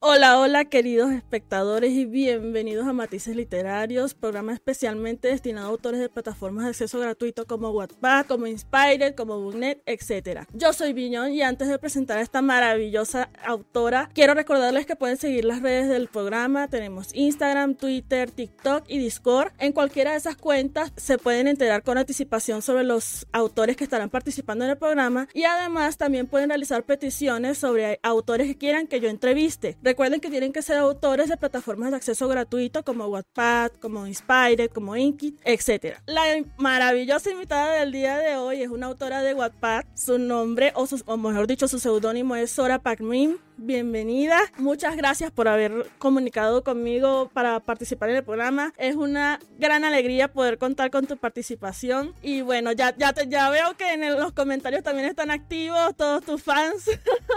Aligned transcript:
Hola, 0.00 0.38
hola 0.38 0.64
queridos 0.66 1.10
espectadores 1.10 1.90
y 1.90 2.04
bienvenidos 2.04 2.86
a 2.86 2.92
Matices 2.92 3.34
Literarios, 3.34 4.14
programa 4.14 4.52
especialmente 4.52 5.26
destinado 5.26 5.66
a 5.66 5.70
autores 5.70 5.98
de 5.98 6.08
plataformas 6.08 6.62
de 6.62 6.70
acceso 6.70 7.00
gratuito 7.00 7.46
como 7.48 7.70
Wattpad, 7.70 8.26
como 8.26 8.46
Inspired, 8.46 9.16
como 9.16 9.40
Booknet, 9.40 9.82
etc. 9.86 10.44
Yo 10.52 10.72
soy 10.72 10.92
Viñón 10.92 11.32
y 11.32 11.42
antes 11.42 11.66
de 11.66 11.80
presentar 11.80 12.18
a 12.18 12.20
esta 12.20 12.42
maravillosa 12.42 13.30
autora, 13.44 14.08
quiero 14.14 14.34
recordarles 14.34 14.86
que 14.86 14.94
pueden 14.94 15.16
seguir 15.16 15.44
las 15.44 15.62
redes 15.62 15.88
del 15.88 16.06
programa, 16.06 16.68
tenemos 16.68 17.12
Instagram, 17.12 17.74
Twitter, 17.74 18.30
TikTok 18.30 18.84
y 18.86 18.98
Discord. 18.98 19.50
En 19.58 19.72
cualquiera 19.72 20.12
de 20.12 20.18
esas 20.18 20.36
cuentas 20.36 20.92
se 20.96 21.18
pueden 21.18 21.48
enterar 21.48 21.82
con 21.82 21.98
anticipación 21.98 22.62
sobre 22.62 22.84
los 22.84 23.26
autores 23.32 23.76
que 23.76 23.82
estarán 23.82 24.10
participando 24.10 24.64
en 24.64 24.70
el 24.70 24.78
programa 24.78 25.26
y 25.34 25.42
además 25.42 25.96
también 25.96 26.28
pueden 26.28 26.50
realizar 26.50 26.84
peticiones 26.84 27.58
sobre 27.58 27.98
autores 28.04 28.46
que 28.46 28.56
quieran 28.56 28.86
que 28.86 29.00
yo 29.00 29.08
entreviste. 29.08 29.76
Recuerden 29.88 30.20
que 30.20 30.28
tienen 30.28 30.52
que 30.52 30.60
ser 30.60 30.76
autores 30.76 31.30
de 31.30 31.38
plataformas 31.38 31.90
de 31.92 31.96
acceso 31.96 32.28
gratuito 32.28 32.82
como 32.82 33.06
Wattpad, 33.06 33.70
como 33.80 34.06
Inspired, 34.06 34.68
como 34.68 34.94
Inkit, 34.94 35.40
etc. 35.44 35.96
La 36.04 36.24
maravillosa 36.58 37.30
invitada 37.30 37.72
del 37.80 37.90
día 37.90 38.18
de 38.18 38.36
hoy 38.36 38.60
es 38.60 38.68
una 38.68 38.84
autora 38.84 39.22
de 39.22 39.32
Wattpad. 39.32 39.86
Su 39.94 40.18
nombre, 40.18 40.72
o, 40.74 40.86
o 41.06 41.16
mejor 41.16 41.46
dicho, 41.46 41.68
su 41.68 41.78
seudónimo 41.78 42.36
es 42.36 42.50
Sora 42.50 42.80
Pacmin 42.80 43.38
bienvenida. 43.58 44.38
Muchas 44.56 44.96
gracias 44.96 45.30
por 45.30 45.48
haber 45.48 45.86
comunicado 45.98 46.62
conmigo 46.62 47.28
para 47.32 47.60
participar 47.60 48.10
en 48.10 48.16
el 48.16 48.24
programa. 48.24 48.72
Es 48.78 48.96
una 48.96 49.40
gran 49.58 49.84
alegría 49.84 50.32
poder 50.32 50.58
contar 50.58 50.90
con 50.90 51.06
tu 51.06 51.16
participación. 51.16 52.14
Y 52.22 52.40
bueno, 52.40 52.72
ya, 52.72 52.96
ya, 52.96 53.12
te, 53.12 53.28
ya 53.28 53.50
veo 53.50 53.76
que 53.76 53.92
en 53.92 54.16
los 54.16 54.32
comentarios 54.32 54.82
también 54.82 55.08
están 55.08 55.30
activos 55.30 55.96
todos 55.96 56.24
tus 56.24 56.42
fans. 56.42 56.88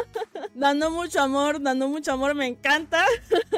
dando 0.54 0.92
mucho 0.92 1.22
amor, 1.22 1.62
dando 1.62 1.88
mucho 1.88 2.14
amor, 2.14 2.36
me 2.36 2.48
encanta. 2.48 3.06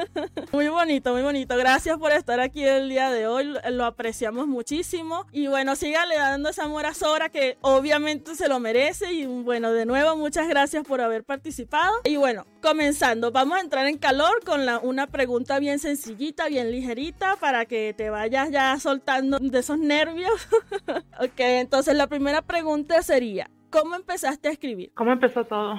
muy 0.52 0.68
bonito, 0.68 1.12
muy 1.12 1.22
bonito. 1.22 1.56
Gracias 1.56 1.98
por 1.98 2.12
estar 2.12 2.40
aquí 2.40 2.64
el 2.64 2.88
día 2.88 3.10
de 3.10 3.26
hoy. 3.26 3.54
Lo 3.70 3.84
apreciamos 3.84 4.46
muchísimo. 4.46 5.26
Y 5.32 5.46
bueno, 5.46 5.76
sígale 5.76 6.16
dando 6.16 6.48
ese 6.48 6.62
amor 6.62 6.86
a 6.86 6.94
Sora 6.94 7.28
que 7.28 7.58
obviamente 7.60 8.34
se 8.34 8.48
lo 8.48 8.58
merece. 8.58 9.12
Y 9.12 9.26
bueno, 9.26 9.72
de 9.72 9.86
nuevo, 9.86 10.16
muchas 10.16 10.48
gracias 10.48 10.84
por 10.84 11.00
haber 11.00 11.24
participado. 11.24 11.92
Y 12.04 12.16
bueno, 12.16 12.46
comenzando, 12.64 13.30
vamos 13.30 13.58
a 13.58 13.60
entrar 13.60 13.86
en 13.86 13.98
calor 13.98 14.42
con 14.42 14.64
la, 14.64 14.78
una 14.78 15.06
pregunta 15.06 15.58
bien 15.58 15.78
sencillita, 15.78 16.48
bien 16.48 16.70
ligerita, 16.70 17.36
para 17.38 17.66
que 17.66 17.92
te 17.92 18.08
vayas 18.08 18.50
ya 18.50 18.78
soltando 18.78 19.38
de 19.38 19.58
esos 19.58 19.78
nervios. 19.78 20.48
ok, 21.20 21.38
entonces 21.38 21.94
la 21.94 22.06
primera 22.06 22.40
pregunta 22.40 23.02
sería, 23.02 23.50
¿Cómo 23.70 23.96
empezaste 23.96 24.46
a 24.46 24.52
escribir? 24.52 24.92
¿Cómo 24.94 25.10
empezó 25.10 25.44
todo? 25.44 25.74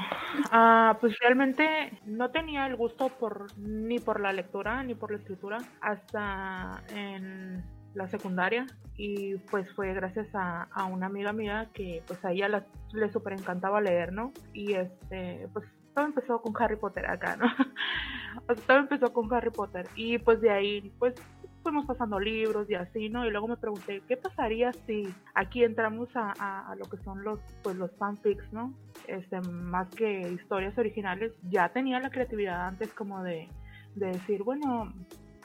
Ah, 0.51 0.97
pues 0.99 1.17
realmente 1.21 1.97
no 2.05 2.29
tenía 2.29 2.67
el 2.67 2.75
gusto 2.75 3.07
por 3.07 3.47
ni 3.57 3.99
por 3.99 4.19
la 4.19 4.33
lectura 4.33 4.83
ni 4.83 4.95
por 4.95 5.11
la 5.11 5.17
escritura 5.17 5.59
hasta 5.79 6.83
en 6.93 7.63
la 7.93 8.09
secundaria 8.09 8.65
y 8.97 9.37
pues 9.49 9.73
fue 9.75 9.93
gracias 9.93 10.27
a, 10.33 10.67
una 10.91 11.05
amiga 11.05 11.31
mía 11.31 11.69
que 11.73 12.03
pues 12.05 12.23
a 12.25 12.33
ella 12.33 12.65
le 12.91 13.09
súper 13.13 13.31
encantaba 13.31 13.79
leer, 13.79 14.11
¿no? 14.11 14.33
Y 14.51 14.73
este, 14.73 15.47
pues 15.53 15.65
todo 15.95 16.05
empezó 16.05 16.41
con 16.41 16.53
Harry 16.61 16.75
Potter 16.75 17.09
acá, 17.09 17.37
¿no? 17.37 17.47
todo 18.67 18.77
empezó 18.77 19.11
con 19.11 19.33
Harry 19.33 19.49
Potter 19.49 19.87
y 19.95 20.19
pues 20.19 20.41
de 20.41 20.51
ahí 20.51 20.93
pues 20.99 21.15
fuimos 21.63 21.87
pasando 21.87 22.19
libros 22.19 22.69
y 22.69 22.75
así, 22.75 23.09
¿no? 23.09 23.25
Y 23.25 23.31
luego 23.31 23.47
me 23.47 23.57
pregunté, 23.57 24.03
¿qué 24.07 24.17
pasaría 24.17 24.71
si 24.85 25.11
aquí 25.33 25.63
entramos 25.63 26.09
a, 26.13 26.75
lo 26.77 26.85
que 26.85 26.97
son 26.97 27.23
los, 27.23 27.39
pues 27.63 27.75
los 27.75 27.89
fanfics, 27.97 28.53
¿no? 28.53 28.71
Este, 29.07 29.41
más 29.41 29.89
que 29.89 30.29
historias 30.31 30.77
originales, 30.77 31.33
ya 31.49 31.69
tenía 31.69 31.99
la 31.99 32.11
creatividad 32.11 32.67
antes 32.67 32.93
como 32.93 33.23
de, 33.23 33.49
de 33.95 34.07
decir, 34.07 34.43
bueno, 34.43 34.93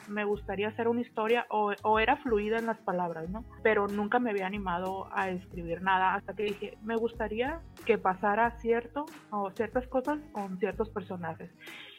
me 0.07 0.25
gustaría 0.25 0.69
hacer 0.69 0.87
una 0.87 1.01
historia 1.01 1.45
o, 1.49 1.99
era 1.99 2.17
fluida 2.17 2.57
en 2.57 2.65
las 2.65 2.77
palabras, 2.79 3.29
¿no? 3.29 3.43
Pero 3.63 3.87
nunca 3.87 4.19
me 4.19 4.31
había 4.31 4.45
animado 4.45 5.07
a 5.13 5.29
escribir 5.29 5.81
nada 5.81 6.15
hasta 6.15 6.33
que 6.33 6.43
dije, 6.43 6.77
me 6.83 6.95
gustaría 6.95 7.61
que 7.85 7.97
pasara 7.97 8.51
cierto 8.59 9.05
o 9.29 9.51
ciertas 9.51 9.87
cosas 9.87 10.19
con 10.31 10.57
ciertos 10.59 10.89
personajes. 10.89 11.49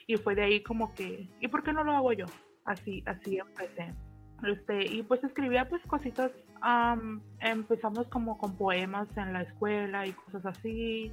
Y 0.07 0.17
fue 0.17 0.35
de 0.35 0.43
ahí 0.43 0.63
como 0.63 0.95
que, 0.95 1.29
¿y 1.41 1.49
por 1.49 1.63
qué 1.63 1.73
no 1.73 1.85
lo 1.85 1.93
hago 1.93 2.13
yo? 2.13 2.27
Así, 2.65 3.03
así 3.07 3.39
empecé. 3.39 3.95
Este, 4.45 4.93
y 4.93 5.03
pues 5.05 5.23
escribía 5.23 5.69
pues 5.69 5.83
cositas, 5.87 6.33
empezamos 7.41 8.09
como 8.09 8.39
con 8.39 8.57
poemas 8.57 9.09
en 9.17 9.33
la 9.33 9.43
escuela 9.43 10.07
y 10.07 10.13
cosas 10.13 10.47
así. 10.47 11.13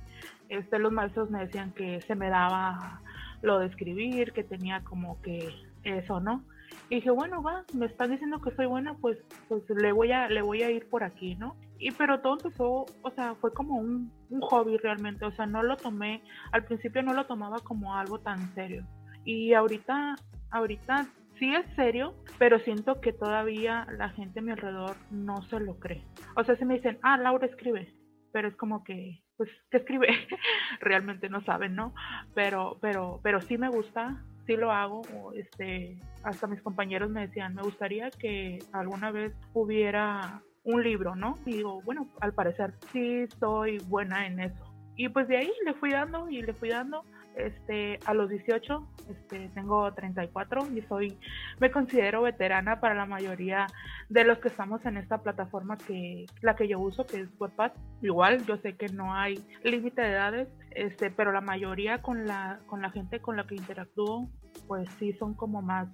Este, 0.50 0.80
los 0.80 0.92
maestros 0.92 1.30
me 1.30 1.40
decían 1.40 1.72
que 1.74 2.02
se 2.02 2.16
me 2.16 2.30
daba 2.30 3.02
lo 3.42 3.60
de 3.60 3.68
escribir, 3.68 4.34
que 4.34 4.44
tenía 4.44 4.84
como 4.84 5.22
que 5.22 5.50
eso, 5.84 6.20
¿no? 6.20 6.44
Y 6.90 6.96
dije, 6.96 7.12
bueno, 7.12 7.44
va, 7.44 7.64
me 7.74 7.86
están 7.86 8.12
diciendo 8.12 8.42
que 8.42 8.52
soy 8.52 8.66
buena, 8.66 8.96
pues, 8.96 9.18
pues 9.48 9.64
le 9.70 9.92
voy 9.92 10.12
a, 10.12 10.28
le 10.30 10.42
voy 10.42 10.64
a 10.64 10.72
ir 10.72 10.88
por 10.90 11.04
aquí, 11.04 11.36
¿no? 11.36 11.56
Y 11.78 11.92
pero 11.92 12.20
todo 12.20 12.34
empezó, 12.34 12.86
o 13.02 13.12
sea, 13.16 13.36
fue 13.36 13.54
como 13.54 13.78
un, 13.78 14.12
un 14.30 14.42
hobby 14.42 14.78
realmente, 14.78 15.26
o 15.26 15.32
sea, 15.32 15.46
no 15.46 15.64
lo 15.64 15.78
tomé, 15.78 16.24
al 16.52 16.66
principio 16.66 17.04
no 17.04 17.14
lo 17.14 17.26
tomaba 17.26 17.60
como 17.60 17.96
algo 17.96 18.20
tan 18.20 18.54
serio. 18.56 18.86
Y 19.24 19.54
ahorita, 19.54 20.16
ahorita 20.52 21.08
sí 21.40 21.54
es 21.54 21.66
serio, 21.76 22.14
pero 22.38 22.60
siento 22.60 23.00
que 23.02 23.14
todavía 23.14 23.88
la 23.98 24.10
gente 24.10 24.40
a 24.40 24.44
mi 24.44 24.52
alrededor 24.52 24.96
no 25.10 25.42
se 25.44 25.60
lo 25.60 25.80
cree. 25.80 26.04
O 26.36 26.44
sea, 26.44 26.56
se 26.56 26.66
me 26.66 26.76
dicen, 26.76 27.00
ah, 27.02 27.18
Laura 27.18 27.48
escribe, 27.48 27.94
pero 28.32 28.48
es 28.50 28.56
como 28.56 28.84
que, 28.84 29.24
pues, 29.38 29.50
¿qué 29.72 29.78
escribe? 29.78 30.08
Realmente 30.82 31.30
no 31.30 31.42
saben, 31.42 31.76
¿no? 31.76 31.94
Pero, 32.36 32.78
pero, 32.82 33.20
pero 33.24 33.42
sí 33.42 33.58
me 33.58 33.70
gusta, 33.70 34.22
sí 34.50 34.58
lo 34.58 34.72
hago. 34.72 35.04
Este, 35.36 35.96
hasta 36.24 36.48
mis 36.48 36.62
compañeros 36.62 37.12
me 37.12 37.28
decían, 37.28 37.54
me 37.54 37.62
gustaría 37.62 38.10
que 38.10 38.58
alguna 38.72 39.12
vez 39.12 39.34
hubiera 39.54 40.42
un 40.64 40.84
libro, 40.84 41.16
¿no? 41.16 41.38
Y 41.46 41.58
digo, 41.58 41.82
bueno, 41.84 42.08
al 42.20 42.34
parecer 42.34 42.74
sí 42.92 43.28
soy 43.40 43.78
buena 43.78 44.26
en 44.26 44.40
eso. 44.40 44.74
Y 44.96 45.08
pues 45.10 45.28
de 45.28 45.38
ahí 45.38 45.52
le 45.66 45.76
fui 45.76 45.92
dando 45.92 46.28
y 46.30 46.42
le 46.42 46.54
fui 46.54 46.70
dando 46.70 47.06
este, 47.36 48.00
a 48.06 48.14
los 48.14 48.30
18, 48.30 48.88
este, 49.10 49.50
tengo 49.54 49.92
34 49.94 50.68
y 50.76 50.82
soy, 50.84 51.18
me 51.60 51.72
considero 51.72 52.22
veterana 52.22 52.80
para 52.80 52.96
la 52.96 53.06
mayoría 53.06 53.68
de 54.10 54.24
los 54.24 54.40
que 54.40 54.50
estamos 54.50 54.86
en 54.86 54.98
esta 54.98 55.20
plataforma 55.20 55.78
que 55.78 56.26
la 56.42 56.56
que 56.56 56.68
yo 56.68 56.80
uso, 56.80 57.06
que 57.06 57.22
es 57.22 57.30
WordPad. 57.40 57.72
Igual, 58.02 58.46
yo 58.46 58.58
sé 58.58 58.76
que 58.76 58.90
no 58.90 59.14
hay 59.14 59.44
límite 59.64 60.02
de 60.02 60.12
edades, 60.12 60.48
este, 60.72 61.12
pero 61.12 61.32
la 61.32 61.42
mayoría 61.42 62.02
con 62.02 62.26
la, 62.26 62.60
con 62.68 62.82
la 62.82 62.92
gente 62.92 63.20
con 63.20 63.38
la 63.38 63.46
que 63.46 63.56
interactúo, 63.56 64.30
pues 64.68 64.90
sí 65.00 65.14
son 65.14 65.34
como 65.34 65.62
más 65.62 65.88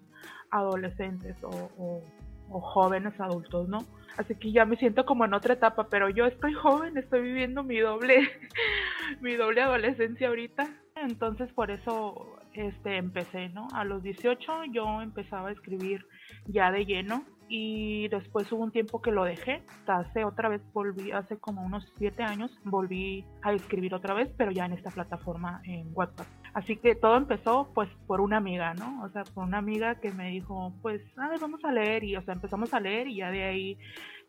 adolescentes 0.49 1.35
o, 1.43 2.01
o 2.49 2.61
jóvenes 2.61 3.19
adultos, 3.19 3.67
¿no? 3.67 3.79
Así 4.17 4.35
que 4.35 4.51
ya 4.51 4.65
me 4.65 4.77
siento 4.77 5.05
como 5.05 5.25
en 5.25 5.33
otra 5.33 5.53
etapa, 5.53 5.89
pero 5.89 6.09
yo 6.09 6.25
estoy 6.25 6.53
joven, 6.53 6.97
estoy 6.97 7.21
viviendo 7.21 7.63
mi 7.63 7.79
doble, 7.79 8.29
mi 9.21 9.35
doble 9.35 9.61
adolescencia 9.61 10.29
ahorita 10.29 10.67
entonces 10.95 11.51
por 11.53 11.71
eso 11.71 12.37
este, 12.53 12.97
empecé, 12.97 13.49
¿no? 13.49 13.67
A 13.73 13.83
los 13.83 14.01
18 14.03 14.65
yo 14.71 15.01
empezaba 15.01 15.49
a 15.49 15.51
escribir 15.51 16.05
ya 16.47 16.71
de 16.71 16.85
lleno 16.85 17.23
y 17.47 18.07
después 18.07 18.51
hubo 18.51 18.63
un 18.63 18.71
tiempo 18.71 19.01
que 19.01 19.11
lo 19.11 19.23
dejé, 19.23 19.61
hace 19.87 20.23
otra 20.23 20.49
vez 20.49 20.61
volví, 20.73 21.11
hace 21.11 21.37
como 21.37 21.63
unos 21.63 21.85
7 21.97 22.23
años 22.23 22.51
volví 22.63 23.25
a 23.43 23.53
escribir 23.53 23.93
otra 23.93 24.13
vez, 24.13 24.31
pero 24.37 24.51
ya 24.51 24.65
en 24.65 24.73
esta 24.73 24.89
plataforma 24.89 25.61
en 25.65 25.91
WhatsApp. 25.93 26.27
Así 26.55 26.77
que 26.77 26.95
todo 26.95 27.17
empezó 27.17 27.69
pues 27.75 27.89
por 28.07 28.21
una 28.21 28.37
amiga, 28.37 28.73
¿no? 28.75 29.03
O 29.03 29.09
sea, 29.09 29.25
por 29.25 29.43
una 29.43 29.57
amiga 29.57 29.99
que 29.99 30.11
me 30.11 30.29
dijo, 30.29 30.73
pues, 30.81 31.01
a 31.17 31.27
ver, 31.27 31.37
vamos 31.41 31.59
a 31.65 31.71
leer 31.73 32.05
y, 32.05 32.15
o 32.15 32.23
sea, 32.23 32.33
empezamos 32.33 32.73
a 32.73 32.79
leer 32.79 33.09
y 33.09 33.17
ya 33.17 33.29
de 33.29 33.43
ahí, 33.43 33.77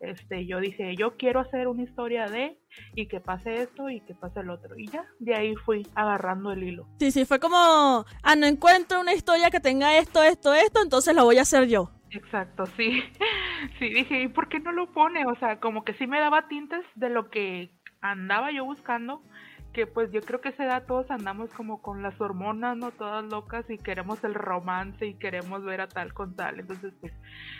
este, 0.01 0.45
yo 0.45 0.59
dije, 0.59 0.93
yo 0.97 1.15
quiero 1.15 1.39
hacer 1.39 1.69
una 1.69 1.83
historia 1.83 2.25
de 2.25 2.59
y 2.95 3.07
que 3.07 3.21
pase 3.21 3.61
esto 3.61 3.89
y 3.89 4.01
que 4.01 4.13
pase 4.13 4.41
el 4.41 4.49
otro. 4.49 4.77
Y 4.77 4.87
ya, 4.87 5.05
de 5.19 5.35
ahí 5.35 5.55
fui 5.55 5.87
agarrando 5.95 6.51
el 6.51 6.63
hilo. 6.63 6.85
Sí, 6.99 7.11
sí, 7.11 7.23
fue 7.23 7.39
como, 7.39 7.55
ah, 7.55 8.35
no 8.37 8.45
encuentro 8.45 8.99
una 8.99 9.13
historia 9.13 9.49
que 9.49 9.61
tenga 9.61 9.97
esto, 9.97 10.21
esto, 10.21 10.53
esto, 10.53 10.81
entonces 10.83 11.15
lo 11.15 11.23
voy 11.23 11.37
a 11.37 11.43
hacer 11.43 11.69
yo. 11.69 11.91
Exacto, 12.11 12.65
sí. 12.75 13.03
Sí, 13.79 13.89
dije, 13.89 14.21
¿y 14.21 14.27
por 14.27 14.49
qué 14.49 14.59
no 14.59 14.71
lo 14.71 14.91
pone? 14.91 15.25
O 15.25 15.35
sea, 15.39 15.59
como 15.59 15.83
que 15.83 15.95
sí 15.95 16.05
me 16.05 16.19
daba 16.19 16.47
tintes 16.47 16.85
de 16.93 17.09
lo 17.09 17.31
que 17.31 17.71
andaba 18.01 18.51
yo 18.51 18.65
buscando, 18.65 19.23
que 19.73 19.85
pues 19.87 20.11
yo 20.11 20.21
creo 20.21 20.41
que 20.41 20.49
esa 20.49 20.65
edad 20.65 20.85
todos 20.87 21.09
andamos 21.11 21.49
como 21.51 21.81
con 21.81 22.01
las 22.01 22.19
hormonas, 22.19 22.75
¿no? 22.77 22.91
Todas 22.91 23.23
locas 23.25 23.65
y 23.69 23.77
queremos 23.77 24.23
el 24.23 24.33
romance 24.33 25.05
y 25.05 25.13
queremos 25.15 25.63
ver 25.63 25.81
a 25.81 25.87
tal 25.87 26.13
con 26.13 26.35
tal. 26.35 26.59
Entonces 26.59 26.93
pues 26.99 27.13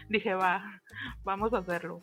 dije, 0.10 0.34
va, 0.34 0.82
vamos 1.24 1.54
a 1.54 1.60
hacerlo. 1.60 2.02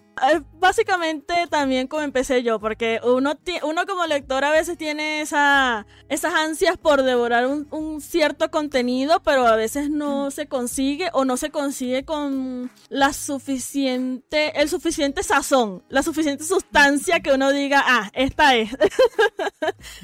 Básicamente 0.54 1.34
también 1.50 1.88
como 1.88 2.02
empecé 2.02 2.42
yo, 2.42 2.60
porque 2.60 3.00
uno, 3.02 3.34
uno 3.62 3.86
como 3.86 4.06
lector 4.06 4.44
a 4.44 4.50
veces 4.50 4.78
tiene 4.78 5.20
esa, 5.20 5.86
esas 6.08 6.34
ansias 6.34 6.76
por 6.76 7.02
devorar 7.02 7.46
un, 7.46 7.66
un 7.70 8.00
cierto 8.00 8.50
contenido, 8.50 9.20
pero 9.22 9.46
a 9.46 9.56
veces 9.56 9.90
no 9.90 10.30
se 10.30 10.46
consigue 10.46 11.10
o 11.12 11.24
no 11.24 11.36
se 11.36 11.50
consigue 11.50 12.04
con 12.04 12.70
la 12.88 13.12
suficiente, 13.12 14.60
el 14.60 14.68
suficiente 14.68 15.22
sazón, 15.22 15.82
la 15.88 16.02
suficiente 16.02 16.44
sustancia 16.44 17.20
que 17.20 17.32
uno 17.32 17.50
diga, 17.50 17.82
ah, 17.84 18.10
esta 18.14 18.54
es. 18.54 18.70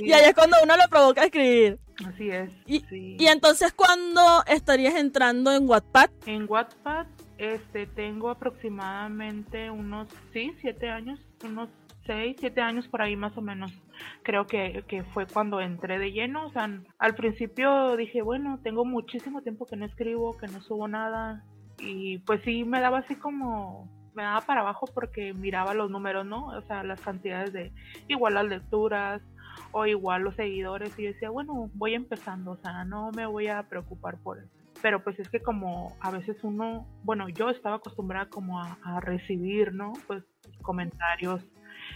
Y 0.00 0.12
ahí 0.12 0.24
es 0.26 0.34
cuando 0.34 0.56
uno 0.62 0.76
lo 0.76 0.88
provoca 0.88 1.22
a 1.22 1.24
escribir. 1.24 1.78
Así 2.06 2.30
es. 2.30 2.50
Y, 2.66 2.84
y 2.90 3.26
entonces, 3.26 3.72
¿cuándo 3.72 4.44
estarías 4.46 4.94
entrando 4.96 5.52
en 5.52 5.68
Wattpad? 5.68 6.10
En 6.26 6.46
Wattpad 6.48 7.06
este, 7.38 7.86
tengo 7.86 8.30
aproximadamente 8.30 9.70
unos, 9.70 10.08
sí, 10.32 10.52
siete 10.60 10.88
años, 10.88 11.20
unos 11.44 11.68
seis, 12.06 12.36
siete 12.38 12.60
años 12.60 12.86
por 12.88 13.02
ahí 13.02 13.16
más 13.16 13.36
o 13.36 13.42
menos. 13.42 13.72
Creo 14.22 14.46
que, 14.46 14.84
que, 14.88 15.02
fue 15.02 15.26
cuando 15.26 15.60
entré 15.60 15.98
de 15.98 16.12
lleno. 16.12 16.46
O 16.46 16.50
sea, 16.50 16.68
al 16.98 17.14
principio 17.14 17.96
dije, 17.96 18.22
bueno, 18.22 18.60
tengo 18.62 18.84
muchísimo 18.84 19.42
tiempo 19.42 19.66
que 19.66 19.76
no 19.76 19.86
escribo, 19.86 20.36
que 20.36 20.46
no 20.46 20.60
subo 20.62 20.88
nada. 20.88 21.44
Y 21.78 22.18
pues 22.18 22.40
sí, 22.44 22.64
me 22.64 22.80
daba 22.80 22.98
así 22.98 23.16
como, 23.16 23.88
me 24.14 24.22
daba 24.22 24.40
para 24.42 24.60
abajo 24.60 24.86
porque 24.92 25.32
miraba 25.32 25.74
los 25.74 25.90
números, 25.90 26.26
¿no? 26.26 26.46
O 26.46 26.62
sea, 26.62 26.82
las 26.82 27.00
cantidades 27.00 27.52
de, 27.52 27.72
igual 28.08 28.34
las 28.34 28.46
lecturas 28.46 29.22
o 29.72 29.86
igual 29.86 30.22
los 30.22 30.34
seguidores. 30.36 30.98
Y 30.98 31.04
decía, 31.04 31.30
bueno, 31.30 31.70
voy 31.74 31.94
empezando, 31.94 32.52
o 32.52 32.56
sea, 32.56 32.84
no 32.84 33.10
me 33.12 33.26
voy 33.26 33.48
a 33.48 33.62
preocupar 33.64 34.18
por 34.18 34.38
eso 34.38 34.64
pero 34.84 35.02
pues 35.02 35.18
es 35.18 35.30
que 35.30 35.40
como 35.40 35.96
a 35.98 36.10
veces 36.10 36.36
uno, 36.44 36.86
bueno, 37.04 37.30
yo 37.30 37.48
estaba 37.48 37.76
acostumbrada 37.76 38.28
como 38.28 38.60
a, 38.60 39.00
recibir, 39.00 39.72
¿no? 39.72 39.94
Pues 40.06 40.22
comentarios 40.60 41.42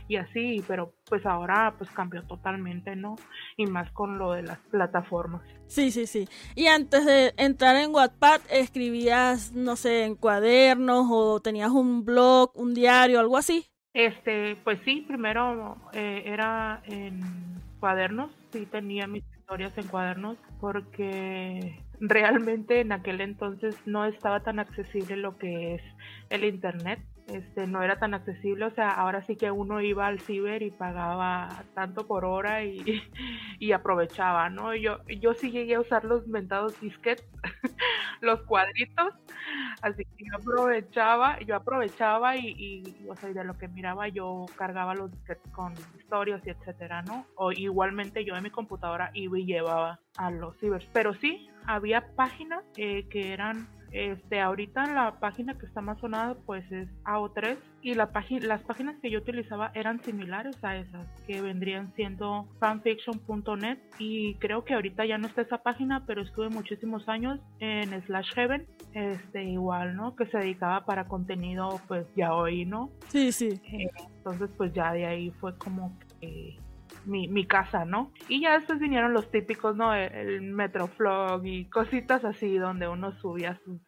y 0.09 0.17
así, 0.17 0.63
pero 0.67 0.93
pues 1.09 1.25
ahora 1.27 1.75
pues 1.77 1.91
cambió 1.91 2.23
totalmente, 2.23 2.97
¿no? 2.97 3.17
Y 3.57 3.67
más 3.67 3.91
con 3.93 4.19
lo 4.19 4.33
de 4.33 4.43
las 4.43 4.59
plataformas. 4.71 5.43
Sí, 5.67 5.91
sí, 5.91 6.07
sí. 6.07 6.29
Y 6.55 6.67
antes 6.67 7.05
de 7.05 7.35
entrar 7.37 7.77
en 7.77 7.95
Wattpad, 7.95 8.41
escribías, 8.51 9.53
no 9.53 9.77
sé, 9.77 10.05
en 10.05 10.15
cuadernos 10.15 11.07
o 11.11 11.41
tenías 11.41 11.71
un 11.71 12.05
blog, 12.05 12.53
un 12.55 12.75
diario, 12.75 13.21
algo 13.21 13.37
así. 13.37 13.67
Este, 13.95 14.57
pues 14.65 14.79
sí, 14.85 15.05
primero 15.07 15.77
eh, 15.93 16.23
era 16.27 16.83
en 16.87 17.21
cuadernos, 17.81 18.31
sí 18.53 18.67
tenía 18.67 19.07
mis 19.07 19.25
historias 19.37 19.77
en 19.79 19.89
cuadernos 19.89 20.37
porque 20.61 21.83
realmente 22.01 22.81
en 22.81 22.93
aquel 22.93 23.21
entonces 23.21 23.77
no 23.87 24.05
estaba 24.05 24.41
tan 24.41 24.59
accesible 24.59 25.17
lo 25.17 25.37
que 25.39 25.75
es 25.75 25.83
el 26.31 26.45
internet 26.45 27.01
este 27.29 27.67
no 27.67 27.83
era 27.83 27.99
tan 27.99 28.15
accesible, 28.15 28.65
o 28.65 28.71
sea, 28.71 28.91
ahora 28.91 29.23
sí 29.23 29.37
que 29.37 29.51
uno 29.51 29.81
iba 29.81 30.07
al 30.07 30.21
ciber 30.21 30.63
y 30.63 30.71
pagaba 30.71 31.49
tanto 31.75 32.07
por 32.07 32.25
hora 32.25 32.65
y, 32.65 32.81
y 33.59 33.73
aprovechaba, 33.73 34.49
¿no? 34.51 34.75
Yo, 34.75 34.99
yo 35.07 35.35
sí 35.35 35.51
llegué 35.51 35.75
a 35.75 35.81
usar 35.81 36.05
los 36.05 36.27
inventados 36.27 36.81
disquets, 36.81 37.25
los 38.21 38.43
cuadritos, 38.43 39.15
así 39.83 40.05
que 40.05 40.25
yo 40.25 40.37
aprovechaba, 40.37 41.39
yo 41.41 41.57
aprovechaba 41.57 42.37
y, 42.37 42.55
y, 42.57 43.09
o 43.09 43.15
sea, 43.17 43.31
de 43.31 43.45
lo 43.45 43.55
que 43.55 43.69
miraba 43.69 44.09
yo 44.09 44.47
cargaba 44.57 44.95
los 44.95 45.11
disquets 45.11 45.49
con 45.53 45.75
historias 45.99 46.45
y 46.47 46.51
etcétera, 46.51 47.03
¿no? 47.03 47.27
O 47.37 47.53
igualmente 47.53 48.25
yo 48.25 48.35
en 48.35 48.43
mi 48.43 48.51
computadora 48.51 49.11
iba 49.15 49.39
y 49.39 49.45
llevaba 49.45 50.01
a 50.17 50.31
los 50.31 50.57
cibers, 50.59 50.89
pero 50.93 51.15
sí, 51.15 51.49
había 51.67 52.15
páginas 52.17 52.65
eh, 52.77 53.07
que 53.09 53.33
eran 53.33 53.69
este, 53.93 54.41
ahorita 54.41 54.87
la 54.93 55.19
página 55.19 55.57
que 55.59 55.67
está 55.67 55.81
más 55.81 55.99
sonada 55.99 56.37
pues 56.47 56.71
es 56.71 56.89
AO3 57.05 57.57
y 57.81 57.95
la 57.95 58.11
las 58.43 58.63
páginas 58.63 58.97
que 59.01 59.11
yo 59.11 59.19
utilizaba 59.21 59.71
eran 59.75 60.03
similares 60.03 60.57
a 60.63 60.77
esas 60.77 61.07
que 61.27 61.41
vendrían 61.41 61.95
siendo 61.95 62.49
fanfiction.net 62.59 63.79
y 63.99 64.35
creo 64.35 64.65
que 64.65 64.75
ahorita 64.75 65.07
ya 65.07 65.17
no 65.19 65.29
está 65.29 65.43
esa 65.43 65.59
página 65.59 66.05
pero 66.07 66.23
estuve 66.23 66.49
muchísimos 66.49 67.09
años 67.09 67.41
en 67.61 67.91
Slash 68.03 68.33
Heaven 68.35 68.67
este 68.93 69.45
igual 69.45 69.97
no 69.97 70.17
que 70.17 70.27
se 70.27 70.39
dedicaba 70.39 70.85
para 70.85 71.07
contenido 71.07 71.81
pues 71.87 72.07
ya 72.17 72.35
hoy 72.35 72.65
no 72.65 72.91
sí 73.09 73.33
sí. 73.33 73.61
Eh, 73.73 73.89
entonces 74.17 74.51
pues 74.57 74.73
ya 74.75 74.93
de 74.93 75.07
ahí 75.07 75.31
fue 75.41 75.57
como 75.57 75.97
que 76.21 76.59
mi, 77.09 77.29
mi, 77.29 77.47
casa, 77.47 77.85
¿no? 77.85 78.13
Y 78.29 78.43
ya 78.43 78.59
después 78.59 78.79
vinieron 78.79 79.13
los 79.13 79.31
típicos, 79.31 79.77
¿no? 79.77 79.95
El, 79.95 80.13
el 80.13 80.43
Metroflog 80.43 81.45
y 81.47 81.65
cositas 81.67 82.25
así 82.25 82.57
donde 82.59 82.89
uno 82.89 83.13
subía 83.21 83.59
sus 83.65 83.81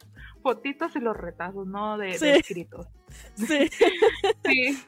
fotitos 0.42 0.96
y 0.96 1.00
los 1.00 1.16
retazos, 1.16 1.66
¿no? 1.66 1.98
De, 1.98 2.10
escritos. 2.10 2.86
Sí. 3.34 3.68
sí. 4.44 4.78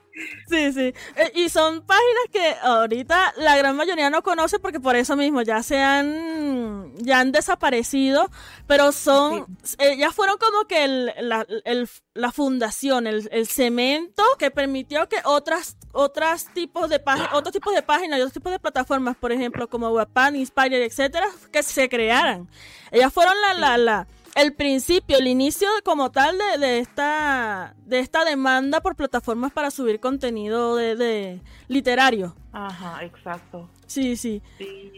Sí, 0.48 0.72
sí. 0.72 0.94
Eh, 1.16 1.32
y 1.34 1.48
son 1.48 1.82
páginas 1.82 2.24
que 2.30 2.54
ahorita 2.62 3.34
la 3.38 3.56
gran 3.56 3.76
mayoría 3.76 4.10
no 4.10 4.22
conoce 4.22 4.58
porque 4.58 4.80
por 4.80 4.96
eso 4.96 5.16
mismo 5.16 5.42
ya 5.42 5.62
se 5.62 5.78
han, 5.78 6.92
ya 6.98 7.20
han 7.20 7.32
desaparecido, 7.32 8.30
pero 8.66 8.92
son, 8.92 9.46
eh, 9.78 9.96
ya 9.96 10.12
fueron 10.12 10.36
como 10.38 10.66
que 10.66 10.84
el, 10.84 11.12
la, 11.20 11.46
el, 11.64 11.88
la 12.14 12.30
fundación, 12.32 13.06
el, 13.06 13.28
el, 13.32 13.46
cemento 13.46 14.22
que 14.38 14.50
permitió 14.50 15.08
que 15.08 15.16
otras, 15.24 15.76
otras 15.92 16.52
tipos 16.52 16.90
de 16.90 16.98
páginas, 16.98 17.30
otros 17.32 17.52
tipos 17.52 17.74
de 17.74 17.82
páginas 17.82 18.18
y 18.18 18.22
otros 18.22 18.34
tipos 18.34 18.52
de 18.52 18.58
plataformas, 18.58 19.16
por 19.16 19.32
ejemplo, 19.32 19.68
como 19.68 19.90
Webpan, 19.90 20.36
Inspire, 20.36 20.84
etcétera, 20.84 21.28
que 21.50 21.62
se 21.62 21.88
crearan. 21.88 22.48
Ellas 22.90 23.12
fueron 23.12 23.34
la, 23.40 23.54
la, 23.54 23.78
la 23.78 24.06
el 24.34 24.54
principio, 24.54 25.18
el 25.18 25.26
inicio 25.26 25.68
como 25.84 26.10
tal 26.10 26.38
de, 26.38 26.58
de, 26.58 26.78
esta 26.78 27.74
de 27.84 27.98
esta 27.98 28.24
demanda 28.24 28.80
por 28.80 28.96
plataformas 28.96 29.52
para 29.52 29.70
subir 29.70 30.00
contenido 30.00 30.76
de, 30.76 30.96
de 30.96 31.40
literario. 31.68 32.34
Ajá, 32.52 33.04
exacto. 33.04 33.68
Sí, 33.86 34.16
sí, 34.16 34.42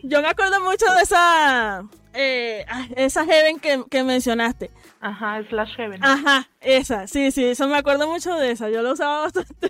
Yo 0.04 0.22
me 0.22 0.28
acuerdo 0.28 0.60
mucho 0.60 0.86
de 0.94 1.02
esa 1.02 1.84
eh, 2.12 2.64
esa 2.94 3.25
Heaven 3.25 3.58
que, 3.58 3.84
que, 3.90 4.04
mencionaste. 4.04 4.70
Ajá, 5.00 5.42
Slash 5.48 5.75
Heaven. 5.76 6.04
Ajá, 6.04 6.48
esa, 6.60 7.08
sí, 7.08 7.32
sí, 7.32 7.44
eso 7.44 7.66
me 7.66 7.76
acuerdo 7.76 8.08
mucho 8.08 8.34
de 8.36 8.52
esa. 8.52 8.70
Yo 8.70 8.82
lo 8.82 8.92
usaba 8.92 9.22
bastante. 9.22 9.69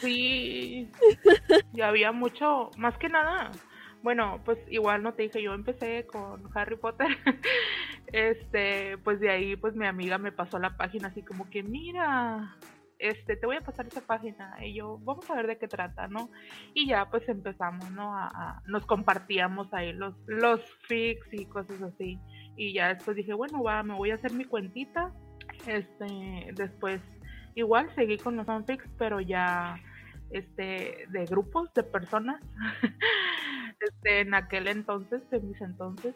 Sí, 0.00 0.88
y 1.72 1.80
había 1.80 2.12
mucho, 2.12 2.70
más 2.76 2.96
que 2.98 3.08
nada, 3.08 3.50
bueno, 4.02 4.40
pues 4.44 4.58
igual 4.68 5.02
no 5.02 5.14
te 5.14 5.24
dije, 5.24 5.42
yo 5.42 5.54
empecé 5.54 6.06
con 6.06 6.48
Harry 6.54 6.76
Potter. 6.76 7.08
este, 8.12 8.98
pues 8.98 9.20
de 9.20 9.30
ahí, 9.30 9.56
pues 9.56 9.74
mi 9.74 9.86
amiga 9.86 10.18
me 10.18 10.32
pasó 10.32 10.58
la 10.58 10.76
página 10.76 11.08
así 11.08 11.22
como 11.22 11.48
que, 11.50 11.62
mira, 11.62 12.56
este, 12.98 13.36
te 13.36 13.46
voy 13.46 13.56
a 13.56 13.60
pasar 13.60 13.86
esa 13.86 14.00
página. 14.00 14.56
Y 14.64 14.74
yo, 14.74 14.98
vamos 15.02 15.28
a 15.30 15.34
ver 15.34 15.46
de 15.46 15.58
qué 15.58 15.68
trata, 15.68 16.08
¿no? 16.08 16.30
Y 16.74 16.86
ya 16.86 17.10
pues 17.10 17.28
empezamos, 17.28 17.90
¿no? 17.90 18.16
A, 18.16 18.62
nos 18.66 18.86
compartíamos 18.86 19.72
ahí 19.74 19.92
los, 19.92 20.14
los 20.26 20.60
fics 20.86 21.32
y 21.32 21.46
cosas 21.46 21.82
así. 21.82 22.18
Y 22.56 22.72
ya 22.72 22.94
después 22.94 23.16
dije, 23.16 23.34
bueno, 23.34 23.62
va, 23.62 23.82
me 23.82 23.94
voy 23.94 24.10
a 24.10 24.14
hacer 24.14 24.32
mi 24.32 24.44
cuentita. 24.44 25.12
Este, 25.66 26.52
después, 26.54 27.00
igual 27.54 27.90
seguí 27.94 28.18
con 28.18 28.36
los 28.36 28.46
fanfics, 28.46 28.88
pero 28.98 29.20
ya 29.20 29.78
este, 30.30 31.06
de 31.08 31.26
grupos 31.26 31.72
de 31.74 31.82
personas. 31.82 32.40
este, 33.80 34.20
en 34.20 34.34
aquel 34.34 34.68
entonces, 34.68 35.22
en 35.30 35.48
mis 35.48 35.60
entonces, 35.60 36.14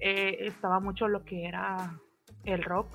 eh, 0.00 0.36
estaba 0.40 0.80
mucho 0.80 1.08
lo 1.08 1.24
que 1.24 1.46
era 1.46 1.98
el 2.44 2.62
rock 2.62 2.88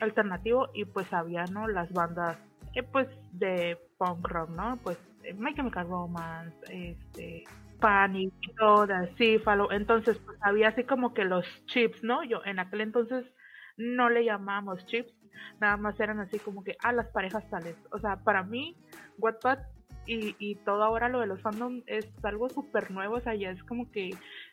alternativo 0.00 0.68
y 0.74 0.84
pues 0.84 1.12
había, 1.12 1.44
¿no? 1.44 1.68
Las 1.68 1.92
bandas, 1.92 2.38
eh, 2.74 2.82
pues, 2.82 3.08
de 3.32 3.78
punk 3.98 4.26
rock, 4.26 4.50
¿no? 4.50 4.76
Pues, 4.82 4.98
eh, 5.24 5.34
My 5.34 5.54
Chemical 5.54 5.88
Romance, 5.88 6.56
este, 6.68 7.44
Panic 7.80 8.32
sí, 9.16 9.38
follow. 9.38 9.70
Entonces, 9.70 10.18
pues 10.18 10.38
había 10.42 10.68
así 10.68 10.84
como 10.84 11.14
que 11.14 11.24
los 11.24 11.44
chips, 11.66 12.02
¿no? 12.02 12.24
Yo 12.24 12.44
en 12.44 12.58
aquel 12.58 12.80
entonces 12.80 13.24
no 13.76 14.10
le 14.10 14.24
llamábamos 14.24 14.84
chips, 14.86 15.12
nada 15.60 15.76
más 15.76 15.98
eran 16.00 16.20
así 16.20 16.38
como 16.38 16.64
que 16.64 16.72
a 16.72 16.88
ah, 16.88 16.92
las 16.92 17.08
parejas 17.08 17.48
tales. 17.50 17.76
O 17.92 17.98
sea, 17.98 18.16
para 18.16 18.42
mí, 18.42 18.76
Wattpad 19.18 19.58
y, 20.08 20.34
y 20.38 20.54
todo 20.56 20.82
ahora 20.82 21.08
lo 21.08 21.20
de 21.20 21.26
los 21.26 21.40
fandom 21.42 21.82
es 21.86 22.06
algo 22.24 22.48
súper 22.48 22.90
nuevo, 22.90 23.16
o 23.16 23.20
sea, 23.20 23.34
ya 23.34 23.50
es 23.50 23.62
como 23.64 23.90
que 23.90 24.10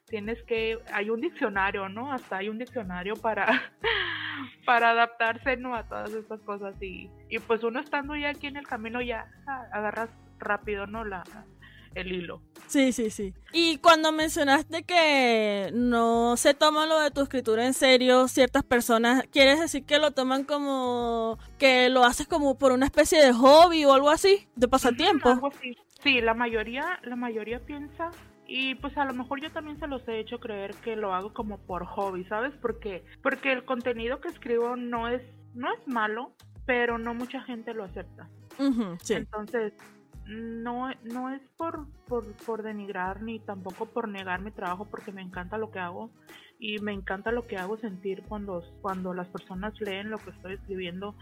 tienes 0.07 0.41
que, 0.43 0.77
hay 0.91 1.09
un 1.09 1.21
diccionario, 1.21 1.87
¿no? 1.89 2.11
Hasta 2.11 2.37
hay 2.37 2.49
un 2.49 2.59
diccionario 2.59 3.15
para, 3.15 3.47
para 4.65 4.91
adaptarse, 4.91 5.57
¿no? 5.57 5.75
A 5.75 5.87
todas 5.87 6.13
estas 6.13 6.41
cosas 6.41 6.75
y, 6.81 7.09
y 7.29 7.39
pues 7.39 7.63
uno 7.63 7.79
estando 7.79 8.15
ya 8.15 8.29
aquí 8.29 8.47
en 8.47 8.57
el 8.57 8.67
camino 8.67 9.01
ya 9.01 9.27
agarras 9.71 10.09
rápido, 10.39 10.85
¿no? 10.85 11.05
La, 11.05 11.23
el 11.95 12.11
hilo. 12.11 12.41
Sí, 12.67 12.91
sí, 12.91 13.09
sí. 13.09 13.33
Y 13.53 13.77
cuando 13.77 14.11
mencionaste 14.11 14.83
que 14.83 15.71
no 15.73 16.37
se 16.37 16.53
toma 16.53 16.85
lo 16.85 16.99
de 16.99 17.11
tu 17.11 17.21
escritura 17.21 17.65
en 17.65 17.73
serio, 17.73 18.27
ciertas 18.27 18.63
personas, 18.63 19.23
¿quieres 19.31 19.59
decir 19.59 19.85
que 19.85 19.97
lo 19.99 20.11
toman 20.11 20.43
como 20.43 21.39
que 21.57 21.89
lo 21.89 22.03
haces 22.03 22.27
como 22.27 22.57
por 22.57 22.71
una 22.71 22.85
especie 22.85 23.23
de 23.23 23.33
hobby 23.33 23.85
o 23.85 23.93
algo 23.93 24.09
así, 24.09 24.47
de 24.55 24.67
pasatiempo? 24.67 25.29
algo 25.29 25.47
así. 25.47 25.75
Sí, 26.03 26.21
la 26.21 26.33
mayoría, 26.33 26.99
la 27.03 27.15
mayoría 27.15 27.59
piensa 27.59 28.11
y 28.47 28.75
pues 28.75 28.95
a 28.97 29.05
lo 29.05 29.13
mejor 29.13 29.41
yo 29.41 29.51
también 29.51 29.79
se 29.79 29.87
los 29.87 30.07
he 30.07 30.19
hecho 30.19 30.39
creer 30.39 30.75
que 30.83 30.95
lo 30.95 31.13
hago 31.13 31.33
como 31.33 31.57
por 31.57 31.85
hobby, 31.85 32.25
¿sabes? 32.25 32.53
Porque 32.61 33.03
porque 33.23 33.51
el 33.51 33.65
contenido 33.65 34.21
que 34.21 34.27
escribo 34.27 34.75
no 34.75 35.07
es 35.07 35.21
no 35.53 35.71
es 35.73 35.87
malo, 35.87 36.33
pero 36.65 36.97
no 36.97 37.13
mucha 37.13 37.41
gente 37.41 37.73
lo 37.73 37.83
acepta. 37.83 38.29
sí. 39.01 39.13
Entonces, 39.13 39.73
no, 40.27 40.91
no 41.03 41.29
es 41.29 41.41
por, 41.57 41.87
por, 42.07 42.25
por, 42.45 42.63
denigrar 42.63 43.21
ni 43.21 43.39
tampoco 43.39 43.85
por 43.85 44.07
negar 44.07 44.41
mi 44.41 44.51
trabajo 44.51 44.85
porque 44.85 45.11
me 45.11 45.21
encanta 45.21 45.57
lo 45.57 45.71
que 45.71 45.79
hago. 45.79 46.09
Y 46.59 46.79
me 46.79 46.93
encanta 46.93 47.31
lo 47.31 47.45
que 47.45 47.57
hago 47.57 47.77
sentir 47.77 48.23
cuando, 48.27 48.63
cuando 48.81 49.13
las 49.13 49.27
personas 49.27 49.79
leen 49.81 50.09
lo 50.09 50.17
que 50.17 50.31
estoy 50.31 50.53
escribiendo 50.53 51.15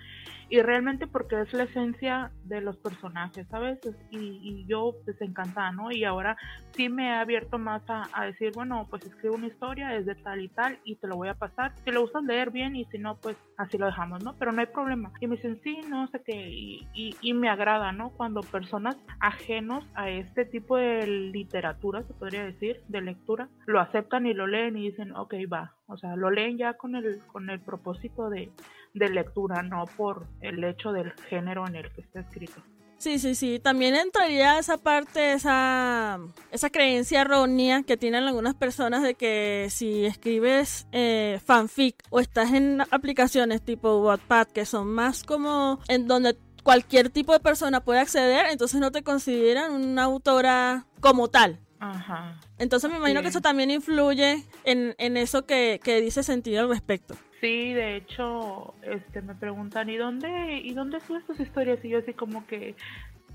y 0.50 0.62
realmente 0.62 1.08
porque 1.08 1.42
es 1.42 1.52
la 1.54 1.63
esencia 1.63 2.32
de 2.44 2.62
los 2.62 2.78
personajes, 2.78 3.48
¿sabes? 3.50 3.80
Y, 4.12 4.18
y 4.18 4.66
yo 4.68 4.94
pues 5.04 5.20
encantada, 5.22 5.72
¿no? 5.72 5.92
Y 5.92 6.04
ahora 6.04 6.38
sí 6.75 6.90
me 6.90 7.08
he 7.08 7.13
abierto 7.13 7.58
más 7.58 7.82
a, 7.90 8.08
a, 8.13 8.25
decir, 8.25 8.52
bueno, 8.54 8.86
pues 8.90 9.04
escribo 9.06 9.36
una 9.36 9.48
historia, 9.48 9.96
es 9.96 10.06
de 10.06 10.16
tal 10.16 10.42
y 10.42 10.50
tal 10.50 10.78
y 10.84 10.96
te 10.96 11.08
lo 11.08 11.16
voy 11.16 11.30
a 11.30 11.34
pasar. 11.34 11.74
Si 11.84 11.92
le 11.92 11.98
gusta 11.98 12.22
leer 12.22 12.52
bien 12.52 12.75
y 12.75 12.86
si 12.86 12.98
no, 13.00 13.16
pues 13.16 13.36
así 13.58 13.78
lo 13.78 13.86
dejamos, 13.88 14.24
¿no? 14.24 14.36
Pero 14.38 14.52
no 14.52 14.62
hay 14.62 14.68
problema. 14.68 15.12
Y 15.20 15.28
me 15.28 15.38
dicen, 15.38 15.60
sí, 15.63 15.80
no 15.90 16.08
sé 16.08 16.22
qué, 16.24 16.50
y, 16.50 16.88
y, 16.94 17.16
y 17.22 17.34
me 17.34 17.50
agrada, 17.50 17.92
¿no? 17.92 18.10
Cuando 18.12 18.42
personas 18.42 18.96
ajenos 19.20 19.84
a 19.96 20.10
este 20.10 20.46
tipo 20.46 20.78
de 20.78 21.08
literatura, 21.08 22.04
se 22.04 22.13
podría 22.13 22.44
decir, 22.44 22.82
de 22.88 23.02
lectura, 23.02 23.50
lo 23.66 23.80
aceptan 23.80 24.25
y 24.25 24.34
lo 24.34 24.48
leen 24.48 24.78
y 24.78 24.90
dicen, 24.90 25.13
ok, 25.24 25.34
va. 25.51 25.75
O 25.88 25.98
sea, 25.98 26.15
lo 26.15 26.30
leen 26.32 26.58
ya 26.58 26.74
con 26.74 26.96
el, 26.96 27.20
con 27.27 27.50
el 27.50 27.60
propósito 27.60 28.30
de, 28.30 28.51
de 28.94 29.10
lectura, 29.10 29.63
no 29.63 29.86
por 29.98 30.27
el 30.42 30.63
hecho 30.63 30.92
del 30.92 31.12
género 31.30 31.68
en 31.68 31.75
el 31.75 31.92
que 31.92 32.01
está 32.01 32.22
escrito. 32.22 32.62
Sí, 32.98 33.20
sí, 33.20 33.36
sí. 33.36 33.60
También 33.60 33.96
entraría 33.96 34.58
esa 34.58 34.77
parte, 34.77 35.34
esa, 35.34 36.20
esa 36.51 36.70
creencia 36.70 37.22
errónea 37.22 37.84
que 37.84 37.98
tienen 37.98 38.24
algunas 38.24 38.56
personas 38.56 39.03
de 39.03 39.15
que 39.15 39.68
si 39.70 40.06
escribes 40.06 40.88
eh, 40.94 41.42
fanfic 41.44 42.01
o 42.12 42.22
estás 42.22 42.53
en 42.53 42.80
aplicaciones 42.92 43.62
tipo 43.62 43.98
Wattpad 44.03 44.48
que 44.48 44.65
son 44.65 44.88
más 44.88 45.24
como 45.24 45.82
en 45.89 46.08
donde 46.08 46.38
cualquier 46.63 47.10
tipo 47.10 47.34
de 47.34 47.42
persona 47.42 47.84
puede 47.84 48.00
acceder, 48.00 48.46
entonces 48.50 48.80
no 48.80 48.92
te 48.92 49.03
consideran 49.03 49.74
una 49.74 50.03
autora 50.03 50.86
como 51.01 51.27
tal. 51.27 51.60
Ajá. 51.84 52.40
Entonces 52.60 52.90
me 52.90 52.98
imagino 52.98 53.20
Sí. 53.20 53.24
que 53.24 53.30
eso 53.30 53.42
también 53.42 53.70
influye 53.72 54.44
en, 54.63 54.96
en 54.98 55.18
eso 55.18 55.46
que, 55.46 55.82
que 55.84 56.00
dice 56.00 56.24
sentir 56.24 56.58
al 56.60 56.70
respecto. 56.70 57.16
Sí, 57.42 57.74
de 57.74 57.98
hecho, 57.98 58.74
este, 58.84 59.22
me 59.22 59.36
preguntan, 59.36 59.90
¿y 59.90 59.98
dónde, 59.98 60.62
y 60.63 60.74
dónde 60.74 61.02
subes 61.02 61.25
tus 61.25 61.40
historias? 61.42 61.84
Y 61.84 61.90
yo 61.90 62.00
así 62.00 62.13
como 62.13 62.48
que, 62.48 62.75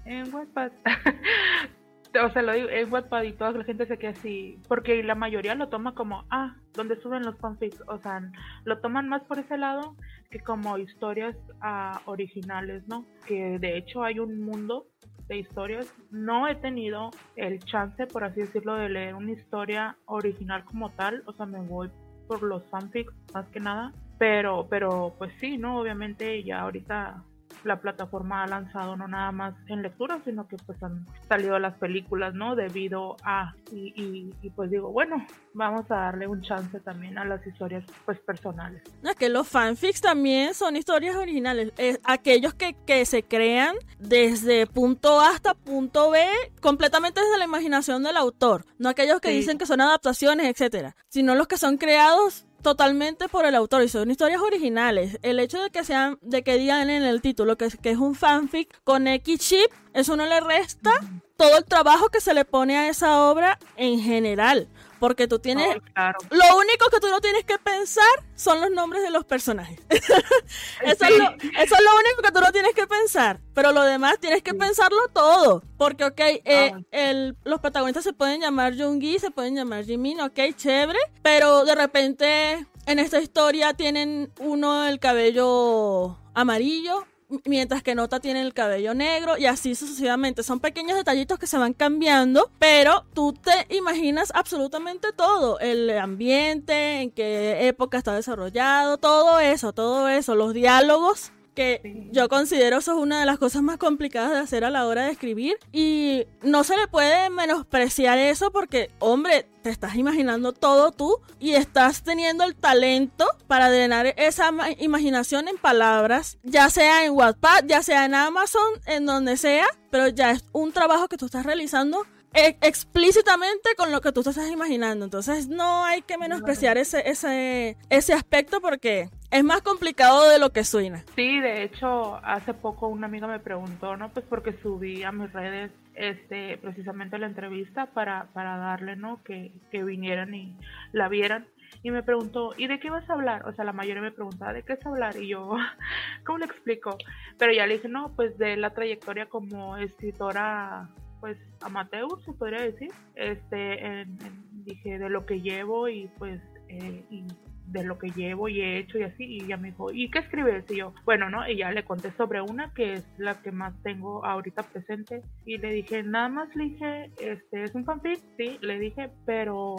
en 0.07 0.33
Wattpad. 0.33 0.73
o 2.25 2.31
sea, 2.33 2.41
lo 2.43 2.53
digo, 2.55 2.69
en 2.71 2.91
Wattpad 2.91 3.25
y 3.25 3.33
toda 3.33 3.53
la 3.53 3.65
gente 3.65 3.85
se 3.87 3.99
queda 3.99 4.13
así, 4.13 4.59
porque 4.67 5.03
la 5.03 5.15
mayoría 5.15 5.55
lo 5.55 5.69
toma 5.69 5.95
como, 5.95 6.25
ah, 6.31 6.57
donde 6.73 6.99
suben 7.03 7.23
los 7.27 7.37
fanfics, 7.39 7.83
o 7.87 7.99
sea, 7.99 8.23
lo 8.65 8.79
toman 8.81 9.11
más 9.11 9.23
por 9.25 9.39
ese 9.39 9.59
lado 9.59 9.95
que 10.31 10.41
como 10.41 10.79
historias 10.79 11.37
ah, 11.61 12.01
originales, 12.07 12.89
¿no? 12.89 13.05
Que 13.27 13.59
de 13.59 13.77
hecho 13.77 14.03
hay 14.05 14.21
un 14.21 14.41
mundo 14.41 14.87
de 15.29 15.39
historias. 15.39 15.93
No 16.11 16.49
he 16.49 16.55
tenido 16.55 17.11
el 17.37 17.59
chance, 17.61 18.07
por 18.07 18.25
así 18.25 18.41
decirlo, 18.41 18.75
de 18.75 18.89
leer 18.89 19.15
una 19.15 19.33
historia 19.33 19.97
original 20.07 20.65
como 20.65 20.91
tal, 20.91 21.23
o 21.27 21.33
sea, 21.33 21.47
me 21.47 21.61
voy 21.61 21.91
por 22.27 22.43
los 22.43 22.65
fanfics 22.71 23.13
más 23.33 23.47
que 23.49 23.61
nada. 23.61 23.93
Pero, 24.19 24.67
pero 24.69 25.15
pues 25.17 25.33
sí, 25.39 25.59
¿no? 25.59 25.79
Obviamente 25.79 26.43
ya 26.43 26.63
ahorita 26.63 27.23
la 27.65 27.81
plataforma 27.81 28.43
ha 28.43 28.47
lanzado 28.47 28.97
no 28.97 29.09
nada 29.09 29.33
más 29.33 29.55
en 29.69 29.83
lectura, 29.83 30.21
sino 30.25 30.47
que 30.49 30.57
pues 30.67 30.83
han 30.83 31.07
salido 31.29 31.59
las 31.59 31.75
películas, 31.75 32.35
¿no? 32.35 32.55
Debido 32.57 33.17
a, 33.25 33.55
y, 33.73 33.93
y, 33.97 34.35
y, 34.43 34.51
pues 34.51 34.71
digo, 34.71 34.91
bueno, 34.91 35.25
vamos 35.55 35.91
a 35.91 35.97
darle 35.97 36.27
un 36.27 36.41
chance 36.43 36.79
también 36.81 37.19
a 37.19 37.25
las 37.25 37.47
historias 37.47 37.85
pues 38.05 38.19
personales. 38.21 38.83
No, 39.03 39.11
es 39.11 39.17
que 39.17 39.29
los 39.29 39.47
fanfics 39.49 40.01
también 40.01 40.55
son 40.55 40.77
historias 40.77 41.17
originales. 41.17 41.73
Eh, 41.79 41.99
aquellos 42.05 42.55
que, 42.55 42.75
que 42.87 43.05
se 43.07 43.23
crean 43.23 43.77
desde 43.99 44.67
punto 44.67 45.21
A 45.21 45.31
hasta 45.31 45.55
punto 45.55 46.11
B, 46.11 46.25
completamente 46.61 47.21
desde 47.21 47.39
la 47.39 47.45
imaginación 47.45 48.03
del 48.03 48.17
autor. 48.17 48.65
No 48.79 48.89
aquellos 48.89 49.21
que 49.21 49.29
Sí. 49.29 49.35
dicen 49.37 49.59
que 49.59 49.67
son 49.67 49.81
adaptaciones, 49.81 50.47
etcétera, 50.47 50.97
sino 51.09 51.35
los 51.35 51.47
que 51.49 51.57
son 51.59 51.77
creados 51.77 52.47
totalmente 52.69 53.29
por 53.31 53.47
el 53.47 53.55
autor 53.55 53.83
y 53.83 53.89
son 53.89 54.11
historias 54.11 54.43
originales. 54.43 55.19
El 55.23 55.41
hecho 55.41 55.59
de 55.63 55.71
que 55.71 55.85
sean, 55.85 56.19
de 56.21 56.43
que 56.43 56.59
digan 56.59 56.91
en 56.91 57.03
el 57.03 57.23
título 57.23 57.57
que, 57.57 57.65
es- 57.65 57.77
que 57.79 57.91
es 57.91 57.97
un 57.97 58.15
fanfic 58.15 58.69
con 58.85 59.07
X 59.09 59.39
chip, 59.41 59.71
eso 59.95 60.17
no 60.17 60.27
le 60.27 60.39
resta 60.41 60.91
todo 61.39 61.57
el 61.57 61.65
trabajo 61.65 62.11
que 62.11 62.21
se 62.21 62.35
le 62.35 62.45
pone 62.45 62.77
a 62.77 62.89
esa 62.91 63.23
obra 63.31 63.59
en 63.77 64.01
general. 64.01 64.69
Porque 64.99 65.29
tú 65.29 65.39
tienes, 65.39 65.77
claro. 65.95 66.19
lo 66.31 66.57
único 66.59 66.89
que 66.91 67.01
tú 67.01 67.09
no 67.09 67.21
tienes 67.21 67.45
que 67.45 67.59
pensar 67.59 68.05
son 68.35 68.61
los 68.61 68.71
nombres 68.71 69.03
de 69.03 69.11
los 69.11 69.25
personajes. 69.25 69.79
eso, 69.91 71.05
es 71.05 71.19
lo, 71.19 71.25
eso 71.31 71.75
es 71.75 71.83
lo 71.85 71.97
único 71.97 72.23
que 72.23 72.33
tú 72.33 72.41
no 72.41 72.53
tienes 72.53 72.73
que 72.75 72.87
pensar. 72.87 73.41
Pero 73.55 73.73
lo 73.73 73.83
demás 73.83 74.19
tienes 74.21 74.43
que 74.43 74.51
Sí. 74.53 74.57
pensarlo 74.57 75.09
todo. 75.13 75.63
Porque, 75.77 76.05
ok, 76.05 76.21
eh, 76.21 76.73
Ah. 76.75 76.81
el, 76.91 77.37
los 77.45 77.61
protagonistas 77.61 78.05
se 78.05 78.13
pueden 78.13 78.41
llamar 78.41 78.77
Jungi, 78.77 79.19
se 79.19 79.31
pueden 79.31 79.55
llamar 79.57 79.85
Jimin, 79.85 80.21
ok, 80.21 80.39
chévere. 80.57 80.99
Pero 81.23 81.65
de 81.65 81.75
repente 81.75 82.67
en 82.87 82.99
esta 82.99 83.21
historia 83.21 83.75
tienen 83.75 84.33
uno 84.41 84.87
el 84.87 84.99
cabello 84.99 86.19
amarillo. 86.35 87.07
Mientras 87.45 87.83
que 87.83 87.95
Nota 87.95 88.21
tiene 88.21 88.41
el 88.41 88.55
cabello 88.55 88.95
negro 88.95 89.37
y 89.37 89.47
así 89.47 89.75
sucesivamente. 89.75 90.43
Son 90.43 90.61
pequeños 90.61 90.97
detallitos 90.97 91.39
que 91.39 91.47
se 91.47 91.59
van 91.59 91.75
cambiando, 91.75 92.51
pero 92.59 93.05
tú 93.13 93.35
te 93.35 93.75
imaginas 93.75 94.33
absolutamente 94.35 95.13
todo. 95.13 95.59
El 95.61 95.91
ambiente, 95.91 97.03
en 97.03 97.11
qué 97.11 97.69
época 97.69 97.99
está 97.99 98.15
desarrollado, 98.15 98.97
todo 98.97 99.41
eso, 99.41 99.75
todo 99.75 100.09
eso. 100.09 100.35
Los 100.35 100.55
diálogos 100.55 101.33
que 101.59 101.81
Sí. 101.83 102.09
yo 102.13 102.29
considero 102.29 102.79
eso 102.79 102.93
es 102.93 102.99
una 102.99 103.21
de 103.21 103.27
las 103.27 103.39
cosas 103.39 103.63
más 103.63 103.77
complicadas 103.77 104.31
de 104.33 104.39
hacer 104.39 104.65
a 104.65 104.71
la 104.71 104.87
hora 104.87 105.05
de 105.05 105.11
escribir 105.13 105.57
y 105.73 106.25
no 106.43 106.65
se 106.65 106.77
le 106.77 106.87
puede 106.89 107.29
menospreciar 107.31 108.17
eso 108.19 108.51
porque, 108.51 108.91
hombre, 109.01 109.47
te 109.63 109.71
estás 109.71 109.97
imaginando 109.97 110.53
todo 110.53 110.93
tú 110.93 111.19
y 111.41 111.53
estás 111.55 112.03
teniendo 112.05 112.45
el 112.45 112.55
talento 112.55 113.27
para 113.49 113.71
drenar 113.71 114.15
esa 114.17 114.53
ma- 114.53 114.71
imaginación 114.79 115.49
en 115.49 115.59
palabras, 115.59 116.39
ya 116.45 116.71
sea 116.71 117.05
en 117.05 117.13
Wattpad, 117.13 117.65
ya 117.67 117.83
sea 117.83 118.05
en 118.07 118.15
Amazon, 118.15 118.63
en 118.87 119.05
donde 119.05 119.37
sea, 119.37 119.67
pero 119.91 120.09
ya 120.09 120.31
es 120.31 120.45
un 120.53 120.73
trabajo 120.73 121.09
que 121.09 121.17
tú 121.17 121.27
estás 121.27 121.45
realizando 121.45 122.07
e- 122.35 122.57
explícitamente 122.61 123.71
con 123.77 123.91
lo 123.93 124.01
que 124.01 124.13
tú 124.13 124.23
te 124.23 124.31
estás 124.31 124.51
imaginando. 124.51 125.05
Entonces 125.05 125.49
no 125.49 125.85
hay 125.85 126.03
que 126.03 126.19
menospreciar 126.19 126.79
ese, 126.79 127.09
ese, 127.09 127.77
ese 127.91 128.13
aspecto 128.13 128.61
porque 128.61 129.09
es 129.31 129.45
más 129.45 129.61
complicado 129.63 130.29
de 130.29 130.39
lo 130.39 130.51
que 130.51 130.65
suena. 130.65 131.05
Sí, 131.15 131.41
de 131.41 131.63
hecho, 131.63 132.17
hace 132.25 132.55
poco 132.55 132.89
una 132.89 133.07
amiga 133.07 133.27
me 133.27 133.39
preguntó, 133.41 133.97
¿no? 133.97 134.09
Pues 134.11 134.25
porque 134.29 134.53
subí 134.63 135.03
a 135.03 135.13
mis 135.13 135.33
redes 135.33 135.71
este 135.95 136.57
precisamente 136.59 137.19
la 137.19 137.27
entrevista 137.27 137.87
para, 137.87 138.27
para 138.33 138.57
darle, 138.57 138.97
¿no? 138.97 139.23
Que, 139.25 139.53
que 139.71 139.83
vinieran 139.85 140.35
y 140.35 140.57
la 140.93 141.09
vieran. 141.09 141.47
Y 141.83 141.91
me 141.91 142.03
preguntó, 142.03 142.55
¿y 142.57 142.67
de 142.67 142.81
qué 142.81 142.91
vas 142.91 143.09
a 143.09 143.13
hablar? 143.13 143.47
O 143.47 143.53
sea, 143.53 143.65
la 143.65 143.73
mayoría 143.73 144.03
me 144.03 144.11
preguntaba, 144.11 144.53
¿de 144.53 144.63
qué 144.63 144.75
vas 144.75 144.87
hablar? 144.87 145.17
Y 145.17 145.29
yo, 145.29 145.57
¿cómo 146.25 146.39
le 146.39 146.47
explico? 146.47 146.97
Pero 147.39 147.53
ya 147.53 147.67
le 147.67 147.75
dije, 147.75 147.89
no, 147.89 148.13
pues 148.17 148.37
de 148.39 148.57
la 148.57 148.71
trayectoria 148.71 149.27
como 149.27 149.77
escritora, 149.77 150.89
pues 151.21 151.37
amateur, 151.61 152.09
se 152.25 152.33
podría 152.33 152.63
decir. 152.63 152.91
Este, 153.15 153.85
en- 154.01 154.19
dije, 154.65 154.99
de 154.99 155.09
lo 155.11 155.25
que 155.27 155.41
llevo 155.41 155.89
y 155.89 156.09
pues, 156.19 156.41
eh, 156.69 157.05
y 157.11 157.25
de 157.73 157.85
lo 157.85 157.99
que 157.99 158.11
llevo 158.11 158.49
y 158.49 158.61
he 158.61 158.79
hecho 158.79 158.99
y 158.99 159.03
así, 159.03 159.25
y 159.25 159.45
ella 159.45 159.57
me 159.57 159.69
dijo, 159.69 159.93
¿y 159.93 160.11
qué 160.11 160.21
escribes? 160.21 160.65
Y 160.71 160.77
yo, 160.77 160.95
bueno, 161.05 161.31
¿no? 161.31 161.49
Y 161.49 161.57
ya 161.57 161.71
le 161.71 161.85
conté 161.85 162.13
sobre 162.17 162.41
una 162.41 162.73
que 162.75 162.95
es 162.95 163.05
la 163.19 163.41
que 163.43 163.53
más 163.53 163.75
tengo 163.83 164.25
ahorita 164.25 164.63
presente, 164.63 165.23
y 165.45 165.59
le 165.59 165.73
dije, 165.73 166.03
nada 166.03 166.29
más 166.29 166.55
le 166.55 166.65
dije, 166.65 167.11
este, 167.19 167.65
es 167.65 167.75
un 167.75 167.85
fanfic, 167.85 168.21
sí, 168.37 168.59
le 168.61 168.79
dije, 168.79 169.11
pero 169.27 169.77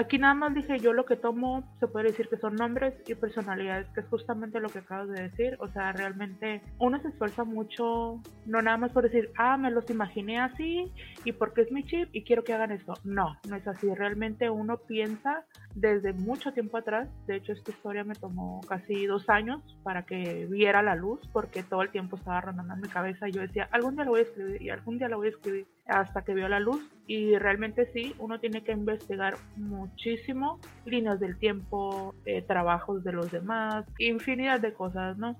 aquí 0.00 0.18
nada 0.18 0.34
más 0.34 0.54
dije, 0.54 0.78
yo 0.78 0.92
lo 0.92 1.04
que 1.04 1.16
tomo, 1.16 1.62
se 1.78 1.86
puede 1.86 2.08
decir 2.08 2.28
que 2.28 2.38
son 2.38 2.56
nombres 2.56 2.94
y 3.06 3.14
personalidades, 3.14 3.88
que 3.90 4.00
es 4.00 4.06
justamente 4.08 4.58
lo 4.58 4.68
que 4.68 4.80
acabas 4.80 5.08
de 5.08 5.22
decir, 5.22 5.56
o 5.60 5.68
sea, 5.68 5.92
realmente 5.92 6.62
uno 6.78 7.00
se 7.00 7.08
esfuerza 7.08 7.44
mucho, 7.44 8.20
no 8.46 8.62
nada 8.62 8.78
más 8.78 8.92
por 8.92 9.04
decir, 9.04 9.30
ah, 9.36 9.56
me 9.56 9.70
los 9.70 9.88
imaginé 9.90 10.40
así, 10.40 10.90
y 11.24 11.32
porque 11.32 11.62
es 11.62 11.70
mi 11.70 11.84
chip, 11.84 12.08
y 12.12 12.24
quiero 12.24 12.44
que 12.44 12.54
hagan 12.54 12.72
esto, 12.72 12.94
no, 13.04 13.36
no 13.48 13.56
es 13.56 13.66
así, 13.68 13.92
realmente 13.94 14.48
uno 14.48 14.78
piensa 14.78 15.44
desde 15.74 16.12
mucho 16.12 16.52
tiempo 16.52 16.78
atrás. 16.78 17.08
De 17.26 17.36
hecho, 17.36 17.52
esta 17.52 17.70
historia 17.70 18.04
me 18.04 18.14
tomó 18.14 18.60
casi 18.68 19.06
dos 19.06 19.28
años 19.28 19.62
para 19.82 20.04
que 20.04 20.46
viera 20.46 20.82
la 20.82 20.94
luz, 20.94 21.20
porque 21.32 21.62
todo 21.62 21.82
el 21.82 21.90
tiempo 21.90 22.16
estaba 22.16 22.40
rondando 22.40 22.74
en 22.74 22.80
mi 22.80 22.88
cabeza 22.88 23.28
y 23.28 23.32
yo 23.32 23.40
decía, 23.40 23.68
algún 23.70 23.94
día 23.94 24.04
lo 24.04 24.12
voy 24.12 24.20
a 24.20 24.24
escribir 24.24 24.62
y 24.62 24.70
algún 24.70 24.98
día 24.98 25.08
lo 25.08 25.18
voy 25.18 25.28
a 25.28 25.30
escribir 25.30 25.66
hasta 25.90 26.22
que 26.22 26.34
vio 26.34 26.48
la 26.48 26.60
luz. 26.60 26.82
Y 27.06 27.36
realmente 27.36 27.90
sí, 27.92 28.14
uno 28.18 28.38
tiene 28.38 28.62
que 28.62 28.72
investigar 28.72 29.34
muchísimo 29.56 30.60
líneas 30.84 31.18
del 31.18 31.38
tiempo, 31.38 32.14
eh, 32.24 32.42
trabajos 32.42 33.02
de 33.02 33.12
los 33.12 33.30
demás, 33.30 33.84
infinidad 33.98 34.60
de 34.60 34.72
cosas, 34.72 35.18
¿no? 35.18 35.36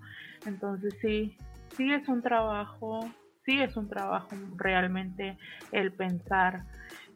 Entonces 0.46 0.94
sí, 1.00 1.36
sí 1.76 1.92
es 1.92 2.08
un 2.08 2.22
trabajo, 2.22 3.08
sí 3.44 3.60
es 3.60 3.76
un 3.76 3.88
trabajo 3.88 4.30
realmente 4.56 5.38
el 5.70 5.92
pensar 5.92 6.64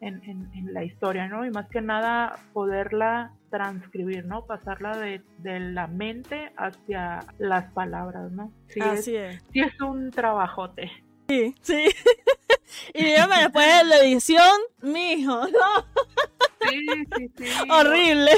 en, 0.01 0.23
en, 0.23 0.49
en, 0.53 0.73
la 0.73 0.83
historia, 0.83 1.27
¿no? 1.27 1.45
Y 1.45 1.51
más 1.51 1.67
que 1.69 1.81
nada 1.81 2.39
poderla 2.53 3.31
transcribir, 3.49 4.25
¿no? 4.25 4.45
Pasarla 4.45 4.97
de, 4.97 5.21
de 5.39 5.59
la 5.59 5.87
mente 5.87 6.51
hacia 6.57 7.19
las 7.39 7.71
palabras, 7.73 8.31
¿no? 8.31 8.51
Sí 8.67 8.79
Así 8.81 9.15
es, 9.15 9.35
es. 9.35 9.43
Sí 9.51 9.59
es 9.61 9.81
un 9.81 10.11
trabajote. 10.11 10.91
Sí, 11.27 11.55
sí. 11.61 11.85
y 12.93 13.03
dígame 13.05 13.37
después 13.37 13.65
de 13.65 13.83
la 13.85 13.97
edición, 13.97 14.57
mijo, 14.81 15.47
¿no? 15.47 15.85
Sí, 16.69 16.87
sí, 17.15 17.31
sí. 17.37 17.69
Horrible. 17.69 18.31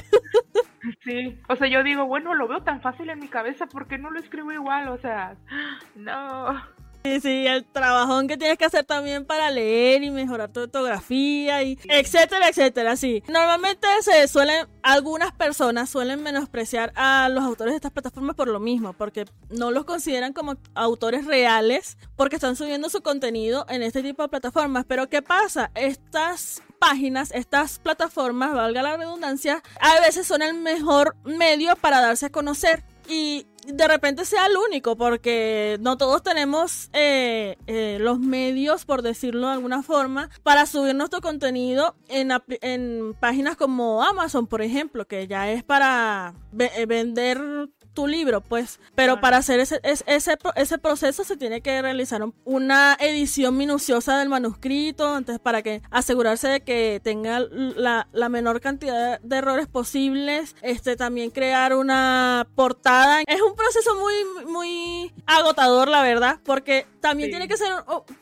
Sí, 1.04 1.38
o 1.50 1.56
sea, 1.56 1.68
yo 1.68 1.84
digo, 1.84 2.06
bueno, 2.06 2.34
lo 2.34 2.48
veo 2.48 2.62
tan 2.64 2.82
fácil 2.82 3.10
en 3.10 3.20
mi 3.20 3.28
cabeza, 3.28 3.68
¿por 3.68 3.88
qué 3.88 3.98
no 3.98 4.10
lo 4.10 4.20
escribo 4.20 4.52
igual? 4.52 4.90
O 4.90 4.98
sea, 4.98 5.36
no. 5.96 6.62
Sí, 7.08 7.22
sí, 7.22 7.48
el 7.48 7.64
trabajón 7.64 8.28
que 8.28 8.36
tienes 8.36 8.58
que 8.58 8.66
hacer 8.66 8.84
también 8.84 9.24
para 9.24 9.50
leer 9.50 10.04
y 10.04 10.12
mejorar 10.12 10.52
tu 10.52 10.62
ortografía 10.62 11.64
y 11.64 11.80
etcétera, 11.88 12.50
etcétera, 12.50 12.98
sí. 12.98 13.24
Normalmente 13.30 13.88
se 14.02 14.28
suelen, 14.28 14.68
algunas 14.84 15.32
personas 15.32 15.90
suelen 15.90 16.22
menospreciar 16.22 16.92
a 16.96 17.30
los 17.30 17.46
autores 17.46 17.72
de 17.72 17.78
estas 17.78 17.94
plataformas 17.94 18.36
por 18.36 18.50
lo 18.50 18.60
mismo, 18.60 18.92
porque 18.92 19.24
no 19.50 19.72
los 19.72 19.86
consideran 19.86 20.34
como 20.34 20.58
autores 20.76 21.26
reales, 21.26 21.98
porque 22.18 22.36
están 22.36 22.58
subiendo 22.58 22.90
su 22.90 23.02
contenido 23.02 23.66
en 23.70 23.84
este 23.84 24.04
tipo 24.04 24.24
de 24.24 24.30
plataformas. 24.30 24.84
Pero 24.86 25.08
¿qué 25.08 25.22
pasa? 25.22 25.72
Estas 25.76 26.62
páginas, 26.78 27.32
estas 27.32 27.80
plataformas, 27.80 28.54
valga 28.54 28.84
la 28.84 28.98
redundancia, 28.98 29.64
a 29.80 30.02
veces 30.02 30.28
son 30.28 30.42
el 30.42 30.56
mejor 30.56 31.16
medio 31.24 31.78
para 31.78 32.02
darse 32.02 32.26
a 32.26 32.32
conocer 32.32 32.84
y 33.08 33.48
de 33.68 33.88
repente 33.88 34.26
sea 34.26 34.46
el 34.48 34.56
único, 34.58 34.96
porque 34.96 35.78
no 35.82 35.98
todos 35.98 36.24
tenemos 36.24 36.90
eh, 36.94 37.58
eh, 37.68 37.98
los 38.00 38.20
medios, 38.20 38.86
por 38.86 39.02
decirlo 39.02 39.48
de 39.48 39.54
alguna 39.54 39.84
forma, 39.84 40.30
para 40.44 40.66
subir 40.66 40.96
nuestro 40.96 41.22
contenido 41.22 41.96
en, 42.08 42.32
en 42.62 43.14
páginas 43.20 43.58
como 43.58 44.04
Amazon, 44.04 44.48
por 44.48 44.62
ejemplo, 44.62 45.06
que 45.06 45.28
ya 45.28 45.52
es 45.52 45.64
para 45.64 46.34
eh, 46.58 46.86
vender 46.86 47.70
tu 47.98 48.06
libro, 48.06 48.42
pues. 48.42 48.80
Pero 48.94 49.20
para 49.20 49.38
hacer 49.38 49.60
ese, 49.60 49.82
ese, 49.82 50.38
ese 50.56 50.78
proceso 50.78 51.24
se 51.24 51.36
tiene 51.36 51.62
que 51.62 51.82
realizar 51.82 52.22
una 52.46 52.96
edición 53.00 53.58
minuciosa 53.58 54.20
del 54.20 54.30
manuscrito, 54.30 55.18
entonces 55.18 55.42
para 55.42 55.64
que 55.64 55.82
asegurarse 55.90 56.48
de 56.48 56.62
que 56.62 57.02
tenga 57.04 57.40
la, 57.40 58.08
la 58.12 58.30
menor 58.30 58.62
cantidad 58.62 59.20
de 59.20 59.36
errores 59.36 59.66
posibles, 59.66 60.56
este 60.62 60.96
también 60.96 61.32
crear 61.32 61.74
una 61.74 62.48
portada. 62.54 63.22
Es 63.26 63.42
un 63.42 63.56
proceso 63.56 63.96
muy, 63.96 64.46
muy 64.46 65.12
agotador, 65.26 65.88
la 65.88 66.04
verdad, 66.04 66.40
porque 66.46 66.86
también 67.00 67.32
tiene 67.32 67.48
que 67.48 67.58
ser 67.58 67.74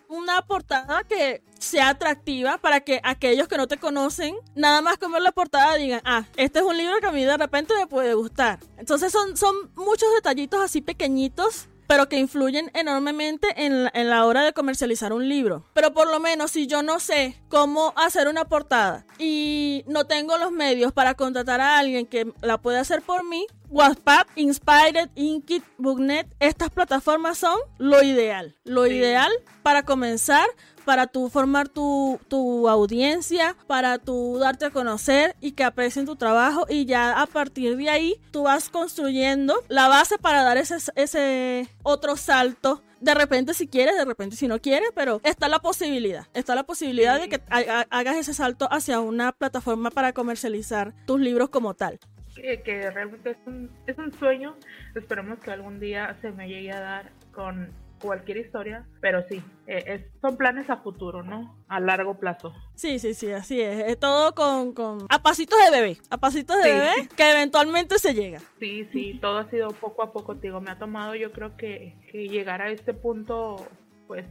una 0.08 0.42
portada 0.44 1.04
que 1.04 1.44
sea 1.60 1.90
atractiva 1.90 2.58
para 2.58 2.82
que 2.82 3.00
aquellos 3.04 3.48
que 3.48 3.58
no 3.58 3.68
te 3.68 3.78
conocen, 3.78 4.36
nada 4.56 4.82
más 4.82 4.98
con 4.98 5.12
ver 5.12 5.22
la 5.22 5.32
portada 5.32 5.76
digan, 5.76 6.02
ah, 6.06 6.26
este 6.38 6.60
es 6.60 6.66
un 6.66 6.78
libro 6.78 7.00
que 7.00 7.08
a 7.08 7.12
mí 7.12 7.24
de 7.24 7.38
repente 7.38 7.74
me 7.76 7.88
puede 7.88 8.14
gustar. 8.14 8.60
Entonces 8.78 9.12
son, 9.12 9.36
son 9.38 9.56
muchos 9.76 10.14
detallitos 10.16 10.62
así 10.62 10.82
pequeñitos 10.82 11.68
pero 11.88 12.10
que 12.10 12.18
influyen 12.18 12.72
enormemente 12.74 13.48
en 13.58 13.90
en 13.94 14.10
la, 14.10 14.26
hora 14.26 14.44
de 14.44 14.54
comercializar 14.54 15.14
un 15.14 15.28
libro. 15.30 15.66
Pero 15.74 15.94
por 15.94 16.10
lo 16.10 16.20
menos 16.20 16.52
si 16.52 16.68
yo 16.68 16.82
no 16.82 17.00
sé 17.00 17.42
cómo 17.48 17.94
hacer 17.96 18.28
una 18.28 18.46
portada 18.46 19.06
y 19.20 19.84
no 19.88 20.06
tengo 20.06 20.38
los 20.38 20.52
medios 20.52 20.92
para 20.92 21.14
contratar 21.14 21.62
a 21.62 21.78
alguien 21.78 22.06
que 22.06 22.32
la 22.42 22.58
pueda 22.58 22.80
hacer 22.80 23.02
por 23.02 23.24
mí, 23.24 23.46
Wattpad, 23.70 24.28
Inspired, 24.36 25.10
Inkit, 25.16 25.64
Booknet, 25.78 26.28
estas 26.40 26.70
plataformas 26.70 27.38
son 27.38 27.58
lo 27.78 28.04
ideal. 28.04 28.56
Lo 28.64 28.88
ideal 28.88 29.32
para 29.64 29.84
comenzar, 29.84 30.46
para 30.86 31.08
tú 31.08 31.30
formar 31.30 31.68
tu, 31.68 32.20
tu, 32.28 32.70
audiencia, 32.70 33.56
para 33.68 33.98
tú 33.98 34.38
darte 34.40 34.66
a 34.66 34.70
conocer 34.70 35.36
y 35.42 35.54
que 35.54 35.64
aprecien 35.64 36.06
tu 36.06 36.16
trabajo 36.16 36.66
y 36.70 36.86
ya 36.86 37.20
a 37.20 37.26
partir 37.26 37.76
de 37.78 37.90
ahí 37.90 38.22
tú 38.32 38.44
vas 38.44 38.70
construyendo 38.70 39.56
la 39.68 39.88
base 39.88 40.18
para 40.18 40.44
dar 40.44 40.58
ese, 40.58 40.78
ese 40.96 41.68
otro 41.84 42.16
salto. 42.16 42.82
De 43.02 43.14
repente 43.14 43.54
si 43.54 43.68
quieres, 43.68 43.98
de 43.98 44.06
repente 44.06 44.36
si 44.36 44.48
no 44.48 44.60
quieres, 44.60 44.90
pero 44.96 45.22
está 45.24 45.48
la 45.48 45.60
posibilidad, 45.60 46.28
está 46.34 46.56
la 46.56 46.64
posibilidad 46.64 47.20
de 47.20 47.30
que 47.30 47.42
hagas 47.50 48.16
ese 48.16 48.34
salto 48.34 48.68
hacia 48.72 49.00
una 49.00 49.32
plataforma 49.32 49.92
para 49.92 50.14
comercializar 50.14 50.94
tus 51.06 51.20
libros 51.20 51.50
como 51.50 51.74
tal 51.74 52.00
que, 52.36 52.92
realmente 52.92 53.32
es 53.32 53.38
un, 53.46 53.72
es 53.88 53.98
un 53.98 54.14
sueño. 54.14 54.56
Esperemos 54.96 55.40
que 55.40 55.52
algún 55.52 55.80
día 55.80 56.16
se 56.22 56.32
me 56.32 56.48
llegue 56.48 56.72
a 56.72 56.80
dar 56.80 57.12
con 57.32 57.74
cualquier 58.00 58.38
historia, 58.38 58.86
pero 59.02 59.24
sí, 59.30 59.42
eh, 59.68 60.10
son 60.22 60.38
planes 60.38 60.70
a 60.70 60.78
futuro, 60.78 61.24
¿no? 61.24 61.58
A 61.68 61.80
largo 61.80 62.20
plazo. 62.20 62.54
Sí, 62.76 63.00
sí, 63.00 63.14
sí, 63.14 63.32
así 63.32 63.62
es. 63.62 63.86
Es 63.88 64.00
todo 64.00 64.36
con, 64.36 64.74
con... 64.74 65.06
a 65.10 65.22
pasitos 65.24 65.58
de 65.64 65.72
bebé, 65.72 65.98
a 66.10 66.18
pasitos 66.18 66.62
de 66.62 66.72
bebé 66.72 67.10
que 67.16 67.32
eventualmente 67.32 67.98
se 67.98 68.14
llega. 68.14 68.40
Sí, 68.60 68.88
sí, 68.92 69.18
todo 69.22 69.40
ha 69.40 69.50
sido 69.50 69.70
poco 69.70 70.04
a 70.04 70.12
poco, 70.12 70.36
digo, 70.36 70.62
me 70.62 70.72
ha 70.72 70.78
tomado 70.78 71.16
yo 71.16 71.32
creo 71.32 71.56
que, 71.58 71.96
que 72.12 72.28
llegar 72.28 72.62
a 72.62 72.70
este 72.70 72.94
punto, 72.94 73.66
pues 74.08 74.26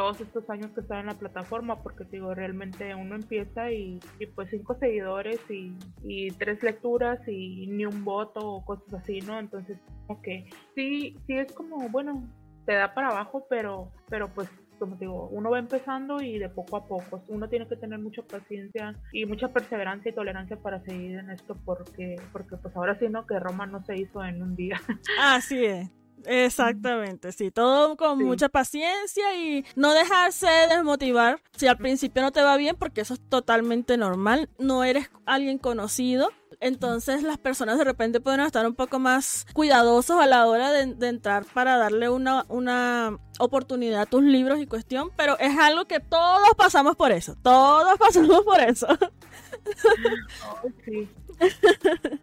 todos 0.00 0.18
estos 0.22 0.48
años 0.48 0.70
que 0.72 0.80
estaba 0.80 1.00
en 1.00 1.08
la 1.08 1.18
plataforma, 1.18 1.82
porque 1.82 2.04
digo, 2.10 2.34
realmente 2.34 2.94
uno 2.94 3.16
empieza 3.16 3.70
y, 3.70 4.00
pues 4.34 4.48
cinco 4.48 4.74
seguidores 4.80 5.38
y, 5.50 5.76
y, 6.02 6.30
tres 6.30 6.62
lecturas 6.62 7.20
y 7.28 7.66
ni 7.66 7.84
un 7.84 8.02
voto 8.02 8.40
o 8.40 8.64
cosas 8.64 8.94
así, 8.94 9.20
¿no? 9.20 9.38
Entonces, 9.38 9.76
como 10.06 10.22
que 10.22 10.48
sí, 10.74 11.18
sí 11.26 11.34
es 11.34 11.52
como, 11.52 11.86
bueno, 11.90 12.26
te 12.64 12.72
da 12.76 12.94
para 12.94 13.08
abajo, 13.08 13.44
pero, 13.50 13.92
pero 14.08 14.28
pues 14.28 14.48
como 14.78 14.96
digo, 14.96 15.28
uno 15.32 15.50
va 15.50 15.58
empezando 15.58 16.22
y 16.22 16.38
de 16.38 16.48
poco 16.48 16.78
a 16.78 16.86
poco. 16.86 17.22
Uno 17.28 17.50
tiene 17.50 17.68
que 17.68 17.76
tener 17.76 17.98
mucha 17.98 18.22
paciencia 18.22 18.94
y 19.12 19.26
mucha 19.26 19.48
perseverancia 19.48 20.12
y 20.12 20.14
tolerancia 20.14 20.56
para 20.56 20.80
seguir 20.80 21.18
en 21.18 21.28
esto 21.28 21.58
porque, 21.66 22.16
porque 22.32 22.56
pues 22.56 22.74
ahora 22.74 22.98
sí, 22.98 23.10
¿no? 23.10 23.26
Que 23.26 23.38
Roma 23.38 23.66
no 23.66 23.84
se 23.84 23.98
hizo 23.98 24.24
en 24.24 24.42
un 24.42 24.56
día. 24.56 24.80
Así 25.20 25.62
es. 25.62 25.99
Exactamente, 26.26 27.32
sí, 27.32 27.50
todo 27.50 27.96
con 27.96 28.22
mucha 28.22 28.48
paciencia 28.48 29.34
y 29.36 29.64
no 29.76 29.94
dejarse 29.94 30.48
desmotivar. 30.68 31.40
Si 31.56 31.66
al 31.66 31.78
principio 31.78 32.22
no 32.22 32.32
te 32.32 32.42
va 32.42 32.56
bien 32.56 32.76
porque 32.76 33.00
eso 33.00 33.14
es 33.14 33.20
totalmente 33.28 33.96
normal, 33.96 34.48
no 34.58 34.84
eres 34.84 35.10
alguien 35.26 35.58
conocido, 35.58 36.30
entonces 36.60 37.22
las 37.22 37.38
personas 37.38 37.78
de 37.78 37.84
repente 37.84 38.20
pueden 38.20 38.40
estar 38.40 38.66
un 38.66 38.74
poco 38.74 38.98
más 38.98 39.46
cuidadosos 39.54 40.20
a 40.20 40.26
la 40.26 40.46
hora 40.46 40.70
de, 40.70 41.08
entrar 41.08 41.46
para 41.46 41.78
darle 41.78 42.10
una, 42.10 42.44
una 42.48 43.18
oportunidad 43.38 44.02
a 44.02 44.06
tus 44.06 44.22
libros 44.22 44.60
y 44.60 44.66
cuestión, 44.66 45.10
pero 45.16 45.38
es 45.38 45.58
algo 45.58 45.86
que 45.86 46.00
todos 46.00 46.50
pasamos 46.56 46.96
por 46.96 47.12
eso, 47.12 47.36
todos 47.42 47.98
pasamos 47.98 48.44
por 48.44 48.60
eso. 48.60 48.86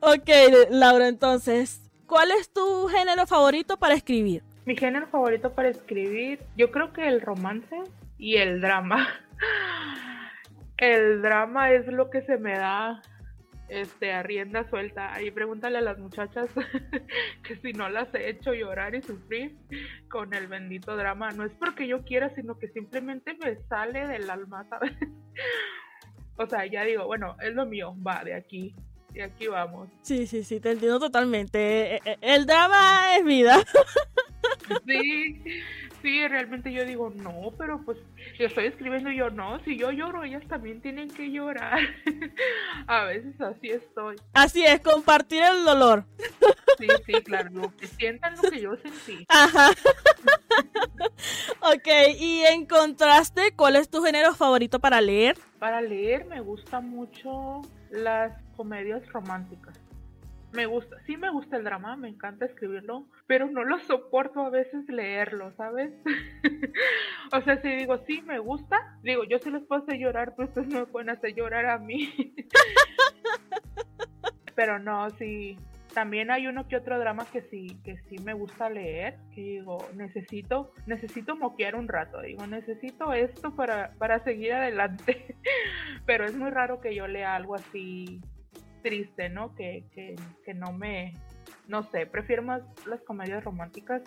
ok, 0.01 0.29
Laura, 0.69 1.07
entonces, 1.07 1.81
¿Cuál 2.07 2.31
es 2.31 2.53
tu 2.53 2.87
género 2.87 3.27
favorito 3.27 3.75
para 3.75 3.93
escribir? 3.93 4.41
Mi 4.65 4.77
género 4.77 5.07
favorito 5.07 5.53
para 5.53 5.67
escribir, 5.67 6.39
yo 6.55 6.71
creo 6.71 6.93
que 6.93 7.05
el 7.05 7.19
romance 7.19 7.75
y 8.17 8.37
el 8.37 8.61
drama. 8.61 9.07
El 10.77 11.23
drama 11.23 11.71
es 11.71 11.87
lo 11.87 12.11
que 12.11 12.21
se 12.21 12.37
me 12.37 12.55
da 12.55 13.01
este 13.67 14.13
a 14.13 14.21
rienda 14.21 14.69
suelta. 14.69 15.11
Ahí 15.11 15.31
pregúntale 15.31 15.79
a 15.79 15.81
las 15.81 15.97
muchachas 15.97 16.47
que 17.43 17.55
si 17.55 17.73
no 17.73 17.89
las 17.89 18.13
he 18.13 18.29
hecho 18.29 18.53
llorar 18.53 18.93
y 18.93 19.01
sufrir 19.01 19.57
con 20.07 20.35
el 20.35 20.45
bendito 20.45 20.95
drama. 20.95 21.31
No 21.31 21.43
es 21.43 21.51
porque 21.53 21.87
yo 21.87 22.05
quiera, 22.05 22.29
sino 22.35 22.59
que 22.59 22.67
simplemente 22.67 23.35
me 23.43 23.55
sale 23.63 24.07
del 24.07 24.29
alma, 24.29 24.65
¿sabes? 24.69 24.93
O 26.39 26.45
sea, 26.45 26.67
ya 26.67 26.83
digo, 26.83 27.07
bueno, 27.07 27.35
es 27.41 27.55
lo 27.55 27.65
mío, 27.65 27.95
va 28.05 28.23
de 28.23 28.35
aquí 28.35 28.75
y 29.17 29.21
aquí 29.21 29.47
vamos. 29.47 29.89
Sí, 30.03 30.27
sí, 30.27 30.43
sí, 30.43 30.59
te 30.59 30.71
entiendo 30.71 30.99
totalmente. 30.99 31.95
E, 31.95 32.01
e, 32.05 32.17
el 32.21 32.45
drama 32.45 33.17
es 33.17 33.25
vida. 33.25 33.63
Sí, 34.85 35.41
sí, 36.01 36.27
realmente 36.27 36.71
yo 36.71 36.85
digo, 36.85 37.09
no, 37.09 37.53
pero 37.57 37.81
pues 37.83 37.97
yo 38.37 38.47
estoy 38.47 38.65
escribiendo 38.65 39.11
yo, 39.11 39.29
no, 39.29 39.59
si 39.63 39.77
yo 39.77 39.91
lloro, 39.91 40.23
ellas 40.23 40.43
también 40.47 40.81
tienen 40.81 41.09
que 41.09 41.31
llorar. 41.31 41.79
A 42.87 43.05
veces 43.05 43.39
así 43.41 43.69
estoy. 43.69 44.15
Así 44.33 44.63
es, 44.65 44.79
compartir 44.81 45.43
el 45.43 45.63
dolor. 45.63 46.05
Sí, 46.77 46.87
sí, 47.05 47.13
claro, 47.23 47.73
que 47.77 47.87
sientan 47.87 48.35
lo 48.35 48.49
que 48.49 48.61
yo 48.61 48.75
sentí. 48.77 49.25
Ajá. 49.29 49.71
ok, 51.61 51.87
y 52.19 52.41
en 52.45 52.65
contraste, 52.65 53.53
¿cuál 53.55 53.75
es 53.75 53.89
tu 53.89 54.01
género 54.03 54.33
favorito 54.35 54.79
para 54.79 55.01
leer? 55.01 55.37
Para 55.59 55.81
leer 55.81 56.25
me 56.25 56.39
gusta 56.41 56.79
mucho 56.79 57.61
las 57.89 58.46
comedias 58.57 59.07
románticas. 59.13 59.79
Me 60.53 60.65
gusta, 60.65 60.97
sí 61.05 61.17
me 61.17 61.29
gusta 61.29 61.57
el 61.57 61.63
drama, 61.63 61.95
me 61.97 62.07
encanta 62.07 62.45
escribirlo, 62.45 63.05
pero 63.27 63.47
no 63.47 63.63
lo 63.63 63.79
soporto 63.79 64.41
a 64.41 64.49
veces 64.49 64.87
leerlo, 64.87 65.51
¿sabes? 65.53 65.91
o 67.33 67.41
sea, 67.41 67.61
si 67.61 67.69
digo, 67.69 67.97
sí 68.05 68.21
me 68.21 68.39
gusta, 68.39 68.97
digo, 69.03 69.23
yo 69.25 69.39
sí 69.39 69.51
les 69.51 69.63
puedo 69.63 69.83
hacer 69.83 69.97
llorar, 69.97 70.33
pero 70.35 70.47
ustedes 70.47 70.69
no 70.69 70.79
me 70.79 70.85
pueden 70.85 71.09
hacer 71.09 71.35
llorar 71.35 71.65
a 71.65 71.77
mí. 71.77 72.33
pero 74.55 74.79
no, 74.79 75.09
sí, 75.11 75.57
también 75.93 76.31
hay 76.31 76.47
uno 76.47 76.67
que 76.67 76.77
otro 76.77 76.97
drama 76.97 77.25
que 77.25 77.41
sí, 77.41 77.77
que 77.83 77.97
sí 78.07 78.17
me 78.19 78.33
gusta 78.33 78.69
leer, 78.69 79.17
que 79.33 79.41
digo, 79.41 79.77
necesito, 79.95 80.73
necesito 80.85 81.35
moquear 81.35 81.75
un 81.75 81.87
rato, 81.87 82.21
digo, 82.21 82.45
necesito 82.47 83.13
esto 83.13 83.55
para, 83.55 83.91
para 83.97 84.23
seguir 84.23 84.53
adelante. 84.53 85.35
Pero 86.05 86.25
es 86.25 86.35
muy 86.35 86.51
raro 86.51 86.79
que 86.79 86.95
yo 86.95 87.07
lea 87.07 87.35
algo 87.35 87.55
así 87.55 88.21
triste, 88.81 89.29
¿no? 89.29 89.53
Que, 89.55 89.85
que, 89.93 90.15
que 90.45 90.53
no 90.53 90.71
me, 90.73 91.13
no 91.67 91.83
sé, 91.83 92.05
prefiero 92.05 92.43
más 92.43 92.61
las 92.85 93.01
comedias 93.01 93.43
románticas 93.43 94.01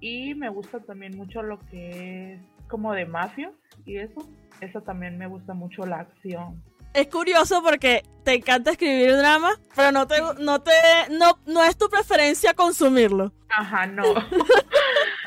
y 0.00 0.34
me 0.34 0.48
gusta 0.48 0.80
también 0.80 1.16
mucho 1.16 1.42
lo 1.42 1.58
que 1.70 2.34
es 2.34 2.40
como 2.68 2.92
de 2.92 3.06
mafios 3.06 3.52
y 3.84 3.96
eso, 3.96 4.28
eso 4.60 4.82
también 4.82 5.18
me 5.18 5.26
gusta 5.26 5.54
mucho 5.54 5.86
la 5.86 6.00
acción. 6.00 6.62
es 6.92 7.06
curioso 7.08 7.62
porque 7.62 8.02
te 8.24 8.34
encanta 8.34 8.70
escribir 8.70 9.16
drama, 9.16 9.50
pero 9.74 9.92
no 9.92 10.06
te, 10.06 10.16
no 10.40 10.62
te, 10.62 10.72
no, 11.10 11.38
no 11.46 11.64
es 11.64 11.76
tu 11.76 11.88
preferencia 11.88 12.54
consumirlo. 12.54 13.32
Ajá, 13.50 13.86
no. 13.86 14.02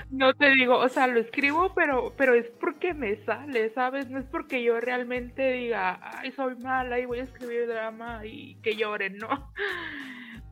no 0.10 0.34
te 0.34 0.50
digo, 0.52 0.78
o 0.78 0.90
sea, 0.90 1.08
lo 1.08 1.20
escribo, 1.20 1.74
pero, 1.76 2.14
pero 2.18 2.34
es 2.34 2.50
porque 2.60 2.94
me 2.94 3.18
sale, 3.26 3.70
¿sabes? 3.74 4.10
No 4.10 4.20
es 4.20 4.26
porque 4.26 4.64
yo 4.64 4.80
realmente 4.80 5.52
diga, 5.52 6.00
ay, 6.02 6.32
soy 6.32 6.56
mala 6.58 7.00
y 7.00 7.06
voy 7.06 7.20
a 7.20 7.24
escribir 7.24 7.68
drama 7.68 8.26
y 8.26 8.56
que 8.62 8.76
lloren, 8.76 9.18
no. 9.18 9.52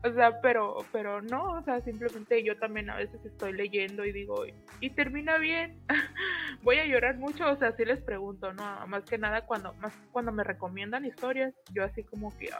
O 0.06 0.14
sea, 0.14 0.40
pero, 0.40 0.76
pero 0.92 1.20
no, 1.20 1.52
o 1.52 1.62
sea, 1.62 1.80
simplemente 1.80 2.42
yo 2.44 2.56
también 2.58 2.90
a 2.90 2.96
veces 2.96 3.24
estoy 3.24 3.52
leyendo 3.52 4.04
y 4.04 4.12
digo, 4.12 4.44
y 4.80 4.90
termina 4.90 5.36
bien, 5.38 5.80
voy 6.62 6.78
a 6.78 6.86
llorar 6.86 7.16
mucho, 7.16 7.50
o 7.50 7.56
sea, 7.56 7.72
sí 7.76 7.84
les 7.84 8.00
pregunto, 8.00 8.52
¿no? 8.52 8.86
Más 8.86 9.04
que 9.04 9.18
nada 9.18 9.42
cuando, 9.46 9.74
más 9.74 9.92
cuando 10.12 10.30
me 10.30 10.44
recomiendan 10.44 11.04
historias, 11.04 11.52
yo 11.72 11.82
así 11.82 12.04
como 12.04 12.36
que, 12.38 12.50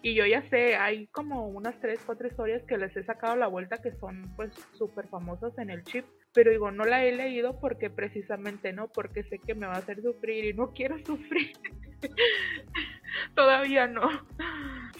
y 0.00 0.14
yo 0.14 0.24
ya 0.24 0.48
sé, 0.48 0.76
hay 0.76 1.06
como 1.08 1.48
unas 1.48 1.78
tres, 1.80 2.00
cuatro 2.06 2.28
historias 2.28 2.62
que 2.62 2.78
les 2.78 2.96
he 2.96 3.04
sacado 3.04 3.36
la 3.36 3.46
vuelta 3.46 3.76
que 3.78 3.92
son 3.92 4.22
pues 4.36 4.52
súper 4.72 5.08
famosas 5.08 5.56
en 5.58 5.70
el 5.70 5.84
chip, 5.84 6.06
pero 6.32 6.50
digo, 6.50 6.70
no 6.70 6.84
la 6.84 7.04
he 7.04 7.12
leído 7.12 7.60
porque 7.60 7.90
precisamente 7.90 8.72
no, 8.72 8.88
porque 8.88 9.22
sé 9.24 9.38
que 9.38 9.54
me 9.54 9.66
va 9.66 9.74
a 9.74 9.78
hacer 9.78 10.00
sufrir 10.02 10.44
y 10.46 10.54
no 10.54 10.72
quiero 10.74 10.96
sufrir. 11.04 11.52
Todavía 13.34 13.86
no. 13.86 14.08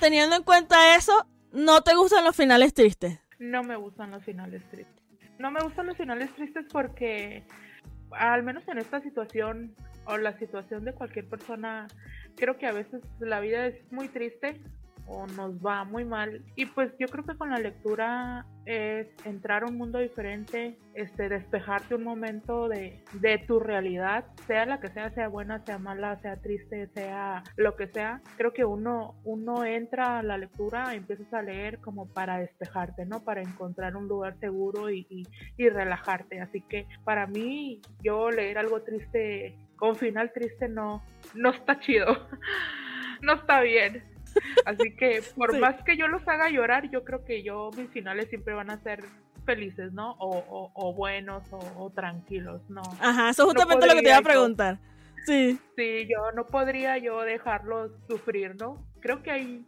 Teniendo 0.00 0.37
en 0.37 0.42
cuenta 0.42 0.96
eso, 0.96 1.26
¿No 1.56 1.80
te 1.80 1.94
gustan 1.94 2.22
los 2.22 2.36
finales 2.36 2.74
tristes? 2.74 3.18
No 3.38 3.62
me 3.62 3.76
gustan 3.76 4.10
los 4.10 4.22
finales 4.22 4.62
tristes. 4.70 5.02
No 5.38 5.50
me 5.50 5.58
gustan 5.60 5.86
los 5.86 5.96
finales 5.96 6.30
tristes 6.34 6.66
porque, 6.70 7.44
al 8.10 8.42
menos 8.42 8.68
en 8.68 8.76
esta 8.76 9.00
situación 9.00 9.74
o 10.04 10.18
la 10.18 10.38
situación 10.38 10.84
de 10.84 10.92
cualquier 10.92 11.26
persona, 11.26 11.88
creo 12.36 12.58
que 12.58 12.66
a 12.66 12.72
veces 12.72 13.00
la 13.20 13.40
vida 13.40 13.68
es 13.68 13.90
muy 13.90 14.08
triste 14.08 14.60
o 15.06 15.26
nos 15.26 15.54
va 15.64 15.84
muy 15.84 16.04
mal. 16.04 16.42
Y 16.56 16.66
pues 16.66 16.92
yo 16.98 17.06
creo 17.08 17.24
que 17.24 17.36
con 17.36 17.50
la 17.50 17.58
lectura 17.58 18.46
es 18.64 19.06
entrar 19.24 19.62
a 19.62 19.66
un 19.66 19.76
mundo 19.76 19.98
diferente, 19.98 20.76
este, 20.94 21.28
despejarte 21.28 21.94
un 21.94 22.02
momento 22.02 22.68
de, 22.68 23.00
de, 23.12 23.38
tu 23.38 23.60
realidad, 23.60 24.24
sea 24.46 24.66
la 24.66 24.80
que 24.80 24.88
sea, 24.88 25.10
sea 25.10 25.28
buena, 25.28 25.64
sea 25.64 25.78
mala, 25.78 26.16
sea 26.20 26.36
triste, 26.36 26.88
sea 26.88 27.44
lo 27.56 27.76
que 27.76 27.86
sea. 27.86 28.20
Creo 28.36 28.52
que 28.52 28.64
uno, 28.64 29.14
uno 29.24 29.64
entra 29.64 30.18
a 30.18 30.22
la 30.22 30.36
lectura, 30.36 30.94
empiezas 30.94 31.32
a 31.32 31.42
leer 31.42 31.78
como 31.78 32.08
para 32.08 32.38
despejarte, 32.38 33.06
¿no? 33.06 33.22
Para 33.22 33.42
encontrar 33.42 33.96
un 33.96 34.08
lugar 34.08 34.36
seguro 34.40 34.90
y, 34.90 35.06
y, 35.08 35.22
y 35.56 35.68
relajarte. 35.68 36.40
Así 36.40 36.60
que 36.62 36.88
para 37.04 37.26
mí, 37.26 37.80
yo 38.02 38.30
leer 38.30 38.58
algo 38.58 38.82
triste 38.82 39.56
con 39.76 39.94
final 39.94 40.32
triste 40.32 40.68
no, 40.68 41.02
no 41.34 41.50
está 41.50 41.78
chido. 41.78 42.28
no 43.22 43.34
está 43.34 43.60
bien. 43.60 44.15
Así 44.64 44.94
que 44.96 45.22
por 45.35 45.59
más 45.59 45.83
que 45.85 45.96
yo 45.96 46.09
los 46.09 46.27
haga 46.29 46.49
llorar, 46.51 46.90
yo 46.90 47.05
creo 47.05 47.25
que 47.25 47.42
yo 47.42 47.70
mis 47.77 47.90
finales 47.90 48.29
siempre 48.29 48.55
van 48.55 48.70
a 48.70 48.79
ser 48.83 49.05
felices, 49.44 49.92
¿no? 49.92 50.12
O, 50.18 50.70
o, 50.75 50.92
buenos 50.94 51.44
o, 51.53 51.90
tranquilos, 51.90 52.61
¿no? 52.68 52.83
Ajá, 53.01 53.31
eso 53.31 53.42
es 53.42 53.49
justamente 53.49 53.87
lo 53.87 53.94
que 53.94 54.03
te 54.03 54.09
iba 54.09 54.18
a 54.18 54.22
preguntar. 54.22 54.79
sí. 55.25 55.59
Sí, 55.77 56.09
yo 56.09 56.33
no 56.33 56.46
podría 56.46 56.99
yo 56.99 57.20
dejarlos 57.22 57.92
sufrir, 58.09 58.57
¿no? 58.57 58.85
Creo 59.01 59.22
que 59.22 59.31
hay 59.31 59.66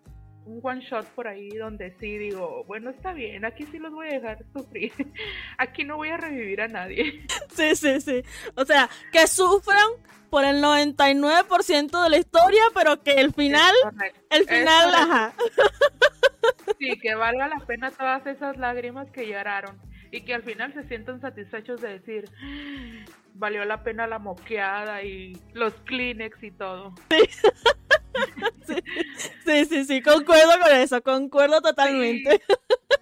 un 0.48 0.60
one 0.62 0.80
shot 0.80 1.06
por 1.08 1.28
ahí 1.28 1.50
donde 1.50 1.94
sí 2.00 2.16
digo, 2.16 2.64
bueno, 2.66 2.90
está 2.90 3.12
bien, 3.12 3.44
aquí 3.44 3.66
sí 3.70 3.78
los 3.78 3.92
voy 3.92 4.08
a 4.08 4.12
dejar 4.12 4.38
sufrir. 4.54 4.92
aquí 5.58 5.84
no 5.84 5.96
voy 5.96 6.08
a 6.08 6.16
revivir 6.16 6.62
a 6.62 6.68
nadie. 6.68 7.26
Sí, 7.58 7.74
sí, 7.74 8.00
sí. 8.00 8.22
O 8.54 8.64
sea, 8.64 8.88
que 9.10 9.26
sufran 9.26 9.88
por 10.30 10.44
el 10.44 10.62
99% 10.62 12.02
de 12.04 12.08
la 12.08 12.18
historia, 12.18 12.62
pero 12.72 13.02
que 13.02 13.14
el 13.14 13.34
final, 13.34 13.74
el 14.30 14.46
final, 14.46 14.94
ajá. 14.94 15.34
Sí, 16.78 16.96
que 17.00 17.16
valga 17.16 17.48
la 17.48 17.58
pena 17.66 17.90
todas 17.90 18.24
esas 18.26 18.56
lágrimas 18.56 19.10
que 19.10 19.26
lloraron 19.26 19.80
y 20.12 20.20
que 20.20 20.34
al 20.34 20.44
final 20.44 20.72
se 20.72 20.84
sientan 20.84 21.20
satisfechos 21.20 21.80
de 21.80 21.98
decir, 21.98 22.30
valió 23.34 23.64
la 23.64 23.82
pena 23.82 24.06
la 24.06 24.20
moqueada 24.20 25.02
y 25.02 25.36
los 25.52 25.74
Kleenex 25.84 26.40
y 26.44 26.52
todo. 26.52 26.94
Sí, 27.10 27.28
sí, 29.68 29.84
sí, 29.84 30.02
concuerdo 30.02 30.52
con 30.62 30.72
eso, 30.72 31.02
concuerdo 31.02 31.60
totalmente. 31.60 32.40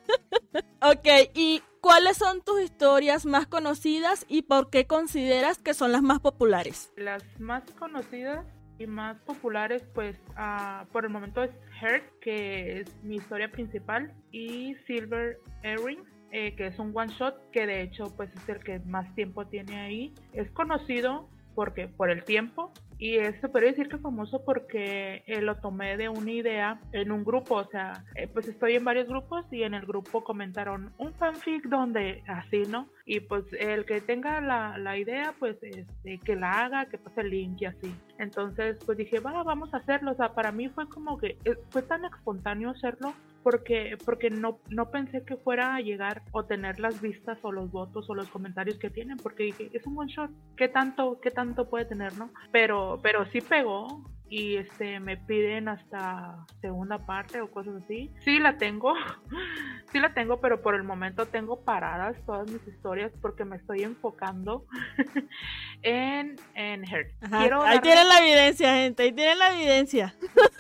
ok, 0.83 1.31
y 1.35 1.63
¿Cuáles 1.87 2.17
son 2.17 2.43
tus 2.43 2.63
historias 2.63 3.27
más 3.27 3.47
conocidas 3.47 4.27
y 4.29 4.43
por 4.43 4.71
qué 4.71 4.89
consideras 4.89 5.59
que 5.59 5.73
son 5.73 5.93
las 5.93 6.03
más 6.03 6.19
populares? 6.19 6.93
Las 6.97 7.23
más 7.39 7.63
conocidas 7.79 8.45
y 8.81 8.89
más 8.89 9.21
populares, 9.21 9.85
pues 9.95 10.19
uh, 10.31 10.85
por 10.89 11.05
el 11.05 11.13
momento 11.13 11.45
es 11.45 11.53
Heart, 11.81 12.05
que 12.21 12.81
es 12.81 13.05
mi 13.05 13.17
historia 13.17 13.53
principal, 13.53 14.13
y 14.33 14.75
Silver 14.89 15.39
Earring, 15.63 16.03
eh, 16.33 16.57
que 16.57 16.67
es 16.67 16.79
un 16.81 16.91
one 16.93 17.13
shot, 17.13 17.37
que 17.53 17.69
de 17.69 17.83
hecho 17.83 18.13
pues 18.17 18.31
es 18.35 18.49
el 18.49 18.59
que 18.65 18.81
más 18.81 19.15
tiempo 19.15 19.47
tiene 19.47 19.79
ahí. 19.79 20.13
Es 20.33 20.51
conocido 20.51 21.29
porque 21.55 21.87
por 21.87 22.11
el 22.11 22.25
tiempo 22.25 22.73
y 22.99 23.17
se 23.41 23.49
podría 23.49 23.71
decir 23.71 23.89
que 23.89 23.99
famoso 23.99 24.43
porque 24.45 25.23
eh, 25.27 25.43
lo 25.43 25.57
tomé 25.57 25.97
de 25.97 26.09
una 26.09 26.31
idea 26.31 26.81
en 26.93 27.13
un 27.13 27.25
grupo, 27.25 27.57
o 27.57 27.69
sea, 27.69 28.05
eh, 28.15 28.27
pues 28.27 28.49
estoy 28.49 28.75
en 28.75 28.85
varios 28.85 29.09
grupos 29.09 29.45
y 29.51 29.63
en 29.63 29.75
el 29.75 29.85
grupo 29.85 30.25
comentaron 30.25 30.93
un 30.99 31.13
fanfic 31.15 31.65
donde 31.65 32.23
así, 32.27 32.63
¿no? 32.69 32.89
Y 33.05 33.21
pues 33.21 33.45
el 33.59 33.85
que 33.85 34.01
tenga 34.01 34.41
la, 34.41 34.79
la 34.79 34.97
idea, 34.97 35.35
pues 35.39 35.57
este, 35.63 36.19
que 36.25 36.37
la 36.37 36.65
haga, 36.65 36.87
que 36.87 36.99
pase 36.99 37.21
el 37.21 37.31
link 37.31 37.61
y 37.61 37.67
así. 37.67 37.95
Entonces, 38.19 38.79
pues 38.85 38.99
dije, 38.99 39.21
va, 39.21 39.43
vamos 39.43 39.73
a 39.75 39.79
hacerlo, 39.79 40.13
o 40.13 40.17
sea, 40.17 40.35
para 40.35 40.53
mí 40.53 40.69
fue 40.69 40.89
como 40.89 41.19
que 41.19 41.39
eh, 41.45 41.57
fue 41.71 41.83
tan 41.83 42.05
espontáneo 42.05 42.71
hacerlo 42.71 43.13
porque, 43.43 43.97
porque 44.05 44.31
no, 44.31 44.59
no 44.71 44.91
pensé 44.91 45.23
que 45.25 45.37
fuera 45.37 45.77
a 45.77 45.81
llegar 45.81 46.23
o 46.33 46.45
tener 46.45 46.81
las 46.81 47.01
vistas 47.01 47.39
o 47.43 47.53
los 47.53 47.71
votos 47.71 48.09
o 48.11 48.15
los 48.15 48.29
comentarios 48.29 48.79
que 48.79 48.91
tienen, 48.91 49.19
porque 49.19 49.45
dije, 49.45 49.71
es 49.73 49.87
un 49.87 49.99
one 49.99 50.11
shot, 50.11 50.31
¿qué 50.57 50.69
tanto, 50.69 51.21
qué 51.21 51.31
tanto 51.31 51.69
puede 51.69 51.85
tener, 51.85 52.17
no? 52.17 52.31
Pero, 52.51 52.99
pero 53.03 53.25
sí 53.27 53.41
pegó, 53.41 54.03
y 54.29 54.57
este 54.57 54.99
me 55.01 55.17
piden 55.17 55.69
hasta 55.69 56.45
segunda 56.61 56.99
parte 57.07 57.41
o 57.41 57.51
cosas 57.51 57.83
así. 57.85 58.13
Sí 58.25 58.39
la 58.39 58.59
tengo, 58.59 58.95
sí 59.93 60.01
la 60.01 60.15
tengo, 60.15 60.41
pero 60.41 60.63
por 60.63 60.75
el 60.75 60.83
momento 60.83 61.27
tengo 61.27 61.65
paradas 61.65 62.17
todas 62.27 62.51
mis 62.51 62.67
historias 62.67 63.13
porque 63.21 63.45
me 63.45 63.57
estoy 63.57 63.83
enfocando 63.83 64.67
en, 65.83 66.37
en 66.55 66.85
Heart. 66.85 67.13
ahí 67.31 67.81
tienen 67.81 68.09
la 68.09 68.19
evidencia, 68.19 68.75
gente, 68.75 69.05
ahí 69.05 69.13
tienen 69.13 69.39
la 69.39 69.55
evidencia. 69.55 70.15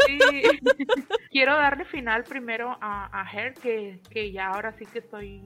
Sí. 0.06 0.18
Quiero 1.30 1.54
darle 1.56 1.84
final 1.86 2.24
primero 2.24 2.76
a, 2.80 3.20
a 3.20 3.26
Heart, 3.26 3.58
que, 3.58 4.00
que 4.10 4.32
ya 4.32 4.48
ahora 4.48 4.72
sí 4.78 4.86
que 4.86 5.00
estoy 5.00 5.42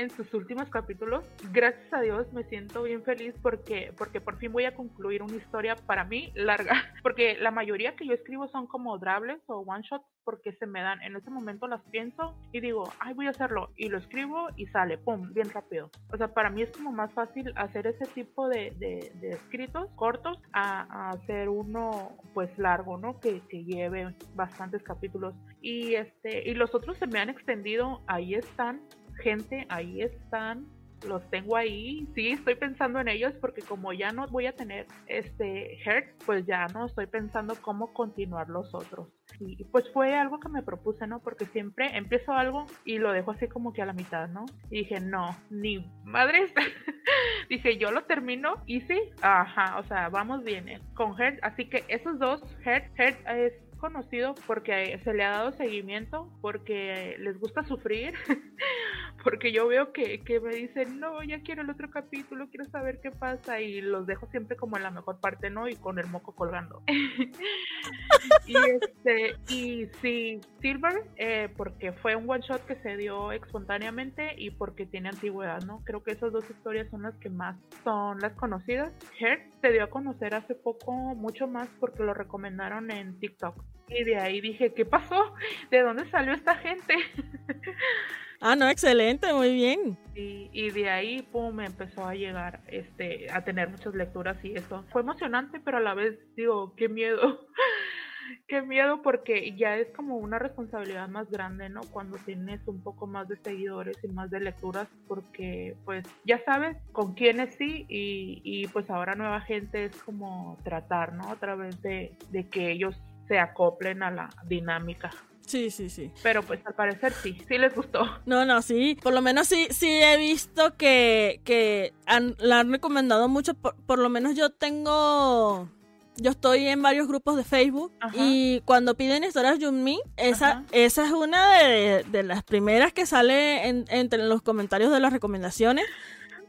en 0.00 0.10
sus 0.10 0.32
últimos 0.34 0.68
capítulos. 0.70 1.24
Gracias 1.52 1.92
a 1.92 2.00
Dios 2.00 2.32
me 2.32 2.44
siento 2.44 2.82
bien 2.82 3.02
feliz 3.02 3.34
porque, 3.42 3.92
porque 3.96 4.20
por 4.20 4.38
fin 4.38 4.52
voy 4.52 4.64
a 4.64 4.74
concluir 4.74 5.22
una 5.22 5.36
historia 5.36 5.76
para 5.76 6.04
mí 6.04 6.32
larga. 6.34 6.74
Porque 7.02 7.36
la 7.38 7.50
mayoría 7.50 7.96
que 7.96 8.06
yo 8.06 8.12
escribo 8.12 8.48
son 8.48 8.66
como 8.66 8.98
drables 8.98 9.40
o 9.46 9.60
one 9.60 9.82
shots 9.82 10.04
porque 10.24 10.52
se 10.52 10.66
me 10.66 10.80
dan. 10.80 11.02
En 11.02 11.16
ese 11.16 11.30
momento 11.30 11.66
las 11.66 11.82
pienso 11.90 12.36
y 12.52 12.60
digo, 12.60 12.84
ay, 13.00 13.14
voy 13.14 13.26
a 13.26 13.30
hacerlo. 13.30 13.70
Y 13.76 13.88
lo 13.88 13.98
escribo 13.98 14.48
y 14.56 14.66
sale, 14.66 14.98
pum, 14.98 15.32
bien 15.32 15.50
rápido. 15.50 15.90
O 16.12 16.16
sea, 16.16 16.28
para 16.28 16.50
mí 16.50 16.62
es 16.62 16.70
como 16.70 16.92
más 16.92 17.12
fácil 17.12 17.52
hacer 17.56 17.86
ese 17.86 18.06
tipo 18.06 18.48
de, 18.48 18.72
de, 18.78 19.30
escritos 19.30 19.90
cortos 19.96 20.38
a, 20.52 21.10
hacer 21.10 21.48
uno 21.48 22.16
pues 22.34 22.56
largo, 22.58 22.98
¿no? 22.98 23.18
Que, 23.18 23.40
que 23.48 23.64
lleve 23.64 24.14
bastantes 24.34 24.82
capítulos. 24.82 25.34
Y 25.60 25.94
este, 25.94 26.48
y 26.48 26.54
los 26.54 26.74
otros 26.74 26.96
se 26.98 27.06
me 27.06 27.18
han 27.18 27.28
extendido, 27.30 28.02
ahí 28.06 28.34
están, 28.34 28.82
gente, 29.22 29.66
ahí 29.68 30.02
están, 30.02 30.66
los 31.06 31.28
tengo 31.30 31.56
ahí, 31.56 32.06
sí, 32.14 32.30
estoy 32.30 32.54
pensando 32.54 33.00
en 33.00 33.08
ellos 33.08 33.32
porque 33.40 33.62
como 33.62 33.92
ya 33.92 34.12
no 34.12 34.26
voy 34.26 34.46
a 34.46 34.52
tener 34.52 34.86
este 35.06 35.76
Heart, 35.84 36.24
pues 36.26 36.46
ya 36.46 36.66
no 36.68 36.86
estoy 36.86 37.06
pensando 37.06 37.54
cómo 37.60 37.92
continuar 37.92 38.48
los 38.48 38.74
otros. 38.74 39.08
Y 39.38 39.64
pues 39.64 39.90
fue 39.92 40.14
algo 40.14 40.38
que 40.40 40.48
me 40.48 40.62
propuse, 40.62 41.06
¿no? 41.06 41.20
Porque 41.20 41.46
siempre 41.46 41.96
empiezo 41.96 42.32
algo 42.32 42.66
y 42.84 42.98
lo 42.98 43.12
dejo 43.12 43.30
así 43.30 43.48
como 43.48 43.72
que 43.72 43.80
a 43.80 43.86
la 43.86 43.92
mitad, 43.92 44.28
¿no? 44.28 44.44
Y 44.70 44.80
dije, 44.80 45.00
no, 45.00 45.34
ni 45.48 45.90
madres. 46.04 46.52
dije, 47.48 47.78
yo 47.78 47.90
lo 47.90 48.04
termino 48.04 48.62
y 48.66 48.82
sí, 48.82 49.00
ajá, 49.22 49.78
o 49.78 49.84
sea, 49.84 50.08
vamos 50.08 50.44
bien 50.44 50.68
¿eh? 50.68 50.80
con 50.94 51.16
Heart. 51.16 51.38
Así 51.42 51.68
que 51.68 51.84
esos 51.88 52.18
dos, 52.18 52.42
Heart, 52.64 52.94
Heart 52.96 53.18
es 53.28 53.69
conocido 53.80 54.34
porque 54.46 55.00
se 55.02 55.14
le 55.14 55.24
ha 55.24 55.30
dado 55.30 55.52
seguimiento, 55.52 56.28
porque 56.40 57.16
les 57.18 57.38
gusta 57.38 57.64
sufrir, 57.64 58.14
porque 59.22 59.52
yo 59.52 59.68
veo 59.68 59.92
que, 59.92 60.20
que 60.20 60.40
me 60.40 60.54
dicen, 60.54 61.00
no, 61.00 61.22
ya 61.22 61.40
quiero 61.42 61.62
el 61.62 61.70
otro 61.70 61.90
capítulo, 61.90 62.48
quiero 62.48 62.64
saber 62.70 63.00
qué 63.00 63.10
pasa, 63.10 63.60
y 63.60 63.80
los 63.80 64.06
dejo 64.06 64.26
siempre 64.28 64.56
como 64.56 64.76
en 64.76 64.82
la 64.82 64.90
mejor 64.90 65.20
parte, 65.20 65.50
¿no? 65.50 65.68
Y 65.68 65.76
con 65.76 65.98
el 65.98 66.06
moco 66.06 66.34
colgando. 66.34 66.82
y 68.46 68.56
este, 68.56 69.36
y 69.48 69.86
sí, 70.00 70.40
Silver, 70.60 71.04
eh, 71.16 71.48
porque 71.56 71.92
fue 71.92 72.16
un 72.16 72.28
one 72.28 72.42
shot 72.42 72.64
que 72.66 72.76
se 72.76 72.96
dio 72.96 73.32
espontáneamente 73.32 74.34
y 74.36 74.50
porque 74.50 74.86
tiene 74.86 75.10
antigüedad, 75.10 75.62
¿no? 75.62 75.82
Creo 75.84 76.02
que 76.02 76.12
esas 76.12 76.32
dos 76.32 76.48
historias 76.48 76.88
son 76.90 77.02
las 77.02 77.14
que 77.16 77.30
más 77.30 77.56
son 77.84 78.18
las 78.20 78.32
conocidas. 78.34 78.92
Heart 79.18 79.42
se 79.60 79.72
dio 79.72 79.84
a 79.84 79.90
conocer 79.90 80.34
hace 80.34 80.54
poco 80.54 80.92
mucho 80.92 81.46
más 81.46 81.68
porque 81.78 82.02
lo 82.02 82.14
recomendaron 82.14 82.90
en 82.90 83.18
TikTok. 83.18 83.62
Y 83.88 84.04
de 84.04 84.16
ahí 84.16 84.40
dije, 84.40 84.72
¿qué 84.72 84.84
pasó? 84.84 85.34
¿De 85.70 85.80
dónde 85.82 86.08
salió 86.10 86.32
esta 86.32 86.54
gente? 86.56 86.94
Ah, 88.40 88.56
no, 88.56 88.68
excelente, 88.68 89.32
muy 89.34 89.52
bien. 89.54 89.98
Y, 90.14 90.48
y, 90.52 90.70
de 90.70 90.88
ahí, 90.88 91.22
pum, 91.22 91.54
me 91.54 91.66
empezó 91.66 92.06
a 92.06 92.14
llegar, 92.14 92.60
este, 92.68 93.30
a 93.30 93.44
tener 93.44 93.68
muchas 93.68 93.94
lecturas 93.94 94.42
y 94.42 94.54
eso. 94.54 94.84
Fue 94.90 95.02
emocionante, 95.02 95.60
pero 95.60 95.76
a 95.76 95.80
la 95.80 95.94
vez 95.94 96.18
digo, 96.36 96.74
qué 96.76 96.88
miedo. 96.88 97.46
qué 98.48 98.62
miedo 98.62 99.02
porque 99.02 99.54
ya 99.56 99.76
es 99.76 99.88
como 99.94 100.16
una 100.16 100.38
responsabilidad 100.38 101.08
más 101.08 101.30
grande, 101.30 101.68
¿no? 101.68 101.82
Cuando 101.90 102.16
tienes 102.18 102.66
un 102.66 102.82
poco 102.82 103.06
más 103.06 103.28
de 103.28 103.36
seguidores 103.36 103.98
y 104.02 104.08
más 104.08 104.30
de 104.30 104.40
lecturas, 104.40 104.88
porque 105.06 105.76
pues 105.84 106.04
ya 106.24 106.42
sabes 106.44 106.76
con 106.92 107.14
quiénes 107.14 107.54
sí 107.56 107.86
y, 107.88 108.40
y 108.44 108.68
pues 108.68 108.88
ahora 108.90 109.14
nueva 109.14 109.40
gente 109.42 109.84
es 109.84 110.02
como 110.02 110.58
tratar, 110.64 111.12
¿no? 111.12 111.28
A 111.30 111.36
través 111.36 111.80
de, 111.82 112.16
de 112.30 112.48
que 112.48 112.70
ellos 112.70 112.96
se 113.28 113.38
acoplen 113.38 114.02
a 114.02 114.10
la 114.10 114.30
dinámica. 114.46 115.10
Sí, 115.50 115.70
sí, 115.70 115.90
sí. 115.90 116.12
Pero 116.22 116.44
pues 116.44 116.60
al 116.64 116.74
parecer 116.74 117.12
sí, 117.12 117.42
sí 117.48 117.58
les 117.58 117.74
gustó. 117.74 118.06
No, 118.24 118.44
no, 118.44 118.62
sí. 118.62 118.96
Por 119.02 119.12
lo 119.12 119.20
menos 119.20 119.48
sí, 119.48 119.66
sí 119.70 119.88
he 119.90 120.16
visto 120.16 120.76
que, 120.76 121.40
que 121.42 121.92
han, 122.06 122.36
la 122.38 122.60
han 122.60 122.70
recomendado 122.70 123.28
mucho. 123.28 123.54
Por, 123.54 123.74
por 123.74 123.98
lo 123.98 124.08
menos 124.08 124.36
yo 124.36 124.50
tengo 124.50 125.68
yo 126.16 126.30
estoy 126.30 126.68
en 126.68 126.82
varios 126.82 127.08
grupos 127.08 127.36
de 127.36 127.42
Facebook 127.44 127.92
Ajá. 127.98 128.14
y 128.16 128.60
cuando 128.64 128.94
piden 128.94 129.24
historias 129.24 129.58
Yunmi, 129.58 130.00
esa, 130.16 130.64
esa 130.70 131.06
es 131.06 131.12
una 131.12 131.58
de, 131.58 132.04
de, 132.08 132.22
las 132.22 132.44
primeras 132.44 132.92
que 132.92 133.06
sale 133.06 133.66
en, 133.66 133.86
entre 133.88 134.22
los 134.22 134.42
comentarios 134.42 134.92
de 134.92 135.00
las 135.00 135.12
recomendaciones. 135.12 135.86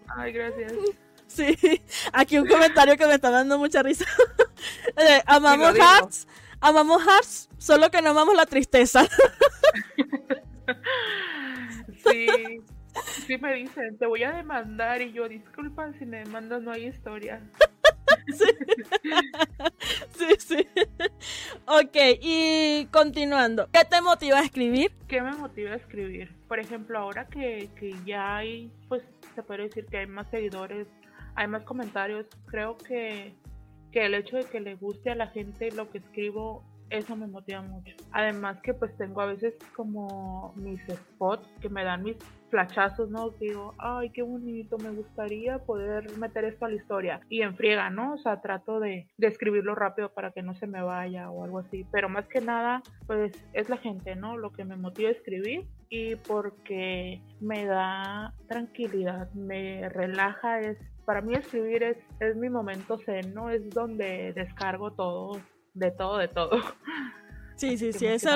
Ay, 0.08 0.32
gracias. 0.32 0.74
Sí, 1.34 1.56
aquí 2.12 2.38
un 2.38 2.46
comentario 2.46 2.98
que 2.98 3.08
me 3.08 3.14
está 3.14 3.30
dando 3.30 3.58
mucha 3.58 3.82
risa. 3.82 4.04
eh, 4.98 5.22
amamos 5.26 5.78
Hearts, 5.78 6.28
amamos 6.62 7.04
Hearts, 7.04 7.50
solo 7.58 7.89
que 7.89 8.02
no 8.02 8.12
amamos 8.12 8.36
la 8.36 8.45
tristeza. 8.45 9.08
sí, 12.04 12.28
sí 13.28 13.38
me 13.38 13.56
dicen, 13.56 13.97
te 13.97 14.06
voy 14.06 14.24
a 14.24 14.32
demandar 14.32 15.02
y 15.02 15.12
yo, 15.12 15.28
disculpa, 15.28 15.91
si 16.00 16.06
me 16.06 16.19
demandas 16.19 16.62
no 16.62 16.71
hay 16.71 16.88
historia. 16.88 17.41
Sí. 18.28 18.45
sí, 20.17 20.28
sí. 20.38 20.67
Ok, 21.65 21.95
y 22.21 22.86
continuando. 22.91 23.67
¿Qué 23.71 23.84
te 23.84 24.02
motiva 24.02 24.39
a 24.39 24.43
escribir? 24.43 24.91
¿Qué 25.08 25.21
me 25.21 25.34
motiva 25.34 25.71
a 25.71 25.76
escribir? 25.76 26.34
Por 26.47 26.60
ejemplo, 26.60 27.00
ahora 27.00 27.28
que, 27.28 27.69
que 27.80 27.95
ya 28.06 28.38
hay, 28.38 28.71
pues 28.88 29.04
se 29.34 29.43
puede 29.43 29.63
decir 29.63 29.86
que 29.86 30.00
hay 30.00 30.08
más 30.08 30.30
seguidores, 30.30 30.88
hay 31.36 31.47
más 31.47 31.63
comentarios, 31.63 32.26
creo 32.45 32.78
que, 32.78 33.34
que 33.91 34.06
el 34.06 34.13
hecho 34.13 34.38
de 34.38 34.43
que 34.43 34.60
le 34.60 34.75
guste 34.75 35.12
a 35.12 35.15
la 35.15 35.27
gente 35.27 35.71
lo 35.71 35.89
que 35.89 35.99
escribo 35.99 36.63
eso 36.91 37.15
me 37.15 37.25
motiva 37.25 37.62
mucho. 37.62 37.95
Además 38.12 38.62
que 38.62 38.73
pues 38.73 38.95
tengo 38.97 39.21
a 39.21 39.25
veces 39.25 39.56
como 39.75 40.54
mis 40.58 40.82
spots 40.82 41.47
que 41.62 41.69
me 41.69 41.84
dan 41.84 42.04
mis 42.04 42.17
flachazos, 42.49 43.10
¿no? 43.10 43.30
Digo, 43.30 43.73
ay, 43.77 44.10
qué 44.10 44.21
bonito, 44.21 44.77
me 44.77 44.89
gustaría 44.89 45.60
poder 45.60 46.17
meter 46.17 46.43
esto 46.43 46.65
a 46.65 46.69
la 46.69 46.75
historia. 46.75 47.21
Y 47.30 47.41
en 47.41 47.56
friega, 47.56 47.89
¿no? 47.89 48.13
O 48.13 48.17
sea, 48.17 48.41
trato 48.41 48.82
de, 48.82 49.08
de 49.17 49.27
escribirlo 49.27 49.73
rápido 49.73 50.13
para 50.13 50.32
que 50.32 50.43
no 50.43 50.54
se 50.56 50.67
me 50.67 50.82
vaya 50.82 51.32
o 51.32 51.45
algo 51.45 51.60
así. 51.60 51.86
Pero 51.91 52.10
más 52.10 52.27
que 52.27 52.41
nada, 52.41 52.84
pues 53.08 53.32
es 53.54 53.69
la 53.69 53.77
gente, 53.77 54.15
¿no? 54.17 54.36
Lo 54.36 54.51
que 54.51 54.65
me 54.65 54.75
motiva 54.75 55.10
a 55.10 55.13
escribir 55.13 55.65
y 55.89 56.15
porque 56.15 57.21
me 57.39 57.65
da 57.65 58.34
tranquilidad, 58.47 59.32
me 59.34 59.88
relaja, 59.89 60.60
es 60.60 60.77
para 61.06 61.22
mí 61.22 61.36
escribir 61.36 61.84
es, 61.84 61.98
es 62.20 62.36
mi 62.36 62.50
momento 62.50 62.98
zen, 62.98 63.34
¿no? 63.34 63.50
Es 63.50 63.70
donde 63.70 64.34
descargo 64.34 64.92
todo, 64.92 65.40
de 65.74 65.92
todo, 65.92 66.18
de 66.18 66.28
todo. 66.28 66.52
Sí, 67.56 67.78
sí, 67.78 67.94
sí, 67.94 68.08
eso 68.08 68.30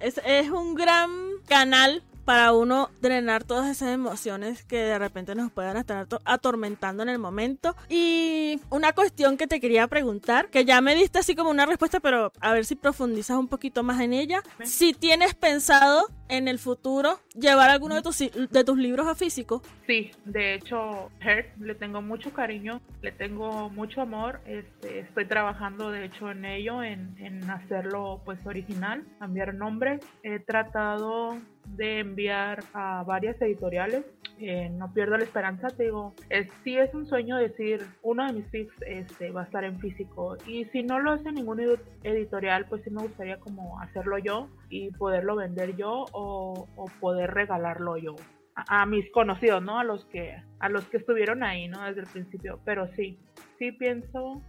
es, 0.00 0.18
es 0.24 0.50
un 0.50 0.74
gran 0.74 1.10
canal 1.46 2.02
para 2.26 2.52
uno 2.52 2.90
drenar 3.00 3.44
todas 3.44 3.70
esas 3.70 3.94
emociones 3.94 4.64
que 4.64 4.78
de 4.78 4.98
repente 4.98 5.36
nos 5.36 5.52
puedan 5.52 5.76
estar 5.76 6.08
atormentando 6.24 7.04
en 7.04 7.08
el 7.08 7.20
momento. 7.20 7.76
Y 7.88 8.60
una 8.68 8.92
cuestión 8.92 9.36
que 9.36 9.46
te 9.46 9.60
quería 9.60 9.86
preguntar, 9.86 10.50
que 10.50 10.64
ya 10.64 10.80
me 10.80 10.96
diste 10.96 11.20
así 11.20 11.36
como 11.36 11.50
una 11.50 11.66
respuesta, 11.66 12.00
pero 12.00 12.32
a 12.40 12.52
ver 12.52 12.64
si 12.64 12.74
profundizas 12.74 13.38
un 13.38 13.46
poquito 13.46 13.84
más 13.84 14.00
en 14.00 14.12
ella. 14.12 14.42
Si 14.64 14.92
tienes 14.92 15.34
pensado 15.34 16.08
en 16.28 16.48
el 16.48 16.58
futuro 16.58 17.20
llevar 17.34 17.70
alguno 17.70 17.94
de 17.94 18.02
tus, 18.02 18.18
de 18.18 18.64
tus 18.64 18.76
libros 18.76 19.06
a 19.06 19.14
físico. 19.14 19.62
Sí, 19.86 20.10
de 20.24 20.54
hecho, 20.54 21.10
Heart 21.20 21.58
le 21.60 21.76
tengo 21.76 22.02
mucho 22.02 22.32
cariño, 22.32 22.80
le 23.02 23.12
tengo 23.12 23.70
mucho 23.70 24.00
amor. 24.00 24.40
Este, 24.46 24.98
estoy 24.98 25.26
trabajando 25.26 25.92
de 25.92 26.06
hecho 26.06 26.32
en 26.32 26.44
ello, 26.44 26.82
en, 26.82 27.14
en 27.18 27.48
hacerlo 27.48 28.20
pues 28.24 28.44
original, 28.46 29.04
cambiar 29.20 29.54
nombre. 29.54 30.00
He 30.24 30.40
tratado 30.40 31.38
de 31.68 32.00
enviar 32.00 32.64
a 32.72 33.02
varias 33.04 33.40
editoriales. 33.40 34.04
Eh, 34.38 34.68
no 34.70 34.92
pierdo 34.92 35.16
la 35.16 35.24
esperanza, 35.24 35.68
te 35.68 35.84
digo, 35.84 36.14
es, 36.28 36.46
sí 36.62 36.76
es 36.76 36.92
un 36.94 37.06
sueño 37.06 37.36
decir, 37.38 37.80
uno 38.02 38.26
de 38.26 38.34
mis 38.34 38.46
fics 38.50 38.74
este, 38.86 39.30
va 39.30 39.42
a 39.42 39.44
estar 39.44 39.64
en 39.64 39.78
físico. 39.78 40.36
Y 40.46 40.66
si 40.66 40.82
no 40.82 40.98
lo 41.00 41.12
hace 41.12 41.32
ningún 41.32 41.60
editorial, 42.02 42.66
pues 42.66 42.82
sí 42.84 42.90
me 42.90 43.02
gustaría 43.02 43.40
como 43.40 43.80
hacerlo 43.80 44.18
yo 44.18 44.48
y 44.68 44.90
poderlo 44.90 45.36
vender 45.36 45.76
yo 45.76 46.04
o, 46.12 46.68
o 46.76 46.84
poder 47.00 47.32
regalarlo 47.32 47.96
yo. 47.96 48.14
A, 48.54 48.82
a, 48.82 48.86
mis 48.86 49.10
conocidos, 49.10 49.62
¿no? 49.62 49.78
A 49.78 49.84
los 49.84 50.04
que 50.06 50.42
a 50.60 50.68
los 50.68 50.84
que 50.88 50.96
estuvieron 50.96 51.42
ahí, 51.42 51.68
¿no? 51.68 51.82
Desde 51.84 52.00
el 52.02 52.06
principio. 52.06 52.60
Pero 52.64 52.88
sí, 52.94 53.18
sí 53.58 53.72
pienso 53.72 54.42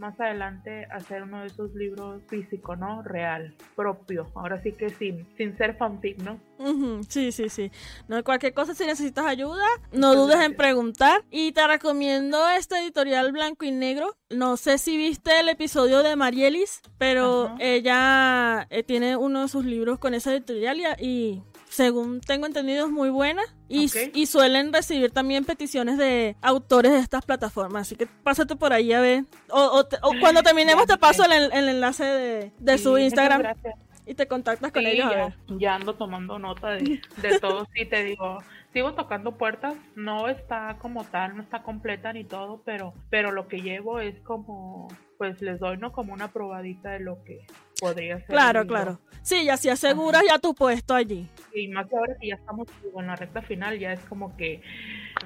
más 0.00 0.18
adelante 0.18 0.86
hacer 0.90 1.22
uno 1.22 1.40
de 1.42 1.46
esos 1.46 1.72
libros 1.74 2.22
físico, 2.28 2.74
¿no? 2.74 3.02
Real, 3.02 3.54
propio. 3.76 4.26
Ahora 4.34 4.60
sí 4.62 4.72
que 4.72 4.88
sin, 4.90 5.26
sin 5.36 5.56
ser 5.56 5.76
fanfic, 5.76 6.18
¿no? 6.22 6.40
Uh 6.58 6.72
-huh, 6.72 7.02
sí, 7.08 7.30
sí, 7.32 7.48
sí. 7.48 7.70
No, 8.08 8.22
cualquier 8.24 8.52
cosa, 8.54 8.74
si 8.74 8.84
necesitas 8.84 9.26
ayuda, 9.26 9.64
no 9.92 10.14
dudes 10.14 10.40
en 10.40 10.56
preguntar. 10.56 11.22
Y 11.30 11.52
te 11.52 11.66
recomiendo 11.66 12.48
este 12.48 12.78
editorial 12.78 13.30
blanco 13.32 13.64
y 13.64 13.70
negro. 13.70 14.16
No 14.30 14.56
sé 14.56 14.78
si 14.78 14.96
viste 14.96 15.38
el 15.40 15.48
episodio 15.48 16.02
de 16.02 16.16
Marielis, 16.16 16.80
pero 16.98 17.44
Ajá. 17.44 17.56
ella 17.60 18.66
eh, 18.70 18.82
tiene 18.82 19.16
uno 19.16 19.42
de 19.42 19.48
sus 19.48 19.64
libros 19.64 19.98
con 19.98 20.14
esa 20.14 20.32
editorial 20.32 20.78
y, 20.78 21.06
y 21.06 21.42
según 21.70 22.20
tengo 22.20 22.46
entendido, 22.46 22.86
es 22.86 22.92
muy 22.92 23.10
buena. 23.10 23.42
Y, 23.68 23.86
okay. 23.86 24.10
y, 24.12 24.26
suelen 24.26 24.72
recibir 24.72 25.12
también 25.12 25.44
peticiones 25.44 25.96
de 25.96 26.36
autores 26.42 26.90
de 26.92 26.98
estas 26.98 27.24
plataformas. 27.24 27.82
Así 27.82 27.94
que 27.94 28.06
pásate 28.06 28.56
por 28.56 28.72
ahí 28.72 28.92
a 28.92 29.00
ver. 29.00 29.24
O, 29.48 29.60
o, 29.60 29.86
te, 29.86 29.96
o 30.02 30.12
cuando 30.20 30.42
terminemos, 30.42 30.86
te 30.86 30.98
paso 30.98 31.24
el, 31.24 31.52
el 31.52 31.68
enlace 31.68 32.04
de, 32.04 32.52
de 32.58 32.78
sí, 32.78 32.84
su 32.84 32.98
Instagram. 32.98 33.54
Y 34.04 34.14
te 34.14 34.26
contactas 34.26 34.72
con 34.72 34.82
sí, 34.82 34.90
ellos. 34.90 35.08
Ya, 35.08 35.36
ya, 35.46 35.74
ando 35.76 35.94
tomando 35.94 36.38
nota 36.40 36.70
de, 36.70 37.00
de 37.22 37.38
todo. 37.38 37.68
sí, 37.72 37.86
te 37.86 38.02
digo, 38.02 38.38
sigo 38.72 38.94
tocando 38.94 39.36
puertas. 39.36 39.74
No 39.96 40.28
está 40.28 40.76
como 40.78 41.04
tal, 41.04 41.36
no 41.36 41.42
está 41.42 41.62
completa 41.62 42.12
ni 42.12 42.24
todo, 42.24 42.62
pero, 42.64 42.94
pero 43.10 43.32
lo 43.32 43.48
que 43.48 43.60
llevo 43.60 44.00
es 44.00 44.18
como, 44.20 44.88
pues 45.18 45.40
les 45.42 45.58
doy, 45.58 45.76
¿no? 45.76 45.92
Como 45.92 46.12
una 46.12 46.28
probadita 46.28 46.90
de 46.90 47.00
lo 47.00 47.22
que 47.24 47.46
podría 47.80 48.18
ser. 48.18 48.28
Claro, 48.28 48.66
claro. 48.66 49.00
Sí, 49.22 49.42
y 49.42 49.48
así 49.48 49.68
aseguras 49.68 50.22
Ajá. 50.22 50.34
ya 50.34 50.38
tu 50.38 50.54
puesto 50.54 50.94
allí. 50.94 51.28
Y 51.54 51.68
más 51.68 51.86
que 51.88 51.96
ahora 51.96 52.16
que 52.20 52.28
ya 52.28 52.34
estamos 52.36 52.68
en 52.96 53.06
la 53.06 53.16
recta 53.16 53.42
final, 53.42 53.78
ya 53.78 53.92
es 53.92 54.00
como 54.00 54.36
que, 54.36 54.62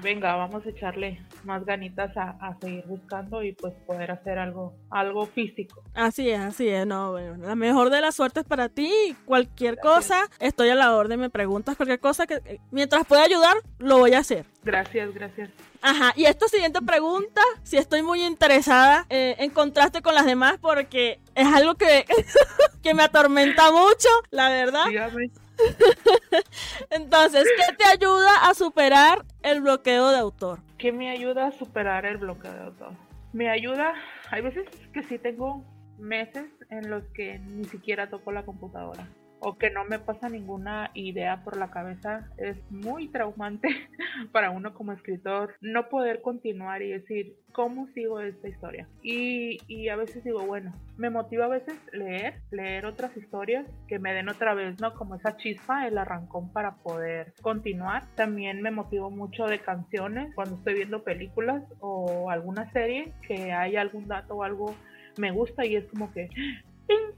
venga, 0.01 0.35
vamos 0.35 0.65
a 0.65 0.69
echarle 0.69 1.21
más 1.43 1.65
ganitas 1.65 2.15
a, 2.17 2.31
a 2.41 2.57
seguir 2.59 2.85
buscando 2.85 3.43
y 3.43 3.53
pues 3.53 3.73
poder 3.85 4.11
hacer 4.11 4.37
algo, 4.37 4.75
algo 4.89 5.25
físico. 5.25 5.83
Así 5.93 6.29
es, 6.29 6.39
así 6.39 6.67
es, 6.67 6.85
no, 6.85 7.11
bueno, 7.11 7.37
la 7.45 7.55
mejor 7.55 7.89
de 7.89 8.01
las 8.01 8.15
suertes 8.15 8.43
para 8.43 8.69
ti, 8.69 9.15
cualquier 9.25 9.75
Gracias. 9.75 9.95
cosa, 9.95 10.29
estoy 10.39 10.69
a 10.69 10.75
la 10.75 10.95
orden, 10.95 11.19
me 11.19 11.29
preguntas 11.29 11.75
cualquier 11.75 11.99
cosa 11.99 12.27
que 12.27 12.35
eh, 12.45 12.59
mientras 12.71 13.05
pueda 13.05 13.23
ayudar, 13.23 13.55
lo 13.79 13.97
voy 13.97 14.13
a 14.13 14.19
hacer. 14.19 14.45
Gracias, 14.63 15.13
gracias. 15.13 15.49
Ajá, 15.81 16.13
y 16.15 16.25
esta 16.25 16.47
siguiente 16.47 16.81
pregunta, 16.81 17.41
si 17.61 17.77
estoy 17.77 18.01
muy 18.01 18.23
interesada 18.23 19.05
eh, 19.09 19.35
en 19.37 19.51
contraste 19.51 20.01
con 20.01 20.15
las 20.15 20.25
demás, 20.25 20.57
porque 20.59 21.19
es 21.35 21.47
algo 21.47 21.75
que, 21.75 22.05
que 22.81 22.93
me 22.95 23.03
atormenta 23.03 23.71
mucho, 23.71 24.09
la 24.31 24.49
verdad. 24.49 24.85
Dígame. 24.87 25.29
Entonces, 26.89 27.45
¿qué 27.57 27.75
te 27.75 27.85
ayuda 27.85 28.49
a 28.49 28.53
superar 28.53 29.25
el 29.43 29.61
bloqueo 29.61 30.09
de 30.09 30.17
autor? 30.17 30.59
¿Qué 30.77 30.91
me 30.91 31.09
ayuda 31.09 31.47
a 31.47 31.51
superar 31.51 32.05
el 32.05 32.17
bloqueo 32.17 32.53
de 32.53 32.61
autor? 32.61 32.93
Me 33.33 33.49
ayuda, 33.49 33.93
hay 34.31 34.41
veces 34.41 34.67
que 34.93 35.03
sí 35.03 35.17
tengo 35.17 35.63
meses 35.97 36.45
en 36.69 36.89
los 36.89 37.03
que 37.13 37.39
ni 37.39 37.65
siquiera 37.65 38.09
toco 38.09 38.31
la 38.31 38.43
computadora 38.43 39.07
o 39.47 39.59
que 39.59 39.69
no 39.69 39.85
me 39.85 39.99
pasa 39.99 40.27
ninguna 40.27 40.89
idea 40.95 41.43
por 41.43 41.55
la 41.55 41.69
cabeza, 41.69 42.31
es 42.37 42.57
muy 42.71 43.09
traumante 43.09 43.67
para 44.31 44.49
uno 44.49 44.73
como 44.73 44.91
escritor 44.91 45.53
no 45.61 45.87
poder 45.87 46.23
continuar 46.23 46.81
y 46.81 46.89
decir, 46.89 47.35
¿cómo 47.51 47.85
sigo 47.93 48.19
esta 48.21 48.47
historia? 48.47 48.87
Y, 49.03 49.59
y 49.67 49.89
a 49.89 49.97
veces 49.97 50.23
digo, 50.23 50.43
bueno, 50.47 50.73
me 50.97 51.11
motiva 51.11 51.45
a 51.45 51.49
veces 51.49 51.75
leer, 51.93 52.41
leer 52.49 52.87
otras 52.87 53.15
historias 53.15 53.67
que 53.87 53.99
me 53.99 54.15
den 54.15 54.29
otra 54.29 54.55
vez, 54.55 54.79
¿no? 54.81 54.95
Como 54.95 55.13
esa 55.13 55.37
chispa, 55.37 55.85
el 55.85 55.99
arrancón 55.99 56.51
para 56.51 56.77
poder 56.77 57.35
continuar. 57.43 58.07
También 58.15 58.63
me 58.63 58.71
motivo 58.71 59.11
mucho 59.11 59.45
de 59.45 59.59
canciones 59.59 60.33
cuando 60.33 60.55
estoy 60.55 60.73
viendo 60.73 61.03
películas 61.03 61.61
o 61.81 62.31
alguna 62.31 62.71
serie 62.71 63.13
que 63.27 63.53
hay 63.53 63.75
algún 63.75 64.07
dato 64.07 64.37
o 64.37 64.43
algo 64.43 64.73
me 65.17 65.29
gusta 65.29 65.67
y 65.67 65.75
es 65.75 65.85
como 65.85 66.11
que 66.11 66.29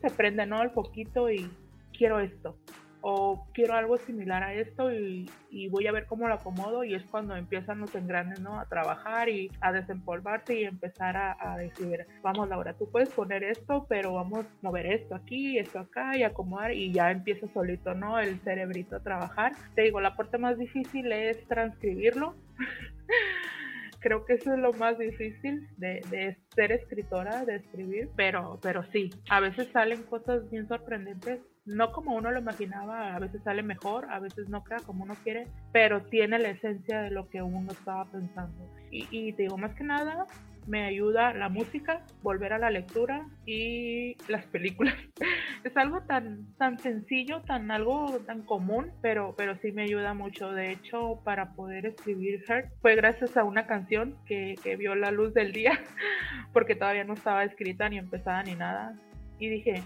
se 0.02 0.10
prende, 0.12 0.46
¿no? 0.46 0.62
El 0.62 0.72
poquito 0.72 1.32
y 1.32 1.50
quiero 1.98 2.20
esto 2.20 2.58
o 3.02 3.48
quiero 3.54 3.74
algo 3.74 3.98
similar 3.98 4.44
a 4.44 4.54
esto 4.54 4.92
y, 4.92 5.30
voy 5.70 5.88
a 5.88 5.92
ver 5.92 6.06
cómo 6.06 6.28
lo 6.28 6.34
acomodo 6.34 6.84
y 6.84 6.94
es 6.94 7.04
cuando 7.06 7.36
empiezan 7.36 7.80
los 7.80 7.94
engranes, 7.96 8.40
¿no? 8.42 8.60
A 8.60 8.66
trabajar 8.66 9.30
y 9.30 9.50
a 9.62 9.72
desempolvarse 9.72 10.60
y 10.60 10.64
empezar 10.66 11.16
a, 11.16 11.58
decir, 11.58 12.06
vamos 12.22 12.50
Laura, 12.50 12.74
tú 12.74 12.90
puedes 12.90 13.10
poner 13.10 13.44
esto, 13.44 13.86
pero 13.88 14.14
vamos 14.14 14.46
a 14.46 14.50
mover 14.62 14.88
esto 14.88 15.16
aquí, 15.16 15.58
esto 15.58 15.80
acá 15.80 16.18
y 16.18 16.24
acomodar 16.24 16.74
y 16.74 16.92
ya 16.92 17.12
empieza 17.12 17.48
solito, 17.54 17.94
¿no? 17.94 18.20
El 18.20 18.40
cerebrito 18.40 18.98
a 18.98 19.04
trabajar. 19.04 19.54
Te 19.76 19.84
digo, 19.84 20.02
la 20.02 20.16
parte 20.16 20.38
más 20.38 20.58
difícil 20.58 21.12
es 21.12 21.46
transcribirlo. 21.48 22.36
creo 24.00 24.26
que 24.26 24.34
eso 24.34 24.54
es 24.54 24.60
lo 24.60 24.74
más 24.74 24.98
difícil 24.98 25.68
de, 25.78 26.02
de, 26.10 26.38
ser 26.56 26.72
escritora, 26.72 27.46
de 27.46 27.56
escribir, 27.56 28.10
pero, 28.16 28.60
pero 28.62 28.84
sí, 28.92 29.10
a 29.30 29.40
veces 29.40 29.70
salen 29.70 30.04
cosas 30.04 30.50
bien 30.52 30.68
sorprendentes 30.68 31.42
no 31.68 31.92
como 31.92 32.16
uno 32.16 32.32
lo 32.32 32.40
imaginaba, 32.40 33.14
a 33.14 33.20
veces 33.20 33.44
sale 33.44 33.62
mejor, 33.62 34.10
a 34.10 34.20
veces 34.20 34.50
no 34.50 34.64
queda 34.64 34.80
como 34.80 35.04
uno 35.04 35.16
quiere, 35.24 35.48
pero 35.74 36.02
tiene 36.04 36.40
la 36.40 36.50
esencia 36.50 37.02
de 37.02 37.12
lo 37.12 37.30
que 37.30 37.42
uno 37.42 37.72
estaba 37.72 38.06
pensando. 38.06 38.70
Y, 38.90 39.34
te 39.34 39.44
digo, 39.44 39.58
más 39.58 39.76
que 39.76 39.84
nada, 39.84 40.26
me 40.66 40.86
ayuda 40.86 41.34
la 41.34 41.50
música, 41.50 42.06
volver 42.24 42.54
a 42.54 42.58
la 42.58 42.70
lectura 42.70 43.28
y 43.46 44.16
las 44.30 44.46
películas. 44.46 44.96
es 45.64 45.76
algo 45.76 46.02
tan, 46.04 46.46
tan 46.58 46.80
sencillo, 46.80 47.42
tan 47.42 47.70
algo 47.70 48.20
tan 48.26 48.44
común, 48.44 48.92
pero, 49.02 49.36
pero 49.38 49.58
sí 49.58 49.74
me 49.74 49.84
ayuda 49.84 50.14
mucho. 50.14 50.52
De 50.52 50.72
hecho, 50.72 51.20
para 51.26 51.54
poder 51.54 51.86
escribir 51.86 52.44
Heart 52.48 52.70
fue 52.82 52.96
gracias 52.96 53.36
a 53.36 53.44
una 53.44 53.68
canción 53.68 54.16
que, 54.26 54.56
que 54.64 54.78
vio 54.78 54.96
la 54.96 55.12
luz 55.12 55.34
del 55.34 55.52
día, 55.52 55.72
porque 56.54 56.76
todavía 56.76 57.04
no 57.04 57.14
estaba 57.14 57.44
escrita 57.44 57.90
ni 57.90 57.98
empezada 57.98 58.42
ni 58.44 58.56
nada. 58.56 58.96
Y 59.40 59.50
dije, 59.50 59.84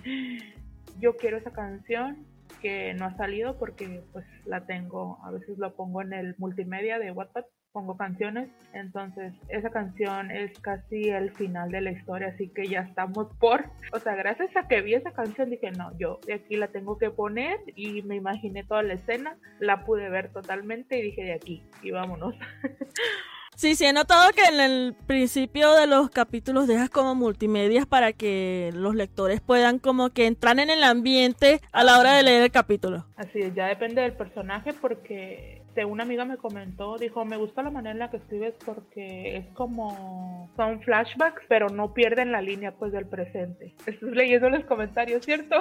yo 0.99 1.17
quiero 1.17 1.37
esa 1.37 1.51
canción 1.51 2.25
que 2.61 2.93
no 2.93 3.05
ha 3.05 3.15
salido 3.15 3.57
porque 3.57 4.03
pues 4.11 4.25
la 4.45 4.65
tengo, 4.65 5.19
a 5.23 5.31
veces 5.31 5.57
lo 5.57 5.73
pongo 5.73 6.01
en 6.01 6.13
el 6.13 6.35
multimedia 6.37 6.99
de 6.99 7.11
WhatsApp, 7.11 7.45
pongo 7.71 7.95
canciones, 7.95 8.49
entonces 8.73 9.33
esa 9.47 9.69
canción 9.69 10.29
es 10.29 10.59
casi 10.59 11.09
el 11.09 11.31
final 11.31 11.71
de 11.71 11.81
la 11.81 11.91
historia, 11.91 12.27
así 12.27 12.49
que 12.49 12.67
ya 12.67 12.81
estamos 12.81 13.27
por, 13.39 13.63
o 13.93 13.99
sea, 13.99 14.15
gracias 14.15 14.55
a 14.57 14.67
que 14.67 14.81
vi 14.81 14.95
esa 14.95 15.11
canción 15.11 15.49
dije, 15.49 15.71
no, 15.71 15.97
yo 15.97 16.19
de 16.27 16.33
aquí 16.33 16.57
la 16.57 16.67
tengo 16.67 16.97
que 16.97 17.09
poner 17.09 17.59
y 17.75 18.01
me 18.01 18.17
imaginé 18.17 18.63
toda 18.63 18.83
la 18.83 18.93
escena, 18.93 19.37
la 19.59 19.85
pude 19.85 20.09
ver 20.09 20.31
totalmente 20.33 20.97
y 20.97 21.01
dije 21.01 21.23
de 21.23 21.33
aquí 21.33 21.63
y 21.81 21.91
vámonos. 21.91 22.35
Sí, 23.61 23.75
sí, 23.75 23.85
he 23.85 23.93
notado 23.93 24.31
que 24.31 24.41
en 24.41 24.59
el 24.59 24.95
principio 25.05 25.73
de 25.73 25.85
los 25.85 26.09
capítulos 26.09 26.65
dejas 26.65 26.89
como 26.89 27.13
multimedias 27.13 27.85
para 27.85 28.11
que 28.11 28.71
los 28.73 28.95
lectores 28.95 29.39
puedan 29.39 29.77
como 29.77 30.09
que 30.09 30.25
entrar 30.25 30.59
en 30.59 30.71
el 30.71 30.83
ambiente 30.83 31.61
a 31.71 31.83
la 31.83 31.99
hora 31.99 32.13
de 32.13 32.23
leer 32.23 32.41
el 32.41 32.49
capítulo. 32.49 33.05
Así 33.17 33.37
es, 33.37 33.53
ya 33.53 33.67
depende 33.67 34.01
del 34.01 34.13
personaje 34.13 34.73
porque 34.73 35.61
una 35.87 36.01
amiga 36.01 36.25
me 36.25 36.37
comentó, 36.37 36.97
dijo, 36.97 37.23
me 37.23 37.37
gusta 37.37 37.61
la 37.61 37.69
manera 37.69 37.91
en 37.91 37.99
la 37.99 38.09
que 38.09 38.17
escribes 38.17 38.55
porque 38.65 39.37
es 39.37 39.45
como, 39.53 40.49
son 40.55 40.81
flashbacks, 40.81 41.43
pero 41.47 41.69
no 41.69 41.93
pierden 41.93 42.31
la 42.31 42.41
línea 42.41 42.71
pues 42.71 42.91
del 42.91 43.05
presente. 43.05 43.75
Estás 43.85 44.01
leyendo 44.01 44.49
los 44.49 44.65
comentarios, 44.65 45.23
¿cierto? 45.23 45.55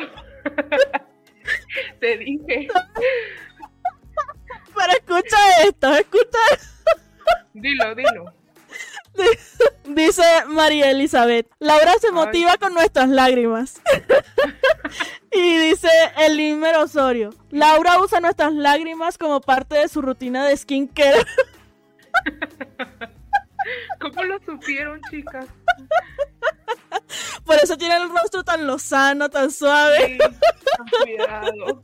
Te 2.00 2.16
dije. 2.16 2.66
Pero 4.74 4.92
escucha 4.92 5.36
esto, 5.68 5.92
escucha 5.92 6.38
Dilo, 7.54 7.94
dilo. 7.94 8.34
Dice 9.84 10.22
María 10.46 10.90
Elizabeth, 10.90 11.50
Laura 11.58 11.94
se 12.00 12.12
motiva 12.12 12.56
con 12.58 12.74
nuestras 12.74 13.08
lágrimas. 13.08 13.80
y 15.32 15.58
dice 15.58 15.88
Elimer 16.16 16.76
Osorio, 16.76 17.30
Laura 17.50 17.98
usa 18.00 18.20
nuestras 18.20 18.52
lágrimas 18.52 19.18
como 19.18 19.40
parte 19.40 19.76
de 19.76 19.88
su 19.88 20.00
rutina 20.00 20.46
de 20.46 20.56
skincare. 20.56 21.24
¿Cómo 24.00 24.24
lo 24.24 24.38
supieron, 24.44 25.00
chicas? 25.10 25.46
Por 27.44 27.56
eso 27.56 27.76
tiene 27.76 27.96
el 27.96 28.08
rostro 28.08 28.44
tan 28.44 28.66
lozano, 28.66 29.28
tan 29.28 29.50
suave. 29.50 30.18
cuidado. 31.02 31.82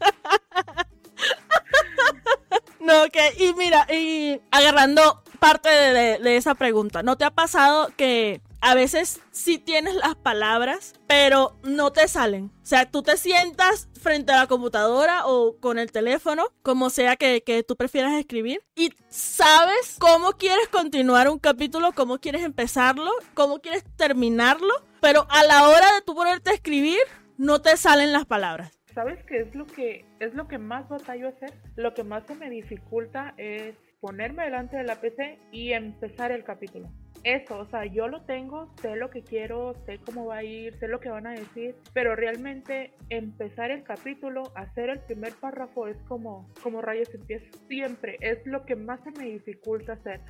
No, 2.87 3.03
ok, 3.03 3.17
y 3.41 3.53
mira, 3.55 3.85
y 3.93 4.41
agarrando 4.53 5.21
parte 5.41 5.69
de, 5.69 6.37
esa 6.37 6.55
pregunta, 6.55 7.03
¿no 7.03 7.17
te 7.19 7.25
ha 7.25 7.33
pasado 7.33 7.91
que 7.97 8.41
a 8.61 8.77
veces 8.77 9.21
sí 9.33 9.59
tienes 9.59 9.97
las 9.97 10.15
palabras, 10.15 10.93
pero 11.09 11.59
no 11.65 11.93
te 11.93 12.07
salen? 12.07 12.53
O 12.63 12.65
sea, 12.67 12.89
tú 12.89 13.03
te 13.03 13.17
sientas 13.17 13.89
frente 14.01 14.31
a 14.31 14.37
la 14.37 14.47
computadora 14.47 15.27
o 15.27 15.57
con 15.59 15.81
el 15.81 15.91
teléfono, 15.91 16.45
como 16.63 16.89
sea 16.89 17.17
que, 17.17 17.43
que 17.43 17.65
tú 17.65 17.75
prefieras 17.75 18.13
escribir, 18.13 18.63
y 18.77 18.91
sabes 19.09 19.97
cómo 19.99 20.35
quieres 20.35 20.69
continuar 20.69 21.29
un 21.29 21.41
capítulo, 21.41 21.91
cómo 21.91 22.21
quieres 22.21 22.45
empezarlo, 22.45 23.11
cómo 23.35 23.59
quieres 23.59 23.83
terminarlo, 23.97 24.73
pero 25.01 25.27
a 25.29 25.43
la 25.43 25.69
hora 25.69 25.93
de 25.95 26.03
tú 26.03 26.15
ponerte 26.15 26.51
a 26.51 26.55
escribir, 26.55 27.01
no 27.37 27.61
te 27.61 27.77
salen 27.77 28.13
las 28.13 28.27
palabras. 28.27 28.71
¿Sabes 28.97 29.23
qué 29.25 29.41
es 29.41 29.55
lo 29.55 29.67
que 29.67 30.07
es 30.21 30.33
lo 30.33 30.49
que 30.49 30.57
más 30.57 30.89
batallo 30.89 31.29
hacer? 31.29 31.53
Lo 31.77 31.93
que 31.93 32.03
más 32.03 32.25
se 32.27 32.35
me 32.35 32.49
dificulta 32.49 33.35
es 33.37 33.77
ponerme 34.01 34.45
delante 34.45 34.79
de 34.79 34.85
la 34.85 34.99
PC 34.99 35.39
y 35.53 35.73
empezar 35.73 36.33
el 36.33 36.45
capítulo 36.45 36.89
eso, 37.27 37.59
o 37.59 37.67
sea, 37.67 37.85
yo 37.85 38.07
lo 38.07 38.23
tengo, 38.23 38.73
sé 38.81 38.95
lo 38.95 39.11
que 39.11 39.23
quiero, 39.23 39.75
sé 39.85 39.99
cómo 39.99 40.27
va 40.27 40.37
a 40.37 40.45
ir, 40.45 40.79
sé 40.79 40.87
lo 40.87 41.01
que 41.01 41.09
van 41.09 41.27
a 41.27 41.33
decir, 41.33 41.75
pero 41.93 42.15
realmente 42.15 42.93
empezar 43.11 43.73
el 43.73 43.83
capítulo, 43.83 44.45
hacer 44.55 44.91
el 44.91 45.01
primer 45.01 45.33
párrafo 45.35 45.89
es 45.89 45.97
como, 46.05 46.49
como 46.63 46.83
rayos 46.83 47.13
empieza 47.13 47.47
siempre, 47.67 48.17
es 48.21 48.47
lo 48.47 48.65
que 48.65 48.77
más 48.77 49.01
se 49.03 49.11
me 49.11 49.25
dificulta 49.25 49.95
hacer. 49.95 50.21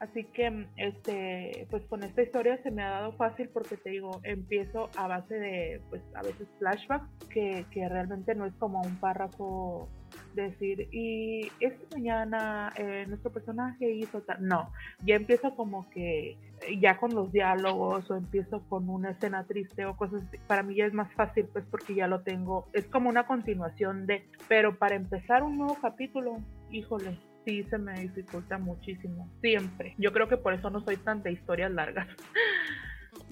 Así 0.00 0.24
que, 0.24 0.66
este, 0.76 1.66
pues 1.70 1.84
con 1.84 2.02
esta 2.02 2.22
historia 2.22 2.56
se 2.62 2.70
me 2.70 2.82
ha 2.82 2.88
dado 2.88 3.12
fácil 3.12 3.50
porque 3.50 3.76
te 3.76 3.90
digo, 3.90 4.20
empiezo 4.22 4.88
a 4.96 5.08
base 5.08 5.34
de, 5.34 5.82
pues 5.90 6.02
a 6.14 6.22
veces 6.22 6.48
flashbacks, 6.58 7.28
que, 7.28 7.66
que 7.70 7.86
realmente 7.86 8.34
no 8.34 8.46
es 8.46 8.54
como 8.54 8.80
un 8.80 8.96
párrafo 8.96 9.90
decir, 10.36 10.88
y 10.92 11.50
esta 11.60 11.96
mañana 11.96 12.72
eh, 12.76 13.04
nuestro 13.08 13.32
personaje 13.32 13.90
hizo 13.90 14.20
tal. 14.20 14.46
No, 14.46 14.70
ya 15.04 15.16
empiezo 15.16 15.54
como 15.56 15.90
que 15.90 16.38
ya 16.80 16.98
con 16.98 17.14
los 17.14 17.32
diálogos 17.32 18.10
o 18.10 18.16
empiezo 18.16 18.62
con 18.68 18.88
una 18.88 19.10
escena 19.10 19.44
triste 19.44 19.84
o 19.84 19.96
cosas. 19.96 20.22
Para 20.46 20.62
mí 20.62 20.76
ya 20.76 20.86
es 20.86 20.94
más 20.94 21.12
fácil, 21.14 21.46
pues 21.52 21.64
porque 21.70 21.94
ya 21.94 22.06
lo 22.06 22.20
tengo. 22.20 22.68
Es 22.72 22.86
como 22.86 23.08
una 23.08 23.26
continuación 23.26 24.06
de. 24.06 24.26
Pero 24.48 24.78
para 24.78 24.94
empezar 24.94 25.42
un 25.42 25.58
nuevo 25.58 25.76
capítulo, 25.80 26.38
híjole, 26.70 27.18
sí 27.44 27.62
se 27.64 27.78
me 27.78 28.00
dificulta 28.00 28.58
muchísimo. 28.58 29.28
Siempre. 29.40 29.94
Yo 29.98 30.12
creo 30.12 30.28
que 30.28 30.36
por 30.36 30.54
eso 30.54 30.70
no 30.70 30.80
soy 30.80 30.96
tan 30.96 31.22
de 31.22 31.32
historias 31.32 31.72
largas. 31.72 32.08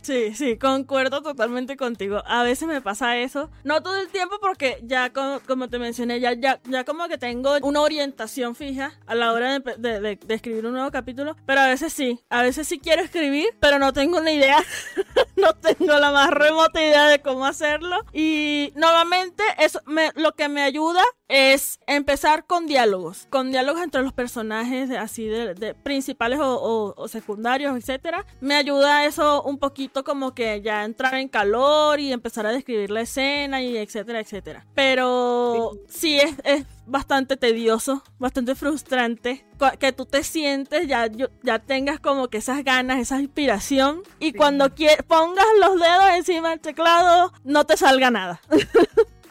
Sí, 0.04 0.34
sí, 0.34 0.58
concuerdo 0.58 1.22
totalmente 1.22 1.78
contigo. 1.78 2.22
A 2.26 2.42
veces 2.42 2.68
me 2.68 2.82
pasa 2.82 3.16
eso. 3.16 3.50
No 3.64 3.82
todo 3.82 3.96
el 3.96 4.08
tiempo 4.08 4.36
porque 4.38 4.78
ya 4.82 5.10
como, 5.12 5.68
te 5.70 5.78
mencioné, 5.78 6.20
ya, 6.20 6.34
ya, 6.34 6.60
ya 6.64 6.84
como 6.84 7.08
que 7.08 7.16
tengo 7.16 7.56
una 7.62 7.80
orientación 7.80 8.54
fija 8.54 8.92
a 9.06 9.14
la 9.14 9.32
hora 9.32 9.58
de, 9.58 10.18
escribir 10.28 10.66
un 10.66 10.74
nuevo 10.74 10.90
capítulo. 10.90 11.36
Pero 11.46 11.62
a 11.62 11.68
veces 11.68 11.94
sí, 11.94 12.20
a 12.28 12.42
veces 12.42 12.68
sí 12.68 12.78
quiero 12.78 13.02
escribir, 13.02 13.48
pero 13.60 13.78
no 13.78 13.94
tengo 13.94 14.18
una 14.18 14.30
idea. 14.30 14.62
no 15.36 15.54
tengo 15.54 15.98
la 15.98 16.12
más 16.12 16.30
remota 16.30 16.82
idea 16.82 17.06
de 17.06 17.22
cómo 17.22 17.46
hacerlo. 17.46 17.96
Y 18.12 18.74
normalmente 18.76 19.42
eso 19.58 19.80
me, 19.86 20.10
lo 20.16 20.32
que 20.32 20.50
me 20.50 20.62
ayuda 20.62 21.02
es 21.28 21.80
empezar 21.86 22.46
con 22.46 22.66
diálogos, 22.66 23.26
con 23.30 23.50
diálogos 23.50 23.82
entre 23.82 24.02
los 24.02 24.12
personajes 24.12 24.90
así 24.90 25.26
de, 25.26 25.74
principales 25.74 26.38
o, 26.42 27.08
secundarios, 27.08 27.76
etcétera. 27.76 28.26
Me 28.40 28.54
ayuda 28.54 29.04
eso 29.06 29.42
un 29.42 29.58
poquito 29.58 29.93
como 30.02 30.34
que 30.34 30.60
ya 30.62 30.84
entrar 30.84 31.14
en 31.14 31.28
calor 31.28 32.00
y 32.00 32.12
empezar 32.12 32.46
a 32.46 32.50
describir 32.50 32.90
la 32.90 33.02
escena 33.02 33.62
y 33.62 33.76
etcétera, 33.76 34.20
etcétera. 34.20 34.66
Pero 34.74 35.72
sí, 35.88 36.18
es, 36.18 36.34
es, 36.44 36.66
bastante 36.86 37.36
tedioso, 37.36 38.02
bastante 38.18 38.54
frustrante 38.54 39.46
que 39.78 39.92
tú 39.92 40.04
te 40.04 40.22
sientes 40.22 40.86
ya 40.86 41.08
ya 41.42 41.58
tengas 41.58 42.00
como 42.00 42.28
que 42.28 42.38
esas 42.38 42.62
ganas, 42.64 42.98
esa 42.98 43.20
inspiración 43.20 44.02
y 44.18 44.32
cuando 44.32 44.66
pongas 45.06 45.46
los 45.60 45.80
dedos 45.80 46.10
encima 46.16 46.50
del 46.50 46.60
teclado 46.60 47.32
no 47.44 47.64
te 47.64 47.76
salga 47.76 48.10
nada. 48.10 48.40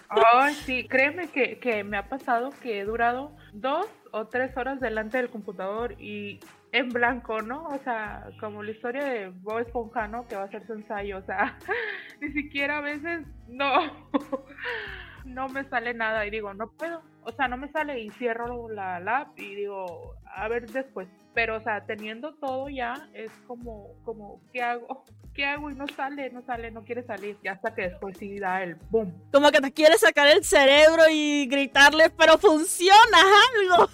Ay, 0.10 0.54
sí, 0.66 0.88
créeme 0.88 1.28
que, 1.30 1.60
que 1.60 1.84
me 1.84 1.98
ha 1.98 2.08
pasado 2.08 2.52
que 2.62 2.80
he 2.80 2.86
durado 2.86 3.36
dos 3.52 3.88
o 4.12 4.28
tres 4.28 4.56
horas 4.58 4.80
delante 4.80 5.18
del 5.18 5.30
computador 5.30 5.96
y 6.00 6.40
en 6.74 6.90
blanco, 6.90 7.42
¿no? 7.42 7.68
O 7.68 7.80
sea, 7.84 8.28
como 8.40 8.64
la 8.64 8.72
historia 8.72 9.06
de 9.06 9.30
Bob 9.30 9.60
Esponja, 9.60 10.08
¿no? 10.08 10.28
Que 10.28 10.36
va 10.36 10.42
a 10.42 10.46
hacer 10.46 10.66
su 10.66 10.74
ensayo, 10.74 11.20
o 11.20 11.22
sea, 11.22 11.58
ni 12.22 12.32
siquiera 12.34 12.80
a 12.80 12.82
veces 12.82 13.28
no, 13.48 13.72
no 15.26 15.50
me 15.50 15.64
sale 15.66 15.94
nada 15.94 16.26
y 16.26 16.32
digo, 16.32 16.54
no 16.56 16.72
puedo, 16.72 17.04
o 17.24 17.32
sea, 17.32 17.48
no 17.48 17.58
me 17.58 17.72
sale 17.72 18.00
y 18.00 18.10
cierro 18.12 18.70
la 18.70 19.00
lab 19.00 19.28
y 19.38 19.54
digo, 19.54 20.16
a 20.26 20.48
ver 20.48 20.68
después, 20.70 21.08
pero 21.36 21.58
o 21.58 21.62
sea, 21.62 21.86
teniendo 21.86 22.34
todo 22.36 22.68
ya 22.70 23.08
es 23.14 23.30
como, 23.46 23.90
como, 24.04 24.42
¿qué 24.52 24.64
hago? 24.64 25.06
¿Qué 25.36 25.46
hago? 25.46 25.72
Y 25.72 25.76
no 25.76 25.88
sale, 25.88 26.30
no 26.30 26.44
sale, 26.44 26.70
no 26.70 26.84
quiere 26.84 27.02
salir. 27.02 27.38
Y 27.42 27.48
hasta 27.48 27.74
que 27.74 27.90
después 27.90 28.16
sí 28.20 28.38
da 28.38 28.62
el 28.62 28.76
boom. 28.92 29.12
Como 29.32 29.50
que 29.50 29.62
te 29.62 29.72
quiere 29.72 29.98
sacar 29.98 30.28
el 30.28 30.44
cerebro 30.44 31.06
y 31.10 31.48
gritarle, 31.48 32.12
pero 32.12 32.38
funciona 32.38 33.18
algo. 33.58 33.90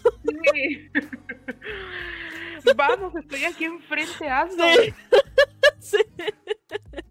Sí. 0.53 0.91
Vamos, 2.75 3.15
estoy 3.15 3.45
aquí 3.45 3.65
enfrente, 3.65 4.29
hazlo. 4.29 4.65
Sí. 5.79 5.97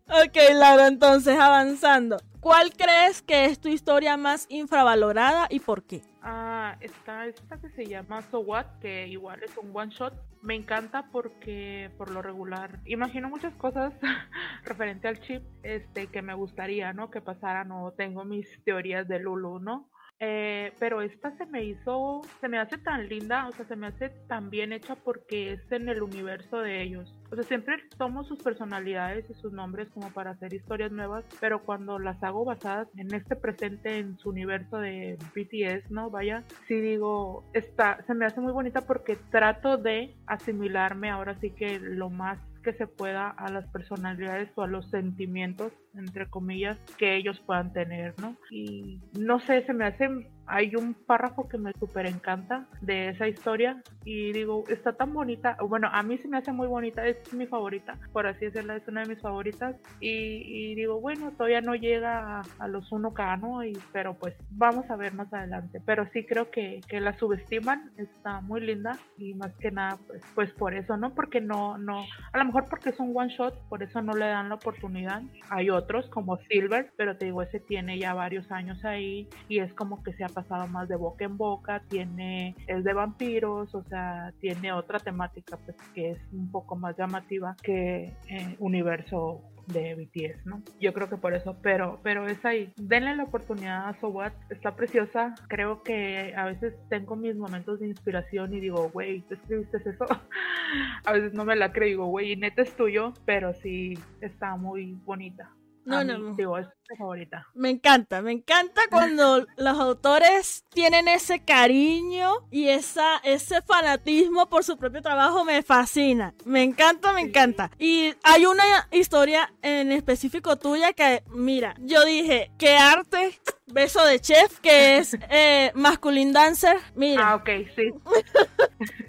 Ok, 0.07 0.36
Laura, 0.55 0.86
entonces 0.86 1.38
avanzando. 1.38 2.18
¿Cuál 2.40 2.72
crees 2.72 3.22
que 3.22 3.46
es 3.46 3.59
tu 3.59 3.68
historia 3.68 4.16
más 4.16 4.46
infravalorada 4.49 5.49
y 5.51 5.61
por 5.61 5.82
qué? 5.82 6.03
Ah, 6.22 6.76
está 6.80 7.26
esta 7.26 7.59
que 7.59 7.70
se 7.70 7.86
llama 7.86 8.22
So 8.30 8.40
What, 8.40 8.66
que 8.80 9.09
igual 9.09 9.42
es 9.42 9.57
un 9.57 9.74
one 9.74 9.90
shot. 9.90 10.14
Me 10.42 10.55
encanta 10.55 11.09
porque 11.11 11.90
por 11.99 12.11
lo 12.11 12.22
regular 12.22 12.80
imagino 12.84 13.28
muchas 13.28 13.55
cosas 13.57 13.92
referente 14.64 15.09
al 15.09 15.20
chip 15.20 15.42
este 15.62 16.07
que 16.07 16.22
me 16.22 16.34
gustaría, 16.34 16.92
¿no? 16.92 17.11
Que 17.11 17.20
pasaran 17.20 17.72
o 17.72 17.92
tengo 17.92 18.24
mis 18.24 18.46
teorías 18.64 19.09
de 19.09 19.18
Lulu, 19.18 19.59
¿no? 19.59 19.90
Eh, 20.20 20.72
pero 20.80 21.00
esta 21.00 21.36
se 21.36 21.46
me 21.46 21.64
hizo, 21.64 22.22
se 22.40 22.48
me 22.48 22.58
hace 22.58 22.76
tan 22.78 23.08
linda, 23.08 23.46
o 23.48 23.52
sea, 23.52 23.66
se 23.66 23.76
me 23.76 23.86
hace 23.86 24.08
tan 24.26 24.50
bien 24.50 24.72
hecha 24.72 24.96
porque 24.96 25.52
es 25.52 25.72
en 25.72 25.88
el 25.88 26.02
universo 26.02 26.58
de 26.58 26.82
ellos. 26.82 27.14
O 27.30 27.36
sea, 27.36 27.44
siempre 27.44 27.76
tomo 27.96 28.24
sus 28.24 28.42
personalidades 28.42 29.28
y 29.30 29.34
sus 29.34 29.52
nombres 29.52 29.88
como 29.90 30.10
para 30.10 30.30
hacer 30.30 30.52
historias 30.52 30.90
nuevas, 30.90 31.24
pero 31.40 31.62
cuando 31.62 31.98
las 31.98 32.20
hago 32.22 32.44
basadas 32.44 32.88
en 32.96 33.14
este 33.14 33.36
presente, 33.36 33.98
en 33.98 34.18
su 34.18 34.30
universo 34.30 34.78
de 34.78 35.16
BTS, 35.34 35.90
¿no? 35.90 36.10
Vaya, 36.10 36.42
sí 36.66 36.80
digo, 36.80 37.44
está, 37.52 38.02
se 38.06 38.14
me 38.14 38.26
hace 38.26 38.40
muy 38.40 38.52
bonita 38.52 38.80
porque 38.80 39.16
trato 39.30 39.76
de 39.76 40.16
asimilarme 40.26 41.10
ahora 41.10 41.38
sí 41.40 41.50
que 41.50 41.78
lo 41.78 42.10
más 42.10 42.38
que 42.62 42.72
se 42.74 42.86
pueda 42.86 43.30
a 43.30 43.50
las 43.50 43.66
personalidades 43.68 44.50
o 44.56 44.62
a 44.62 44.66
los 44.66 44.90
sentimientos, 44.90 45.72
entre 45.94 46.28
comillas, 46.28 46.78
que 46.98 47.16
ellos 47.16 47.40
puedan 47.46 47.72
tener, 47.72 48.14
¿no? 48.20 48.36
Y 48.50 49.00
no 49.18 49.40
sé, 49.40 49.64
se 49.64 49.72
me 49.72 49.86
hace 49.86 50.09
hay 50.49 50.74
un 50.76 50.94
párrafo 50.94 51.49
que 51.49 51.59
me 51.59 51.72
súper 51.74 52.07
encanta 52.07 52.66
de 52.80 53.11
esa 53.11 53.28
historia 53.28 53.82
y 54.05 54.32
digo, 54.32 54.64
está 54.68 54.92
tan 54.92 55.12
bonita, 55.12 55.57
bueno, 55.68 55.88
a 55.92 56.03
mí 56.03 56.18
se 56.18 56.28
me 56.28 56.38
hace 56.38 56.53
muy 56.53 56.66
bonita, 56.66 57.07
es 57.07 57.32
mi 57.32 57.46
favorita, 57.46 57.99
por 58.12 58.26
así 58.26 58.46
decirlo, 58.46 58.74
es 58.74 58.86
una 58.88 59.03
de 59.03 59.09
mis 59.09 59.20
favoritas 59.20 59.76
y, 60.01 60.74
digo, 60.74 61.01
bueno, 61.01 61.32
todavía 61.32 61.61
no 61.61 61.74
llega 61.74 62.40
a, 62.59 62.68
los 62.68 62.90
1K, 62.90 63.40
¿no? 63.40 63.64
Y, 63.64 63.78
pero 63.92 64.14
pues 64.14 64.34
vamos 64.51 64.88
a 64.90 64.96
ver 64.96 65.14
más 65.14 65.32
adelante, 65.32 65.80
pero 65.84 66.09
sí 66.12 66.24
creo 66.24 66.51
que, 66.51 66.80
que 66.88 67.01
la 67.01 67.16
subestiman, 67.18 67.92
está 67.96 68.40
muy 68.40 68.61
linda 68.61 68.99
y 69.16 69.34
más 69.34 69.53
que 69.57 69.70
nada, 69.70 69.99
pues, 70.07 70.22
pues 70.34 70.53
por 70.53 70.74
eso, 70.74 70.96
¿no? 70.96 71.14
Porque 71.14 71.40
no, 71.40 71.78
no, 71.78 72.05
a 72.32 72.38
lo 72.38 72.44
mejor 72.44 72.64
porque 72.68 72.90
es 72.90 73.01
un 73.01 73.16
one 73.16 73.32
shot, 73.34 73.55
por 73.68 73.82
eso 73.82 74.03
no 74.03 74.14
le 74.14 74.26
dan 74.26 74.49
la 74.49 74.57
oportunidad. 74.57 75.22
Hay 75.51 75.70
otros 75.70 76.09
como 76.11 76.38
Silver, 76.49 76.92
pero 76.96 77.16
te 77.16 77.26
digo, 77.26 77.42
ese 77.42 77.61
tiene 77.61 77.99
ya 77.99 78.14
varios 78.14 78.51
años 78.51 78.84
ahí 78.84 79.28
y 79.49 79.61
es 79.61 79.72
como 79.74 80.03
que 80.03 80.12
se 80.14 80.24
ha 80.24 80.28
pasado 80.39 80.68
más 80.68 80.89
de 80.89 80.95
boca 80.95 81.24
en 81.24 81.36
boca, 81.36 81.82
tiene, 81.89 82.55
es 82.68 82.84
de 82.84 82.93
vampiros, 82.93 83.74
o 83.74 83.82
sea, 83.84 84.32
tiene 84.41 84.72
otra 84.72 85.01
temática 85.01 85.57
pues 85.64 85.76
que 85.95 86.12
es 86.12 86.18
un 86.32 86.49
poco 86.53 86.76
más 86.76 86.97
llamativa 86.97 87.57
que 87.61 88.12
eh, 88.28 88.57
universo 88.61 89.43
de 89.66 89.97
BTS, 89.97 90.47
¿no? 90.47 90.62
Yo 90.80 90.95
creo 90.95 91.09
que 91.09 91.16
por 91.16 91.34
eso, 91.34 91.59
pero, 91.61 91.99
pero 92.05 92.28
es 92.28 92.43
ahí. 92.45 92.72
Denle 92.76 93.16
la 93.16 93.24
oportunidad 93.24 93.89
a 93.89 94.01
So 94.01 94.09
What, 94.09 94.32
está 94.49 94.76
preciosa. 94.76 95.34
Creo 95.49 95.82
que 95.82 96.32
a 96.36 96.45
veces 96.47 96.74
tengo 96.89 97.16
mis 97.16 97.36
momentos 97.36 97.80
de 97.80 97.89
inspiración 97.89 98.55
y 98.55 98.61
digo, 98.61 98.91
güey, 98.91 99.22
¿tú 99.22 99.34
escribiste 99.34 99.78
eso? 99.84 100.07
a 101.05 101.12
veces 101.12 101.34
no 101.34 101.45
me 101.45 101.57
la 101.57 101.72
creo, 101.72 101.89
digo, 101.89 102.07
güey, 102.07 102.36
neta 102.36 102.62
es 102.62 102.74
tuyo, 102.76 103.12
pero 103.26 103.53
sí 103.55 103.99
está 104.20 104.57
muy 104.57 104.97
bonita. 105.05 105.51
No, 105.89 106.05
no. 106.05 106.34
Digo, 106.34 106.59
es 106.59 106.66
mi 106.91 106.97
favorita. 106.99 107.47
Me 107.55 107.70
encanta, 107.70 108.20
me 108.20 108.32
encanta 108.32 108.82
cuando 108.91 109.47
los 109.57 109.78
autores 109.78 110.62
tienen 110.68 111.09
ese 111.09 111.43
cariño 111.43 112.47
y 112.51 112.68
esa, 112.68 113.16
ese 113.24 113.62
fanatismo 113.62 114.51
por 114.51 114.64
su 114.64 114.76
propio 114.76 115.01
trabajo. 115.01 115.47
Me 115.47 115.62
fascina. 115.62 116.34
Me 116.45 116.62
encanta, 116.62 117.14
me 117.14 117.22
encanta. 117.22 117.70
Y 117.78 118.12
hay 118.22 118.45
una 118.45 118.64
historia 118.91 119.51
en 119.62 119.91
específico 119.91 120.57
tuya 120.57 120.93
que, 120.93 121.22
mira, 121.30 121.74
yo 121.78 122.05
dije, 122.05 122.51
qué 122.59 122.76
arte. 122.76 123.41
Beso 123.70 124.05
de 124.05 124.20
chef, 124.20 124.61
que 124.61 124.99
es 124.99 125.16
eh, 125.30 125.72
masculine 125.74 126.32
dancer. 126.32 126.76
Mira. 126.95 127.30
Ah, 127.30 127.34
ok, 127.36 127.49
sí. 127.74 127.91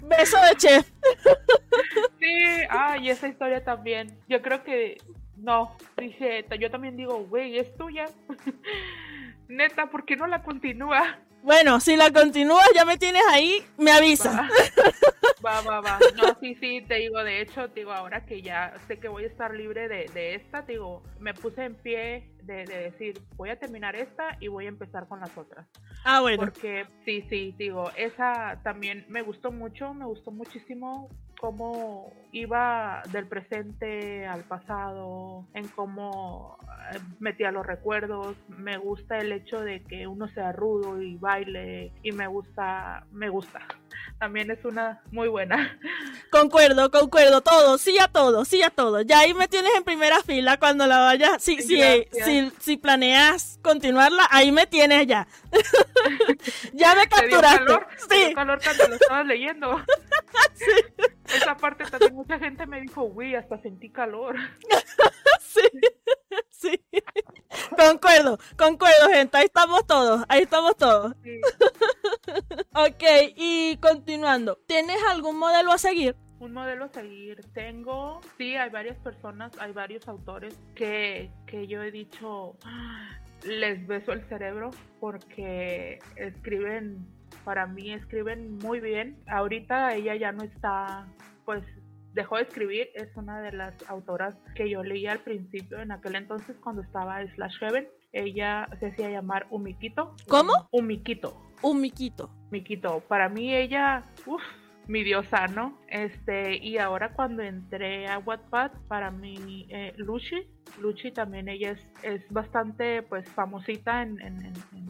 Beso 0.02 0.38
de 0.48 0.56
chef. 0.56 0.90
sí, 2.18 2.64
ah, 2.70 2.96
y 2.96 3.10
esa 3.10 3.28
historia 3.28 3.62
también. 3.64 4.18
Yo 4.28 4.40
creo 4.40 4.62
que 4.64 4.98
no, 5.42 5.76
dice, 5.96 6.44
yo 6.58 6.70
también 6.70 6.96
digo, 6.96 7.24
güey, 7.24 7.58
es 7.58 7.74
tuya. 7.76 8.06
Neta, 9.48 9.90
¿por 9.90 10.04
qué 10.04 10.16
no 10.16 10.26
la 10.26 10.42
continúa? 10.42 11.18
Bueno, 11.42 11.80
si 11.80 11.96
la 11.96 12.12
continúas, 12.12 12.68
ya 12.74 12.84
me 12.84 12.98
tienes 12.98 13.22
ahí, 13.30 13.62
me 13.78 13.92
avisa. 13.92 14.48
Va, 15.44 15.62
va, 15.62 15.80
va. 15.80 15.98
No, 16.16 16.38
sí, 16.38 16.54
sí, 16.56 16.84
te 16.86 16.96
digo, 16.96 17.24
de 17.24 17.40
hecho, 17.40 17.68
te 17.70 17.80
digo, 17.80 17.92
ahora 17.92 18.26
que 18.26 18.42
ya 18.42 18.74
sé 18.86 18.98
que 18.98 19.08
voy 19.08 19.24
a 19.24 19.28
estar 19.28 19.54
libre 19.54 19.88
de, 19.88 20.10
de 20.12 20.34
esta, 20.34 20.66
te 20.66 20.72
digo, 20.72 21.02
me 21.18 21.32
puse 21.32 21.64
en 21.64 21.76
pie 21.76 22.30
de, 22.42 22.66
de, 22.66 22.90
decir, 22.90 23.18
voy 23.36 23.48
a 23.48 23.58
terminar 23.58 23.96
esta 23.96 24.36
y 24.38 24.48
voy 24.48 24.66
a 24.66 24.68
empezar 24.68 25.08
con 25.08 25.20
las 25.20 25.36
otras. 25.38 25.66
Ah, 26.04 26.20
bueno. 26.20 26.42
Porque 26.42 26.86
sí, 27.06 27.24
sí, 27.30 27.54
digo, 27.56 27.90
esa 27.96 28.60
también 28.62 29.06
me 29.08 29.22
gustó 29.22 29.50
mucho, 29.50 29.94
me 29.94 30.04
gustó 30.04 30.30
muchísimo 30.30 31.08
cómo 31.40 32.12
iba 32.32 33.02
del 33.10 33.26
presente 33.26 34.26
al 34.26 34.44
pasado, 34.44 35.46
en 35.54 35.66
cómo 35.68 36.58
eh, 36.92 36.98
metía 37.18 37.50
los 37.50 37.66
recuerdos. 37.66 38.36
Me 38.48 38.76
gusta 38.76 39.18
el 39.18 39.32
hecho 39.32 39.60
de 39.60 39.82
que 39.82 40.06
uno 40.06 40.28
sea 40.28 40.52
rudo 40.52 41.00
y 41.00 41.16
baile 41.16 41.92
y 42.02 42.12
me 42.12 42.26
gusta, 42.26 43.06
me 43.10 43.30
gusta. 43.30 43.60
También 44.18 44.50
es 44.50 44.64
una 44.64 45.02
muy 45.10 45.28
buena. 45.28 45.78
Concuerdo, 46.30 46.90
concuerdo, 46.90 47.40
todo, 47.40 47.78
sí 47.78 47.98
a 47.98 48.06
todo, 48.08 48.44
sí 48.44 48.62
a 48.62 48.70
todo. 48.70 49.00
Ya 49.02 49.20
ahí 49.20 49.34
me 49.34 49.48
tienes 49.48 49.72
en 49.74 49.82
primera 49.82 50.22
fila 50.22 50.58
cuando 50.58 50.86
la 50.86 50.98
vayas, 50.98 51.42
si, 51.42 51.60
si, 51.62 51.80
si, 52.24 52.52
si, 52.60 52.76
planeas 52.76 53.58
continuarla, 53.62 54.28
ahí 54.30 54.52
me 54.52 54.66
tienes 54.66 55.06
ya. 55.06 55.26
ya 56.72 56.94
me 56.94 57.08
capturaste. 57.08 57.64
calor? 57.64 57.86
sí. 58.08 58.34
calor 58.34 58.60
cuando 58.62 58.88
lo 58.88 58.94
estabas 58.94 59.26
leyendo. 59.26 59.84
sí. 60.54 60.64
Esa 61.34 61.56
parte 61.56 61.84
también 61.84 62.14
mucha 62.14 62.38
gente 62.38 62.66
me 62.66 62.80
dijo, 62.80 63.02
uy, 63.02 63.34
hasta 63.34 63.58
sentí 63.58 63.90
calor. 63.90 64.36
sí, 65.40 65.62
sí. 66.60 66.80
Concuerdo, 67.76 68.38
concuerdo, 68.56 69.08
gente. 69.12 69.36
Ahí 69.36 69.46
estamos 69.46 69.86
todos, 69.86 70.24
ahí 70.28 70.42
estamos 70.42 70.76
todos. 70.76 71.14
ok, 72.74 73.02
y 73.36 73.76
continuando. 73.78 74.58
¿Tienes 74.66 74.98
algún 75.10 75.38
modelo 75.38 75.72
a 75.72 75.78
seguir? 75.78 76.16
un 76.40 76.54
modelo 76.54 76.86
a 76.86 76.88
seguir. 76.88 77.40
Tengo, 77.52 78.20
sí, 78.38 78.56
hay 78.56 78.70
varias 78.70 78.98
personas, 78.98 79.52
hay 79.58 79.72
varios 79.72 80.08
autores 80.08 80.58
que, 80.74 81.30
que 81.46 81.66
yo 81.66 81.82
he 81.82 81.90
dicho, 81.90 82.56
ah, 82.64 83.20
les 83.44 83.86
beso 83.86 84.12
el 84.12 84.26
cerebro 84.26 84.70
porque 85.00 85.98
escriben 86.16 87.06
para 87.44 87.66
mí 87.66 87.92
escriben 87.92 88.58
muy 88.58 88.80
bien. 88.80 89.16
Ahorita 89.26 89.94
ella 89.94 90.14
ya 90.16 90.32
no 90.32 90.42
está, 90.42 91.06
pues 91.44 91.62
dejó 92.12 92.36
de 92.36 92.42
escribir, 92.42 92.90
es 92.94 93.14
una 93.16 93.40
de 93.40 93.52
las 93.52 93.74
autoras 93.88 94.34
que 94.54 94.68
yo 94.68 94.82
leía 94.82 95.12
al 95.12 95.20
principio, 95.20 95.80
en 95.80 95.92
aquel 95.92 96.16
entonces 96.16 96.56
cuando 96.62 96.82
estaba 96.82 97.24
Slash 97.34 97.58
Heaven. 97.58 97.88
Ella 98.12 98.68
se 98.80 98.88
hacía 98.88 99.10
llamar 99.10 99.46
Umikito. 99.50 100.16
¿Cómo? 100.28 100.52
Umikito. 100.72 101.40
Umikito. 101.62 102.30
Umikito. 102.48 103.00
Para 103.06 103.28
mí 103.28 103.54
ella, 103.54 104.02
uff, 104.26 104.42
mi 104.86 105.04
diosa, 105.04 105.46
¿no? 105.46 105.78
Este, 105.88 106.56
y 106.56 106.78
ahora 106.78 107.12
cuando 107.12 107.42
entré 107.42 108.08
a 108.08 108.18
Wattpad, 108.18 108.72
para 108.88 109.10
mí, 109.10 109.66
eh, 109.70 109.92
Lucy, 109.96 110.46
Lucy 110.80 111.10
también 111.10 111.48
ella 111.48 111.72
es, 111.72 111.80
es 112.02 112.22
bastante 112.30 113.02
pues 113.02 113.28
famosita 113.30 114.02
en, 114.02 114.18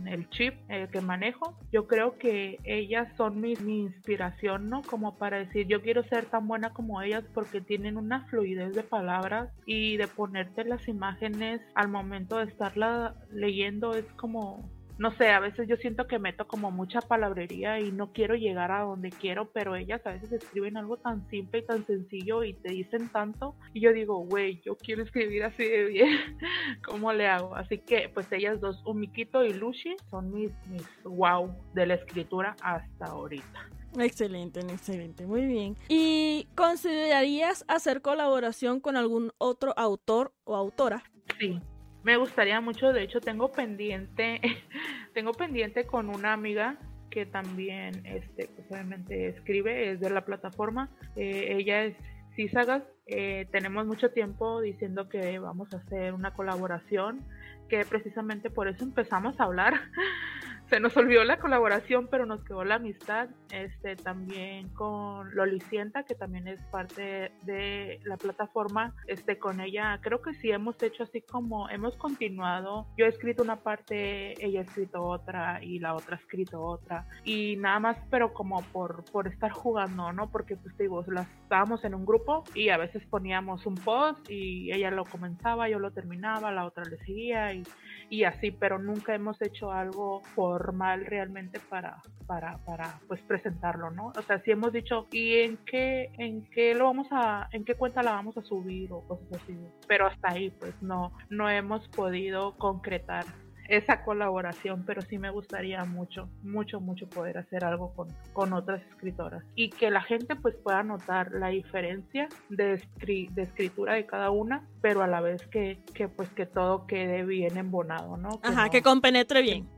el 0.07 0.29
chip 0.31 0.55
eh, 0.69 0.89
que 0.91 1.01
manejo. 1.01 1.57
Yo 1.73 1.87
creo 1.87 2.19
que 2.19 2.59
ellas 2.65 3.09
son 3.17 3.41
mi, 3.41 3.55
mi, 3.57 3.81
inspiración, 3.81 4.69
¿no? 4.69 4.83
Como 4.83 5.17
para 5.19 5.39
decir, 5.39 5.67
yo 5.67 5.83
quiero 5.83 6.03
ser 6.05 6.27
tan 6.27 6.49
buena 6.49 6.73
como 6.73 7.01
ellas 7.01 7.25
porque 7.33 7.61
tienen 7.61 7.97
una 7.97 8.27
fluidez 8.27 8.75
de 8.75 8.83
palabras 8.83 9.51
y 9.67 9.97
de 9.97 10.09
ponerte 10.09 10.65
las 10.65 10.89
imágenes 10.89 11.61
al 11.75 11.89
momento 11.89 12.39
de 12.39 12.45
estarla 12.45 13.15
leyendo 13.31 13.95
es 13.95 14.07
como 14.15 14.69
no 15.01 15.17
sé, 15.17 15.31
a 15.31 15.41
veces 15.41 15.67
yo 15.67 15.77
siento 15.77 16.07
que 16.07 16.19
meto 16.19 16.47
como 16.47 16.71
mucha 16.71 17.01
palabrería 17.01 17.81
y 17.81 17.91
no 17.91 18.13
quiero 18.13 18.35
llegar 18.35 18.71
a 18.71 18.83
donde 18.83 19.09
quiero, 19.09 19.51
pero 19.51 19.75
ellas 19.75 20.03
a 20.05 20.11
veces 20.11 20.31
escriben 20.31 20.77
algo 20.77 20.99
tan 20.99 21.27
simple 21.31 21.61
y 21.61 21.65
tan 21.65 21.87
sencillo 21.87 22.45
y 22.45 22.53
te 22.53 22.69
dicen 22.69 23.09
tanto 23.09 23.57
y 23.73 23.81
yo 23.81 23.95
digo, 23.95 24.19
güey, 24.19 24.61
yo 24.61 24.77
quiero 24.77 25.03
escribir 25.03 25.45
así 25.45 25.65
de 25.65 25.85
bien, 25.85 26.19
¿cómo 26.85 27.15
le 27.15 27.27
hago? 27.29 27.57
Así 27.57 27.79
que 27.79 28.11
pues 28.13 28.31
ellas 28.31 28.61
dos, 28.61 28.83
Umikito 28.85 29.43
y 29.43 29.55
Lushi, 29.55 29.97
son 30.11 30.35
mis, 30.35 30.53
mis 30.69 30.87
wow 31.05 31.51
de 31.73 31.87
la 31.87 31.95
escritura 31.95 32.55
hasta 32.61 33.07
ahorita. 33.07 33.71
Excelente, 33.99 34.61
excelente, 34.61 35.27
muy 35.27 35.47
bien. 35.47 35.79
¿Y 35.89 36.47
considerarías 36.55 37.65
hacer 37.69 38.03
colaboración 38.03 38.81
con 38.81 38.99
algún 38.99 39.33
otro 39.39 39.73
autor 39.79 40.35
o 40.45 40.57
autora? 40.57 41.03
Sí, 41.39 41.59
me 42.03 42.17
gustaría 42.17 42.61
mucho, 42.61 42.93
de 42.93 43.03
hecho 43.03 43.21
tengo 43.21 43.53
pendiente, 43.53 44.41
tengo 45.15 45.33
pendiente 45.33 45.87
con 45.87 46.09
una 46.09 46.33
amiga 46.33 46.79
que 47.11 47.27
también, 47.27 48.07
este, 48.07 48.49
pues 48.55 48.71
obviamente 48.71 49.29
escribe, 49.29 49.91
es 49.91 50.01
de 50.01 50.11
la 50.11 50.25
plataforma. 50.25 50.89
Eh, 51.17 51.57
ella 51.59 51.85
es 51.85 51.97
Cisagas. 52.37 52.85
Eh, 53.07 53.49
tenemos 53.51 53.87
mucho 53.87 54.13
tiempo 54.13 54.61
diciendo 54.61 55.09
que 55.09 55.39
vamos 55.41 55.75
a 55.75 55.79
hacer 55.79 56.15
una 56.15 56.33
colaboración, 56.33 57.27
que 57.69 57.85
precisamente 57.85 58.51
por 58.51 58.69
eso 58.69 58.85
empezamos 58.85 59.39
a 59.41 59.45
hablar. 59.45 59.75
se 60.71 60.79
nos 60.79 60.97
olvidó 60.97 61.25
la 61.25 61.41
colaboración, 61.41 62.07
pero 62.09 62.27
nos 62.27 62.45
quedó 62.45 62.65
la 62.65 62.77
amistad. 62.77 63.29
Este 63.51 63.97
también 63.97 64.69
con 64.69 65.35
Lolicienta, 65.35 66.05
que 66.05 66.15
también 66.15 66.47
es 66.47 66.63
parte 66.71 67.33
de 67.43 68.01
la 68.05 68.17
plataforma. 68.17 68.95
Este 69.09 69.37
con 69.39 69.61
ella 69.61 69.99
creo 70.01 70.23
que 70.23 70.33
sí 70.35 70.53
hemos 70.53 70.81
hecho 70.81 71.03
así 71.03 71.23
como 71.23 71.69
hemos 71.69 71.97
continuado. 71.97 72.87
Yo 72.97 73.07
he 73.07 73.09
escrito 73.09 73.43
una 73.43 73.57
parte, 73.57 74.43
ella 74.45 74.61
ha 74.61 74.63
escrito 74.63 75.03
otra 75.03 75.63
y 75.63 75.81
la 75.81 75.95
otra 75.95 76.17
ha 76.17 76.21
escrito 76.21 76.63
otra 76.63 77.05
y 77.25 77.57
nada 77.57 77.81
más, 77.81 77.99
pero 78.09 78.33
como 78.33 78.63
por 78.73 79.05
por 79.11 79.27
estar 79.27 79.51
jugando, 79.51 80.13
¿no? 80.13 80.31
Porque 80.31 80.55
pues 80.55 80.79
digo, 80.79 81.05
las 81.09 81.29
estábamos 81.43 81.85
en 81.85 81.97
un 81.97 82.07
grupo 82.07 82.45
y 82.55 82.69
a 82.69 82.77
veces 82.77 83.05
poníamos 83.07 83.67
un 83.67 83.75
post 83.75 84.31
y 84.31 84.73
ella 84.73 84.93
lo 84.93 85.05
comenzaba, 85.05 85.69
yo 85.69 85.81
lo 85.81 85.91
terminaba, 85.91 86.53
la 86.53 86.65
otra 86.65 86.85
le 86.85 86.97
seguía 86.99 87.53
y 87.55 87.65
y 88.11 88.25
así, 88.25 88.51
pero 88.51 88.79
nunca 88.79 89.15
hemos 89.15 89.41
hecho 89.41 89.71
algo 89.71 90.21
formal 90.61 91.07
realmente 91.07 91.59
para, 91.71 92.03
para, 92.27 92.59
para 92.67 93.01
pues 93.09 93.19
presentarlo, 93.23 93.91
¿no? 93.91 94.09
O 94.09 94.23
sea, 94.23 94.43
sí 94.43 94.51
hemos 94.51 94.73
dicho, 94.75 95.07
¿y 95.11 95.39
en 95.39 95.57
qué, 95.65 96.13
en 96.19 96.45
qué 96.51 96.75
lo 96.75 96.85
vamos 96.85 97.07
a, 97.11 97.49
en 97.53 97.65
qué 97.65 97.75
cuenta 97.75 98.03
la 98.03 98.13
vamos 98.13 98.37
a 98.37 98.43
subir 98.43 98.93
o 98.93 99.01
cosas 99.09 99.41
así? 99.43 99.57
Pero 99.89 100.07
hasta 100.07 100.33
ahí, 100.33 100.51
pues 100.51 100.75
no, 100.83 101.13
no 101.31 101.49
hemos 101.49 101.89
podido 101.89 102.59
concretar 102.59 103.25
esa 103.71 104.03
colaboración, 104.03 104.85
pero 104.85 105.01
sí 105.01 105.17
me 105.17 105.31
gustaría 105.31 105.85
mucho, 105.85 106.29
mucho, 106.43 106.81
mucho 106.81 107.09
poder 107.09 107.39
hacer 107.39 107.65
algo 107.65 107.95
con, 107.95 108.09
con 108.33 108.53
otras 108.53 108.83
escritoras 108.91 109.45
y 109.55 109.71
que 109.71 109.91
la 109.91 110.03
gente 110.03 110.35
pues 110.35 110.57
pueda 110.57 110.83
notar 110.83 111.31
la 111.33 111.49
diferencia 111.49 112.29
de, 112.49 112.83
de 113.07 113.43
escritura 113.43 113.95
de 113.95 114.07
cada 114.07 114.31
una, 114.31 114.67
pero 114.83 115.03
a 115.03 115.07
la 115.07 115.21
vez 115.21 115.47
que, 115.47 115.79
que 115.95 116.09
pues 116.09 116.29
que 116.31 116.47
todo 116.47 116.87
quede 116.89 117.25
bien 117.25 117.57
embonado, 117.57 118.17
¿no? 118.17 118.41
Ajá, 118.43 118.69
que 118.71 118.83
compenetre 118.83 119.41
bien. 119.41 119.69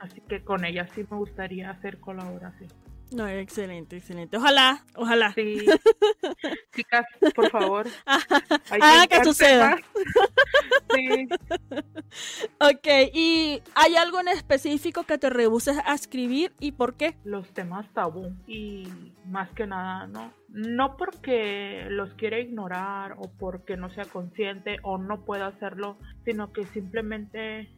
Así 0.00 0.20
que 0.22 0.42
con 0.42 0.64
ella 0.64 0.88
sí 0.92 1.06
me 1.08 1.16
gustaría 1.16 1.70
hacer 1.70 2.00
colaboración. 2.00 2.70
No, 3.14 3.28
excelente, 3.28 3.96
excelente. 3.96 4.36
Ojalá, 4.36 4.84
ojalá. 4.94 5.32
Sí. 5.34 5.64
Chicas, 6.74 7.06
por 7.34 7.50
favor. 7.50 7.86
ah, 8.06 9.06
que 9.08 9.24
suceda. 9.24 9.76
sí. 10.94 11.28
Ok, 12.60 12.86
¿y 13.12 13.62
hay 13.74 13.96
algo 13.96 14.20
en 14.20 14.28
específico 14.28 15.04
que 15.04 15.18
te 15.18 15.30
rehuses 15.30 15.76
a 15.84 15.94
escribir 15.94 16.52
y 16.58 16.72
por 16.72 16.94
qué? 16.94 17.16
Los 17.24 17.52
temas 17.52 17.86
tabú 17.92 18.32
y 18.46 18.88
más 19.26 19.50
que 19.50 19.66
nada, 19.66 20.06
¿no? 20.06 20.32
No 20.52 20.96
porque 20.96 21.86
los 21.88 22.12
quiera 22.14 22.38
ignorar 22.38 23.14
o 23.18 23.30
porque 23.38 23.76
no 23.76 23.88
sea 23.90 24.04
consciente 24.04 24.76
o 24.82 24.98
no 24.98 25.24
pueda 25.24 25.46
hacerlo, 25.46 25.96
sino 26.24 26.52
que 26.52 26.64
simplemente 26.66 27.70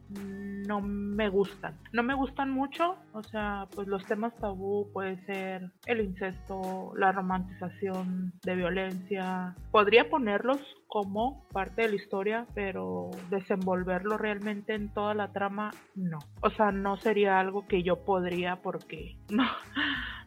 no 0.67 0.81
me 0.81 1.29
gustan. 1.29 1.79
No 1.93 2.03
me 2.03 2.15
gustan 2.15 2.51
mucho, 2.51 2.97
o 3.13 3.23
sea, 3.23 3.69
pues 3.75 3.89
los 3.89 4.05
temas 4.05 4.37
tabú 4.37 4.91
puede 4.93 5.25
ser 5.25 5.71
el 5.87 6.01
incesto, 6.01 6.93
la 6.97 7.13
romantización 7.13 8.33
de 8.45 8.57
violencia. 8.57 9.55
Podría 9.71 10.11
ponerlos 10.11 10.61
como 10.87 11.49
parte 11.49 11.83
de 11.83 11.89
la 11.89 11.97
historia, 11.97 12.47
pero 12.55 13.11
desenvolverlo 13.31 14.19
realmente 14.19 14.75
en 14.75 14.93
toda 14.93 15.15
la 15.15 15.33
trama, 15.33 15.71
no. 15.95 16.19
O 16.41 16.51
sea, 16.51 16.73
no 16.73 16.97
sería 16.97 17.41
algo 17.41 17.67
que 17.67 17.83
yo 17.83 18.05
podría 18.05 18.57
porque 18.57 19.17
no 19.31 19.45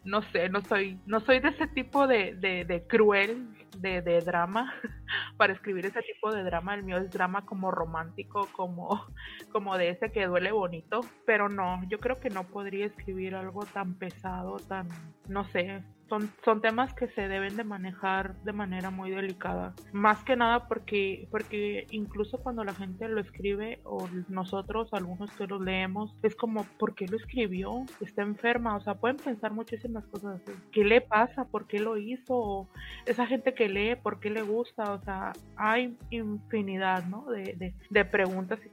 no 0.07 0.21
sé, 0.31 0.49
no 0.49 0.61
soy, 0.61 0.97
no 1.05 1.19
soy 1.19 1.39
de 1.41 1.49
ese 1.49 1.67
tipo 1.67 2.07
de, 2.07 2.33
de, 2.35 2.83
cruel, 2.87 3.45
de, 3.81 4.01
de, 4.01 4.21
drama, 4.21 4.73
para 5.37 5.53
escribir 5.53 5.85
ese 5.85 6.01
tipo 6.01 6.31
de 6.31 6.43
drama. 6.43 6.75
El 6.75 6.83
mío 6.83 6.97
es 6.97 7.09
drama 7.11 7.45
como 7.45 7.71
romántico, 7.71 8.47
como, 8.53 9.05
como 9.51 9.77
de 9.77 9.89
ese 9.89 10.11
que 10.11 10.25
duele 10.25 10.51
bonito. 10.51 11.01
Pero 11.25 11.49
no, 11.49 11.81
yo 11.89 11.99
creo 11.99 12.19
que 12.19 12.29
no 12.29 12.43
podría 12.43 12.85
escribir 12.85 13.35
algo 13.35 13.65
tan 13.65 13.95
pesado, 13.95 14.57
tan, 14.57 14.87
no 15.27 15.43
sé, 15.45 15.83
son, 16.09 16.31
son 16.43 16.61
temas 16.61 16.93
que 16.93 17.07
se 17.09 17.27
deben 17.27 17.57
de 17.57 17.63
manejar 17.63 18.35
de 18.43 18.53
manera 18.53 18.89
muy 18.89 19.11
delicada. 19.11 19.73
Más 19.91 20.23
que 20.23 20.35
nada 20.35 20.67
porque, 20.67 21.27
porque 21.31 21.85
incluso 21.91 22.37
cuando 22.37 22.63
la 22.63 22.73
gente 22.73 23.07
lo 23.09 23.19
escribe 23.19 23.81
o 23.83 24.07
nosotros, 24.29 24.93
algunos 24.93 25.31
que 25.31 25.47
lo 25.47 25.61
leemos, 25.61 26.15
es 26.23 26.35
como, 26.35 26.63
¿por 26.79 26.95
qué 26.95 27.07
lo 27.07 27.17
escribió? 27.17 27.85
Está 27.99 28.21
enferma, 28.21 28.77
o 28.77 28.81
sea, 28.81 28.95
pueden 28.95 29.17
pensar 29.17 29.51
muchísimas 29.51 30.05
cosas 30.07 30.41
así. 30.41 30.57
¿Qué 30.71 30.85
le 30.85 31.01
pasa? 31.01 31.45
¿Por 31.45 31.67
qué 31.67 31.79
lo 31.79 31.97
hizo? 31.97 32.69
esa 33.05 33.25
gente 33.25 33.53
que 33.53 33.66
lee, 33.67 33.95
¿por 33.95 34.19
qué 34.19 34.29
le 34.29 34.41
gusta? 34.41 34.93
O 34.93 35.01
sea, 35.03 35.33
hay 35.55 35.97
infinidad, 36.09 37.05
¿no? 37.05 37.25
De, 37.25 37.53
de, 37.53 37.73
de 37.89 38.05
preguntas 38.05 38.59
y 38.65 38.69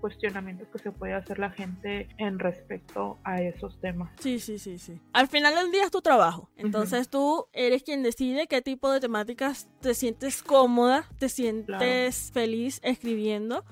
cuestionamientos 0.00 0.68
que 0.68 0.78
se 0.78 0.92
puede 0.92 1.14
hacer 1.14 1.38
la 1.38 1.50
gente 1.50 2.08
en 2.18 2.38
respecto 2.38 3.18
a 3.24 3.40
esos 3.40 3.78
temas. 3.80 4.10
Sí, 4.18 4.40
sí, 4.40 4.58
sí, 4.58 4.78
sí. 4.78 5.00
Al 5.12 5.28
final 5.28 5.54
del 5.54 5.70
día 5.70 5.84
es 5.84 5.90
tu 5.90 6.00
trabajo. 6.00 6.50
Entonces 6.56 7.08
tú 7.08 7.46
eres 7.52 7.82
quien 7.82 8.02
decide 8.02 8.46
qué 8.46 8.62
tipo 8.62 8.90
de 8.90 9.00
temáticas 9.00 9.68
te 9.80 9.94
sientes 9.94 10.42
cómoda, 10.42 11.06
te 11.18 11.28
sientes 11.28 12.30
feliz 12.32 12.80
escribiendo. 12.82 13.64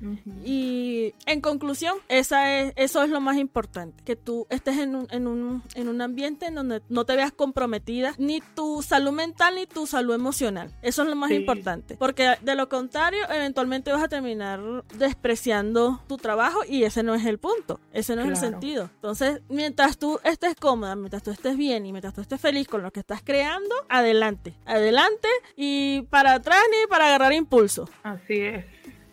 Y 0.45 1.15
en 1.27 1.41
conclusión, 1.41 1.97
esa 2.09 2.59
es, 2.61 2.73
eso 2.77 3.03
es 3.03 3.11
lo 3.11 3.21
más 3.21 3.37
importante, 3.37 4.03
que 4.05 4.17
tú 4.17 4.47
estés 4.51 4.79
en 4.79 4.95
un, 4.95 5.09
en, 5.11 5.27
un, 5.27 5.63
en 5.75 5.89
un 5.89 6.01
ambiente 6.01 6.47
en 6.47 6.55
donde 6.55 6.83
no 6.89 7.05
te 7.05 7.17
veas 7.17 7.33
comprometida 7.33 8.15
ni 8.19 8.41
tu 8.55 8.83
salud 8.83 9.13
mental 9.13 9.55
ni 9.55 9.67
tu 9.67 9.87
salud 9.87 10.15
emocional. 10.15 10.75
Eso 10.83 11.03
es 11.03 11.09
lo 11.09 11.17
más 11.17 11.31
importante. 11.31 11.97
Porque 11.97 12.35
de 12.43 12.55
lo 12.55 12.69
contrario, 12.69 13.21
eventualmente 13.31 13.93
vas 13.93 14.03
a 14.03 14.09
terminar 14.09 14.61
despreciando 14.97 16.01
tu 16.07 16.18
trabajo 16.19 16.61
y 16.69 16.85
ese 16.85 17.03
no 17.03 17.15
es 17.15 17.25
el 17.25 17.39
punto, 17.39 17.81
ese 17.93 18.17
no 18.17 18.23
es 18.23 18.29
el 18.29 18.37
sentido. 18.37 18.91
Entonces, 18.95 19.43
mientras 19.49 19.99
tú 19.99 20.21
estés 20.25 20.55
cómoda, 20.55 20.97
mientras 20.97 21.23
tú 21.23 21.31
estés 21.31 21.57
bien 21.57 21.87
y 21.87 21.93
mientras 21.93 22.15
tú 22.15 22.21
estés 22.21 22.41
feliz 22.41 22.69
con 22.69 22.83
lo 22.83 22.91
que 22.91 23.01
estás 23.01 23.23
creando, 23.25 23.75
adelante, 23.89 24.55
adelante 24.67 25.29
y 25.57 26.03
para 26.11 26.35
atrás 26.35 26.61
ni 26.71 26.89
para 26.89 27.07
agarrar 27.07 27.33
impulso. 27.33 27.89
Así 28.03 28.41
es. 28.41 28.65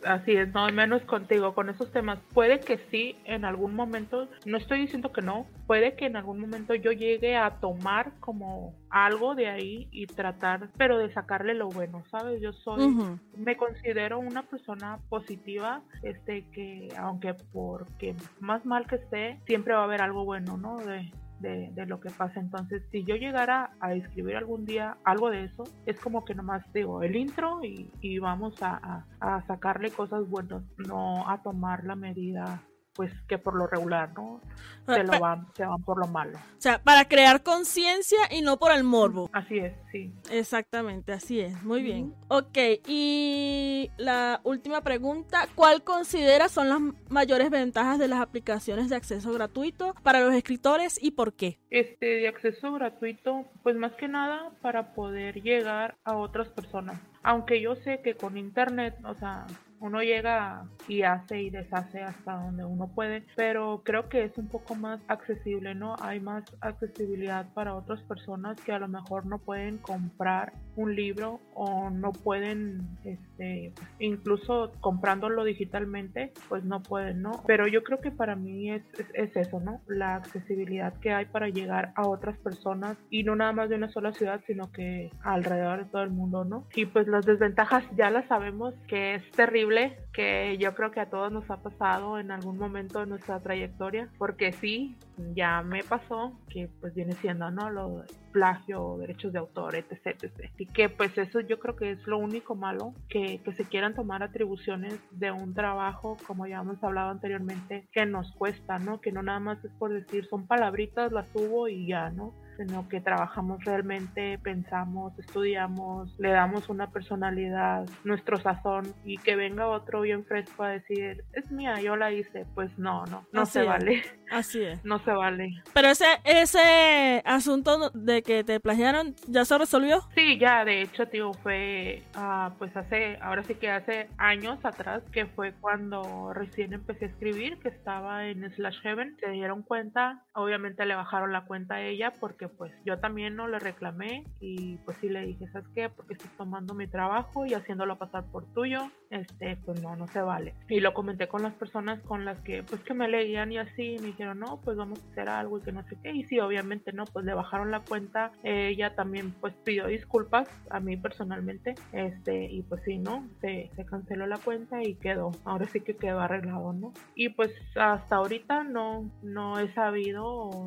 Así 0.05 0.33
es, 0.33 0.53
no, 0.53 0.67
menos 0.69 1.01
contigo, 1.03 1.53
con 1.55 1.69
esos 1.69 1.91
temas. 1.91 2.19
Puede 2.33 2.59
que 2.59 2.77
sí, 2.91 3.15
en 3.25 3.43
algún 3.43 3.75
momento, 3.75 4.27
no 4.45 4.57
estoy 4.57 4.81
diciendo 4.81 5.11
que 5.11 5.21
no, 5.21 5.47
puede 5.65 5.95
que 5.95 6.05
en 6.05 6.15
algún 6.15 6.39
momento 6.39 6.75
yo 6.75 6.91
llegue 6.91 7.35
a 7.35 7.59
tomar 7.59 8.11
como 8.19 8.75
algo 8.89 9.35
de 9.35 9.49
ahí 9.49 9.87
y 9.91 10.05
tratar, 10.05 10.69
pero 10.77 10.99
de 10.99 11.11
sacarle 11.11 11.55
lo 11.55 11.69
bueno, 11.69 12.03
¿sabes? 12.11 12.39
Yo 12.39 12.53
soy, 12.53 12.95
me 13.35 13.57
considero 13.57 14.19
una 14.19 14.43
persona 14.43 14.99
positiva, 15.09 15.81
este, 16.03 16.45
que 16.51 16.89
aunque 16.97 17.33
porque 17.33 18.15
más 18.39 18.65
mal 18.65 18.85
que 18.87 18.95
esté, 18.95 19.39
siempre 19.47 19.73
va 19.73 19.81
a 19.81 19.85
haber 19.85 20.01
algo 20.01 20.23
bueno, 20.23 20.57
¿no? 20.57 20.77
De, 20.77 21.11
de, 21.45 21.85
lo 21.85 21.99
que 21.99 22.09
pasa. 22.09 22.39
Entonces, 22.39 22.83
si 22.91 23.03
yo 23.03 23.15
llegara 23.15 23.71
a 23.79 23.93
escribir 23.93 24.35
algún 24.35 24.65
día 24.65 24.97
algo 25.03 25.29
de 25.29 25.45
eso, 25.45 25.63
es 25.85 25.99
como 25.99 26.25
que 26.25 26.35
nomás 26.35 26.63
digo 26.73 27.03
el 27.03 27.15
intro 27.15 27.63
y, 27.63 27.91
y 28.01 28.19
vamos 28.19 28.61
a, 28.61 29.05
a, 29.21 29.37
a 29.37 29.47
sacarle 29.47 29.91
cosas 29.91 30.27
buenas, 30.29 30.63
no 30.87 31.29
a 31.29 31.41
tomar 31.41 31.83
la 31.83 31.95
medida 31.95 32.61
pues 32.95 33.11
que 33.27 33.37
por 33.37 33.55
lo 33.55 33.67
regular, 33.67 34.13
¿no? 34.13 34.41
Se 34.87 35.03
lo 35.03 35.19
van, 35.19 35.47
se 35.55 35.65
van 35.65 35.83
por 35.83 35.97
lo 35.99 36.07
malo. 36.07 36.37
O 36.37 36.61
sea, 36.61 36.81
para 36.81 37.07
crear 37.07 37.41
conciencia 37.41 38.19
y 38.29 38.41
no 38.41 38.57
por 38.57 38.71
el 38.71 38.83
morbo. 38.83 39.29
Así 39.33 39.57
es, 39.57 39.73
sí. 39.91 40.13
Exactamente, 40.29 41.11
así 41.11 41.39
es. 41.39 41.61
Muy 41.63 41.81
bien. 41.81 42.13
Ok, 42.27 42.57
y 42.87 43.89
la 43.97 44.41
última 44.43 44.81
pregunta, 44.81 45.47
¿cuál 45.55 45.83
considera 45.83 46.49
son 46.49 46.69
las 46.69 46.79
mayores 47.09 47.49
ventajas 47.49 47.97
de 47.97 48.07
las 48.07 48.21
aplicaciones 48.21 48.89
de 48.89 48.95
acceso 48.95 49.33
gratuito 49.33 49.95
para 50.03 50.19
los 50.19 50.33
escritores 50.33 51.01
y 51.01 51.11
por 51.11 51.33
qué? 51.33 51.59
Este, 51.71 52.05
de 52.05 52.27
acceso 52.27 52.71
gratuito, 52.73 53.45
pues 53.63 53.75
más 53.75 53.93
que 53.93 54.07
nada 54.07 54.51
para 54.61 54.93
poder 54.93 55.41
llegar 55.41 55.97
a 56.03 56.15
otras 56.15 56.47
personas. 56.49 57.01
Aunque 57.23 57.59
yo 57.59 57.75
sé 57.77 58.01
que 58.03 58.13
con 58.13 58.37
internet, 58.37 58.95
o 59.03 59.15
sea, 59.15 59.47
uno 59.85 60.01
llega 60.01 60.65
y 60.87 61.03
hace 61.03 61.43
y 61.43 61.49
deshace 61.51 62.01
hasta 62.01 62.33
donde 62.33 62.65
uno 62.65 62.87
puede, 62.87 63.23
pero 63.35 63.83
creo 63.85 64.09
que 64.09 64.23
es 64.23 64.37
un 64.37 64.47
poco 64.47 64.73
más 64.73 64.99
accesible, 65.07 65.75
¿no? 65.75 65.95
Hay 66.01 66.19
más 66.19 66.43
accesibilidad 66.61 67.45
para 67.53 67.75
otras 67.75 68.01
personas 68.01 68.59
que 68.61 68.71
a 68.71 68.79
lo 68.79 68.87
mejor 68.87 69.27
no 69.27 69.37
pueden 69.37 69.77
comprar 69.77 70.53
un 70.75 70.95
libro 70.95 71.39
o 71.53 71.89
no 71.89 72.11
pueden, 72.11 72.87
este, 73.03 73.73
incluso 73.99 74.71
comprándolo 74.81 75.43
digitalmente, 75.43 76.33
pues 76.49 76.63
no 76.63 76.81
pueden, 76.83 77.21
¿no? 77.21 77.43
Pero 77.47 77.67
yo 77.67 77.83
creo 77.83 77.99
que 77.99 78.11
para 78.11 78.35
mí 78.35 78.71
es, 78.71 78.83
es, 79.13 79.35
eso, 79.35 79.59
¿no? 79.59 79.81
La 79.87 80.15
accesibilidad 80.15 80.93
que 80.99 81.11
hay 81.11 81.25
para 81.25 81.49
llegar 81.49 81.93
a 81.95 82.07
otras 82.07 82.37
personas 82.39 82.97
y 83.09 83.23
no 83.23 83.35
nada 83.35 83.51
más 83.53 83.69
de 83.69 83.75
una 83.75 83.89
sola 83.89 84.11
ciudad, 84.11 84.41
sino 84.47 84.71
que 84.71 85.09
alrededor 85.23 85.85
de 85.85 85.91
todo 85.91 86.03
el 86.03 86.11
mundo, 86.11 86.45
¿no? 86.45 86.67
Y 86.75 86.85
pues 86.85 87.07
las 87.07 87.25
desventajas 87.25 87.83
ya 87.97 88.09
las 88.09 88.27
sabemos 88.27 88.73
que 88.87 89.15
es 89.15 89.31
terrible, 89.31 89.97
que 90.13 90.57
yo 90.59 90.75
creo 90.75 90.91
que 90.91 90.99
a 90.99 91.09
todos 91.09 91.31
nos 91.31 91.49
ha 91.49 91.61
pasado 91.61 92.19
en 92.19 92.31
algún 92.31 92.57
momento 92.57 92.99
de 92.99 93.07
nuestra 93.07 93.39
trayectoria, 93.39 94.09
porque 94.17 94.51
sí, 94.53 94.95
ya 95.33 95.61
me 95.61 95.83
pasó, 95.83 96.39
que 96.49 96.69
pues 96.81 96.93
viene 96.93 97.13
siendo, 97.13 97.49
¿no? 97.51 97.69
Lo 97.69 98.03
plagio, 98.31 98.97
derechos 98.97 99.31
de 99.33 99.39
autor, 99.39 99.75
etc, 99.75 100.07
etc. 100.21 100.51
Y 100.57 100.65
que 100.65 100.89
pues 100.89 101.17
eso 101.17 101.39
yo 101.39 101.59
creo 101.59 101.75
que 101.75 101.91
es 101.91 102.05
lo 102.05 102.17
único 102.17 102.55
malo, 102.55 102.93
que, 103.07 103.39
que 103.43 103.53
se 103.53 103.65
quieran 103.65 103.95
tomar 103.95 104.23
atribuciones 104.23 104.99
de 105.11 105.31
un 105.31 105.53
trabajo, 105.53 106.17
como 106.27 106.47
ya 106.47 106.59
hemos 106.59 106.83
hablado 106.83 107.11
anteriormente, 107.11 107.87
que 107.91 108.05
nos 108.05 108.31
cuesta, 108.33 108.79
¿no? 108.79 108.99
Que 108.99 109.11
no 109.11 109.23
nada 109.23 109.39
más 109.39 109.63
es 109.63 109.71
por 109.73 109.93
decir, 109.93 110.25
son 110.27 110.47
palabritas, 110.47 111.11
las 111.11 111.29
subo 111.29 111.67
y 111.67 111.87
ya, 111.87 112.09
¿no? 112.09 112.33
Sino 112.57 112.87
que 112.89 113.01
trabajamos 113.01 113.63
realmente, 113.63 114.39
pensamos, 114.39 115.17
estudiamos, 115.19 116.15
le 116.19 116.29
damos 116.29 116.69
una 116.69 116.89
personalidad, 116.91 117.85
nuestro 118.03 118.37
sazón 118.37 118.93
y 119.03 119.17
que 119.17 119.35
venga 119.35 119.67
otro 119.67 120.01
bien 120.01 120.25
fresco 120.25 120.63
a 120.63 120.69
decir, 120.69 121.23
es 121.33 121.51
mía, 121.51 121.79
yo 121.81 121.95
la 121.95 122.11
hice, 122.11 122.45
pues 122.55 122.77
no, 122.77 123.05
no, 123.05 123.25
no 123.31 123.45
se 123.45 123.63
vale. 123.63 124.03
Así 124.31 124.63
es. 124.63 124.83
No 124.83 124.99
se 124.99 125.11
vale. 125.11 125.51
Pero 125.73 125.89
ese, 125.89 126.05
ese 126.23 127.21
asunto 127.25 127.91
de 127.91 128.23
que 128.23 128.43
te 128.43 128.59
plagiaron, 128.59 129.15
¿ya 129.27 129.45
se 129.45 129.57
resolvió? 129.57 130.01
Sí, 130.15 130.37
ya, 130.39 130.65
de 130.65 130.81
hecho, 130.81 131.07
tío, 131.07 131.33
fue 131.33 132.03
uh, 132.15 132.51
pues 132.57 132.75
hace, 132.75 133.17
ahora 133.21 133.43
sí 133.43 133.55
que 133.55 133.69
hace 133.69 134.09
años 134.17 134.63
atrás, 134.63 135.03
que 135.11 135.25
fue 135.25 135.53
cuando 135.53 136.33
recién 136.33 136.73
empecé 136.73 137.05
a 137.05 137.07
escribir, 137.09 137.59
que 137.59 137.69
estaba 137.69 138.27
en 138.27 138.49
Slash 138.51 138.81
Heaven, 138.81 139.15
se 139.19 139.29
dieron 139.31 139.63
cuenta, 139.63 140.23
obviamente 140.33 140.85
le 140.85 140.95
bajaron 140.95 141.31
la 141.31 141.45
cuenta 141.45 141.75
a 141.75 141.81
ella 141.81 142.11
porque 142.19 142.44
pues 142.49 142.71
yo 142.85 142.99
también 142.99 143.35
no 143.35 143.47
le 143.47 143.59
reclamé 143.59 144.25
y 144.39 144.77
pues 144.77 144.97
sí 145.01 145.09
le 145.09 145.25
dije, 145.25 145.47
¿sabes 145.51 145.67
qué? 145.73 145.89
Porque 145.89 146.13
estoy 146.13 146.29
tomando 146.37 146.73
mi 146.73 146.87
trabajo 146.87 147.45
y 147.45 147.53
haciéndolo 147.53 147.97
pasar 147.97 148.25
por 148.25 148.45
tuyo, 148.53 148.89
este, 149.09 149.57
pues 149.65 149.81
no, 149.81 149.95
no 149.95 150.07
se 150.07 150.21
vale. 150.21 150.53
Y 150.69 150.79
lo 150.79 150.93
comenté 150.93 151.27
con 151.27 151.43
las 151.43 151.53
personas 151.53 152.01
con 152.01 152.25
las 152.25 152.39
que 152.41 152.63
pues 152.63 152.81
que 152.81 152.93
me 152.93 153.07
leían 153.07 153.51
y 153.51 153.57
así, 153.57 153.97
me 153.99 154.07
dijeron, 154.07 154.39
no, 154.39 154.59
pues 154.63 154.77
vamos 154.77 154.99
a 154.99 155.11
hacer 155.11 155.29
algo 155.29 155.57
y 155.57 155.61
que 155.61 155.71
no 155.71 155.83
sé 155.83 155.97
qué. 156.01 156.11
Y 156.11 156.23
sí, 156.23 156.39
obviamente 156.39 156.93
no, 156.93 157.05
pues 157.05 157.25
le 157.25 157.33
bajaron 157.33 157.71
la 157.71 157.81
cuenta. 157.81 158.31
ella 158.43 158.95
también 158.95 159.31
pues 159.31 159.53
pidió 159.63 159.87
disculpas 159.87 160.47
a 160.69 160.79
mí 160.79 160.97
personalmente. 160.97 161.75
Este, 161.91 162.45
y 162.45 162.61
pues 162.63 162.81
sí, 162.83 162.97
¿no? 162.97 163.27
Se, 163.41 163.69
se 163.75 163.85
canceló 163.85 164.27
la 164.27 164.37
cuenta 164.37 164.83
y 164.83 164.95
quedó. 164.95 165.31
Ahora 165.43 165.67
sí 165.67 165.81
que 165.81 165.95
quedó 165.95 166.19
arreglado, 166.19 166.73
¿no? 166.73 166.93
Y 167.15 167.29
pues 167.29 167.51
hasta 167.75 168.15
ahorita 168.15 168.63
no, 168.63 169.09
no 169.21 169.59
he 169.59 169.71
sabido 169.73 170.15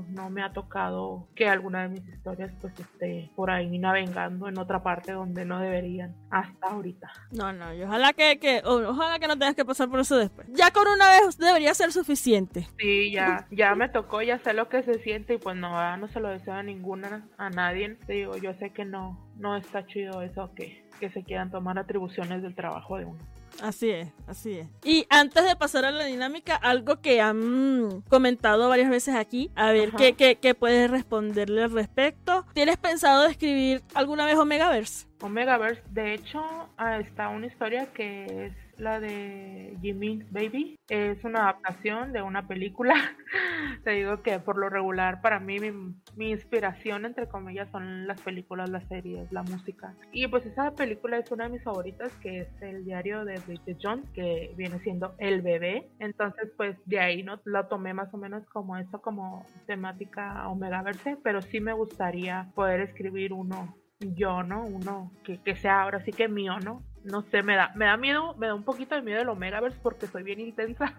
no 0.09 0.31
me 0.31 0.43
ha 0.43 0.53
tocado 0.53 1.27
que 1.35 1.49
alguna 1.69 1.83
de 1.83 1.89
mis 1.89 2.09
historias 2.09 2.51
pues 2.61 2.73
esté 2.81 3.31
por 3.37 3.51
ahí 3.51 3.79
navegando 3.79 4.49
en 4.49 4.59
otra 4.59 4.83
parte 4.83 5.13
donde 5.13 5.45
no 5.45 5.61
deberían 5.61 6.15
hasta 6.31 6.69
ahorita. 6.69 7.11
No, 7.31 7.53
no, 7.53 7.75
y 7.75 7.83
ojalá 7.83 8.13
que, 8.15 8.39
que 8.39 8.63
ojalá 8.65 9.19
que 9.19 9.29
no 9.29 9.39
tengas 9.39 9.55
que 9.55 9.65
pasar 9.65 9.89
por 9.89 10.01
eso 10.01 10.17
después. 10.17 10.49
Ya 10.53 10.71
con 10.71 10.87
una 10.89 11.11
vez 11.11 11.37
debería 11.37 11.75
ser 11.75 11.93
suficiente. 11.93 12.67
Sí, 12.79 13.13
ya, 13.13 13.47
ya 13.51 13.75
me 13.75 13.89
tocó, 13.89 14.23
ya 14.23 14.39
sé 14.39 14.55
lo 14.55 14.69
que 14.69 14.83
se 14.83 14.95
siente 15.01 15.35
y 15.35 15.39
pues 15.39 15.57
no, 15.57 15.97
no 15.99 16.09
se 16.09 16.21
lo 16.21 16.29
deseo 16.29 16.55
a 16.55 16.63
ninguna, 16.63 17.29
a 17.37 17.51
nadie. 17.51 17.97
Te 18.07 18.15
digo, 18.15 18.37
yo 18.39 18.55
sé 18.55 18.71
que 18.71 18.85
no, 18.85 19.19
no 19.37 19.57
está 19.57 19.87
chido 19.87 20.23
eso 20.23 20.51
que, 20.55 20.85
que 21.01 21.11
se 21.11 21.23
quieran 21.23 21.51
tomar 21.51 21.79
atribuciones 21.79 22.43
del 22.43 22.55
trabajo 22.55 22.97
de 22.97 23.05
uno. 23.05 23.19
Así 23.63 23.91
es, 23.91 24.09
así 24.27 24.59
es. 24.59 24.69
Y 24.85 25.07
antes 25.11 25.45
de 25.45 25.57
pasar 25.57 25.85
a 25.85 25.91
la 25.91 26.05
dinámica, 26.05 26.55
algo 26.55 27.01
que 27.01 27.21
han 27.21 28.03
comentado 28.09 28.69
varias 28.69 28.91
veces 28.91 29.15
aquí, 29.15 29.51
a 29.57 29.73
ver 29.73 29.93
qué, 29.93 30.13
qué, 30.15 30.37
qué, 30.37 30.55
puedes 30.55 30.91
responderle 30.91 31.65
al 31.65 31.73
respecto. 31.73 32.47
¿Tienes 32.55 32.77
pensado 32.77 33.27
escribir 33.27 33.83
alguna 33.95 34.27
vez 34.27 34.37
Omegaverse? 34.37 35.07
Omegaverse, 35.21 35.83
de 35.91 36.15
hecho, 36.15 36.41
ah, 36.77 36.99
está 37.01 37.29
una 37.29 37.47
historia 37.47 37.87
que 37.93 38.47
es 38.47 38.68
la 38.79 39.01
de 39.01 39.77
Jimin's 39.83 40.31
Baby. 40.33 40.79
Es 40.89 41.23
una 41.25 41.43
adaptación 41.43 42.13
de 42.13 42.23
una 42.23 42.47
película. 42.47 42.95
Te 43.85 43.91
digo 43.91 44.23
que 44.23 44.39
por 44.39 44.57
lo 44.57 44.69
regular 44.69 45.21
para 45.21 45.41
mí 45.41 45.59
mi, 45.61 46.31
inspiración 46.31 47.05
entre 47.05 47.29
comillas 47.29 47.71
son 47.71 48.07
las 48.07 48.21
películas, 48.21 48.71
las 48.71 48.87
series, 48.89 49.31
la 49.33 49.43
música. 49.43 49.95
Y 50.13 50.27
pues 50.29 50.47
esa 50.47 50.73
película 50.73 51.19
es 51.19 51.31
una 51.31 51.45
de 51.45 51.51
mis 51.51 51.63
favoritas 51.63 52.13
que 52.17 52.41
es 52.41 52.63
el 52.63 52.85
diario 52.85 53.25
de 53.25 53.41
Bridget 53.47 53.79
Jones 53.83 54.09
que 54.11 54.53
viene 54.57 54.79
siendo 54.81 55.15
El 55.19 55.43
bebé. 55.43 55.89
Entonces 55.99 56.51
pues 56.57 56.77
de 56.87 57.01
ahí 57.01 57.23
no 57.23 57.41
la 57.45 57.69
tomé 57.69 57.95
más 57.95 58.13
o 58.15 58.17
menos 58.17 58.45
como 58.47 58.77
eso 58.77 59.01
como 59.01 59.45
temática 59.67 60.49
Omega 60.49 60.83
Verse, 60.83 61.17
pero 61.23 61.43
sí 61.43 61.61
me 61.61 61.73
gustaría 61.73 62.51
poder 62.55 62.81
escribir 62.81 63.33
uno 63.33 63.77
yo, 64.01 64.43
¿no? 64.43 64.65
Uno 64.65 65.11
que, 65.25 65.39
que 65.43 65.57
sea 65.57 65.83
ahora 65.83 66.01
sí 66.05 66.13
que 66.13 66.29
mío, 66.29 66.59
¿no? 66.61 66.85
No 67.05 67.23
sé, 67.31 67.43
me 67.43 67.57
da, 67.57 67.73
me 67.75 67.87
da 67.87 67.97
miedo, 67.97 68.35
me 68.37 68.47
da 68.47 68.55
un 68.55 68.65
poquito 68.65 68.95
de 68.95 69.03
miedo 69.03 69.21
el 69.21 69.29
Omegaverse 69.29 69.79
porque 69.83 70.07
soy 70.07 70.23
bien 70.23 70.41
intensa. 70.41 70.95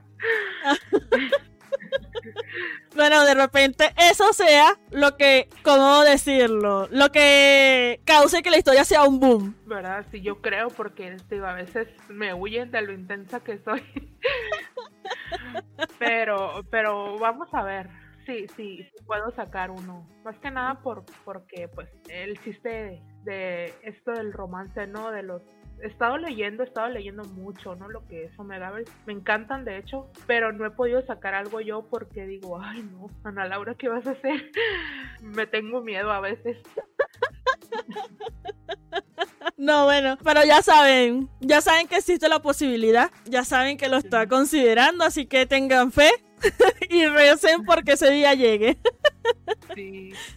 bueno, 2.95 3.25
de 3.25 3.33
repente 3.33 3.93
eso 3.97 4.31
sea 4.33 4.77
lo 4.91 5.17
que, 5.17 5.49
¿cómo 5.63 6.01
decirlo? 6.01 6.87
Lo 6.91 7.11
que 7.11 8.01
cause 8.05 8.41
que 8.41 8.51
la 8.51 8.57
historia 8.57 8.85
sea 8.85 9.03
un 9.03 9.19
boom. 9.19 9.55
¿Verdad? 9.65 10.05
Sí, 10.11 10.21
yo 10.21 10.41
creo 10.41 10.69
porque 10.69 11.17
digo, 11.29 11.45
a 11.45 11.53
veces 11.53 11.87
me 12.09 12.33
huyen 12.33 12.71
de 12.71 12.81
lo 12.81 12.93
intensa 12.93 13.39
que 13.39 13.59
soy. 13.59 13.83
pero, 15.99 16.63
pero 16.69 17.17
vamos 17.19 17.49
a 17.53 17.63
ver. 17.63 17.89
Sí, 18.25 18.45
sí, 18.55 18.87
puedo 19.07 19.31
sacar 19.31 19.71
uno. 19.71 20.07
Más 20.23 20.37
que 20.37 20.51
nada 20.51 20.81
por, 20.81 21.03
porque 21.25 21.67
pues 21.67 21.89
el 22.09 22.39
chiste 22.41 23.01
de 23.23 23.73
esto 23.81 24.11
del 24.11 24.33
romance, 24.33 24.85
¿no? 24.85 25.09
De 25.09 25.23
los 25.23 25.41
he 25.81 25.87
estado 25.87 26.17
leyendo, 26.17 26.63
he 26.63 26.65
estado 26.65 26.89
leyendo 26.89 27.23
mucho, 27.23 27.75
¿no? 27.75 27.89
Lo 27.89 28.05
que 28.07 28.25
es 28.25 28.39
Omegaverse. 28.39 28.91
Me 29.05 29.13
encantan, 29.13 29.65
de 29.65 29.77
hecho, 29.77 30.09
pero 30.27 30.51
no 30.51 30.65
he 30.65 30.71
podido 30.71 31.05
sacar 31.05 31.33
algo 31.33 31.61
yo 31.61 31.83
porque 31.89 32.25
digo, 32.25 32.59
ay, 32.61 32.83
no, 32.83 33.07
Ana 33.23 33.47
Laura, 33.47 33.75
¿qué 33.75 33.87
vas 33.87 34.05
a 34.07 34.11
hacer? 34.11 34.51
Me 35.21 35.47
tengo 35.47 35.81
miedo 35.81 36.11
a 36.11 36.19
veces. 36.19 36.57
No, 39.57 39.83
bueno, 39.85 40.17
pero 40.23 40.43
ya 40.45 40.61
saben, 40.61 41.29
ya 41.41 41.59
saben 41.59 41.87
que 41.87 41.97
existe 41.97 42.29
la 42.29 42.41
posibilidad, 42.41 43.11
ya 43.25 43.43
saben 43.43 43.77
que 43.77 43.89
lo 43.89 43.97
está 43.97 44.25
considerando, 44.27 45.03
así 45.03 45.25
que 45.25 45.45
tengan 45.45 45.91
fe 45.91 46.09
y 46.89 47.05
recen 47.07 47.65
porque 47.65 47.93
ese 47.93 48.09
día 48.09 48.33
llegue. 48.35 48.77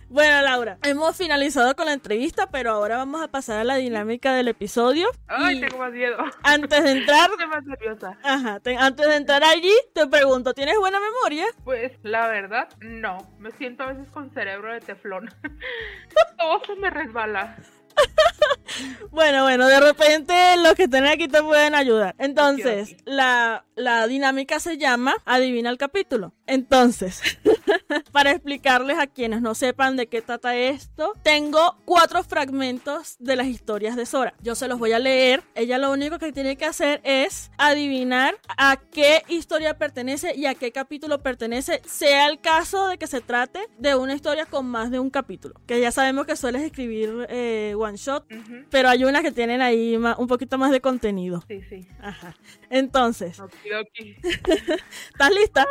Bueno, 0.09 0.43
Laura, 0.43 0.79
hemos 0.83 1.17
finalizado 1.17 1.75
con 1.75 1.87
la 1.87 1.93
entrevista, 1.93 2.51
pero 2.51 2.73
ahora 2.73 2.99
vamos 2.99 3.23
a 3.23 3.29
pasar 3.29 3.59
a 3.59 3.65
la 3.65 3.77
dinámica 3.77 4.35
del 4.35 4.49
episodio. 4.49 5.09
Ay, 5.27 5.61
tengo 5.61 5.79
más 5.79 5.93
miedo. 5.93 6.17
Antes 6.43 6.85
de 6.85 6.91
entrar. 6.91 7.31
Estoy 7.31 7.47
más 7.47 7.65
nerviosa. 7.65 8.19
Ajá, 8.23 8.61
antes 8.79 9.07
de 9.07 9.17
entrar 9.17 9.43
allí, 9.45 9.73
te 9.95 10.07
pregunto, 10.07 10.55
¿tienes 10.55 10.79
buena 10.79 10.99
memoria? 11.01 11.47
Pues 11.65 11.93
la 12.03 12.29
verdad, 12.29 12.69
no. 12.81 13.19
Me 13.39 13.51
siento 13.53 13.85
a 13.85 13.93
veces 13.93 14.11
con 14.11 14.31
cerebro 14.31 14.73
de 14.73 14.81
teflón. 14.81 15.29
Todo 16.39 16.65
se 16.65 16.77
me 16.77 16.91
resbala. 16.91 17.57
bueno, 19.11 19.43
bueno, 19.45 19.67
de 19.67 19.81
repente 19.81 20.35
los 20.59 20.75
que 20.75 20.85
estén 20.85 21.07
aquí 21.07 21.29
te 21.29 21.43
pueden 21.43 21.75
ayudar. 21.75 22.15
Entonces, 22.19 22.97
La, 23.05 23.65
la 23.75 24.07
dinámica 24.07 24.61
se 24.61 24.79
llama 24.79 25.15
Adivina 25.25 25.71
el 25.71 25.79
capítulo. 25.79 26.33
Entonces, 26.47 27.23
para 28.13 28.33
explicarles 28.33 28.99
a 28.99 29.07
quienes 29.07 29.41
no 29.41 29.55
sepan 29.55 29.97
de 29.97 30.07
qué 30.07 30.23
trata 30.23 30.57
esto, 30.57 31.13
tengo 31.23 31.77
cuatro 31.85 32.23
fragmentos 32.23 33.17
de 33.19 33.37
las 33.37 33.47
historias 33.47 33.97
de 33.97 34.07
Sora. 34.07 34.35
Yo 34.43 34.55
se 34.55 34.69
los 34.69 34.79
voy 34.79 34.93
a 34.93 34.99
leer. 34.99 35.43
Ella 35.55 35.79
lo 35.79 35.91
único 35.91 36.19
que 36.19 36.33
tiene 36.33 36.57
que 36.57 36.65
hacer 36.65 37.01
es 37.05 37.51
adivinar 37.59 38.37
a 38.57 38.77
qué 38.77 39.23
historia 39.29 39.79
pertenece 39.79 40.35
y 40.35 40.47
a 40.47 40.55
qué 40.55 40.73
capítulo 40.73 41.23
pertenece, 41.23 41.83
sea 41.87 42.27
el 42.27 42.41
caso 42.41 42.89
de 42.89 42.99
que 42.99 43.07
se 43.07 43.21
trate 43.21 43.61
de 43.79 43.95
una 43.95 44.15
historia 44.15 44.47
con 44.47 44.67
más 44.67 44.91
de 44.91 44.99
un 44.99 45.11
capítulo. 45.11 45.55
Que 45.67 45.81
ya 45.81 45.91
sabemos 45.91 46.27
que 46.27 46.37
sueles 46.37 46.63
escribir 46.63 47.27
eh, 47.29 47.75
one 47.83 47.97
shot, 47.97 48.25
pero 48.71 48.89
hay 48.89 49.05
unas 49.05 49.23
que 49.23 49.33
tienen 49.33 49.61
ahí 49.61 49.97
un 49.97 50.27
poquito 50.27 50.59
más 50.59 50.71
de 50.71 50.81
contenido. 50.81 51.43
Sí, 51.49 51.61
sí. 51.69 51.87
Ajá. 52.01 52.35
Entonces, 52.71 53.39
okay, 53.41 54.17
¿estás 55.13 55.35
lista? 55.35 55.67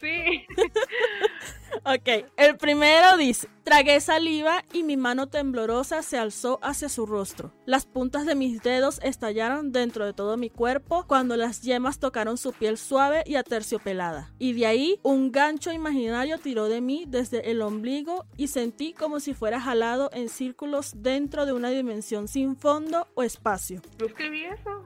sí. 0.00 0.46
Ok, 1.84 2.26
el 2.36 2.56
primero 2.56 3.16
dice, 3.16 3.48
tragué 3.64 4.00
saliva 4.00 4.64
y 4.72 4.82
mi 4.82 4.96
mano 4.96 5.28
temblorosa 5.28 6.02
se 6.02 6.18
alzó 6.18 6.58
hacia 6.62 6.88
su 6.88 7.06
rostro. 7.06 7.52
Las 7.66 7.86
puntas 7.86 8.26
de 8.26 8.34
mis 8.34 8.62
dedos 8.62 9.00
estallaron 9.02 9.72
dentro 9.72 10.04
de 10.04 10.12
todo 10.12 10.36
mi 10.36 10.50
cuerpo 10.50 11.04
cuando 11.06 11.36
las 11.36 11.62
yemas 11.62 11.98
tocaron 11.98 12.36
su 12.38 12.52
piel 12.52 12.78
suave 12.78 13.22
y 13.26 13.36
aterciopelada. 13.36 14.30
Y 14.38 14.52
de 14.52 14.66
ahí 14.66 15.00
un 15.02 15.32
gancho 15.32 15.72
imaginario 15.72 16.38
tiró 16.38 16.68
de 16.68 16.80
mí 16.80 17.04
desde 17.08 17.50
el 17.50 17.62
ombligo 17.62 18.26
y 18.36 18.48
sentí 18.48 18.92
como 18.92 19.20
si 19.20 19.34
fuera 19.34 19.60
jalado 19.60 20.10
en 20.12 20.28
círculos 20.28 20.92
dentro 20.96 21.46
de 21.46 21.52
una 21.52 21.70
dimensión 21.70 22.28
sin 22.28 22.56
fondo 22.56 23.08
o 23.14 23.22
espacio. 23.22 23.80
¿Yo 23.98 24.06
escribí 24.06 24.44
eso? 24.44 24.84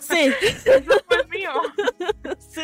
Sí, 0.00 0.32
Eso 0.64 0.92
fue 1.06 1.26
mío. 1.28 1.50
sí. 2.38 2.62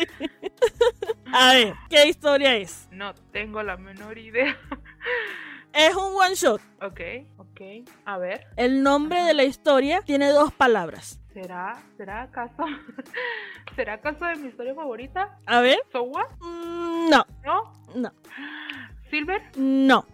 A 1.31 1.53
ver, 1.53 1.75
¿qué 1.89 2.07
historia 2.07 2.55
es? 2.55 2.87
No 2.91 3.13
tengo 3.31 3.61
la 3.65 3.77
menor 3.77 4.17
idea. 4.17 4.55
Es 5.73 5.93
un 5.93 6.15
one 6.15 6.35
shot. 6.35 6.61
Ok, 6.81 7.01
ok. 7.37 7.61
A 8.05 8.17
ver, 8.17 8.47
El 8.55 8.81
nombre 8.81 9.23
de 9.23 9.33
la 9.33 9.43
historia 9.43 10.01
tiene 10.03 10.29
dos 10.29 10.53
palabras. 10.53 11.19
¿será, 11.33 11.83
será 11.97 12.21
acaso? 12.21 12.63
¿Será 13.75 13.95
acaso 13.95 14.23
de 14.23 14.35
mi 14.37 14.47
historia 14.47 14.73
favorita? 14.73 15.37
A 15.45 15.59
ver. 15.59 15.77
¿So 15.91 16.03
what? 16.03 16.27
Mm, 16.39 17.09
No, 17.09 17.25
¿No? 17.43 17.73
no, 17.93 18.11
¿Silver? 19.09 19.41
no. 19.57 20.05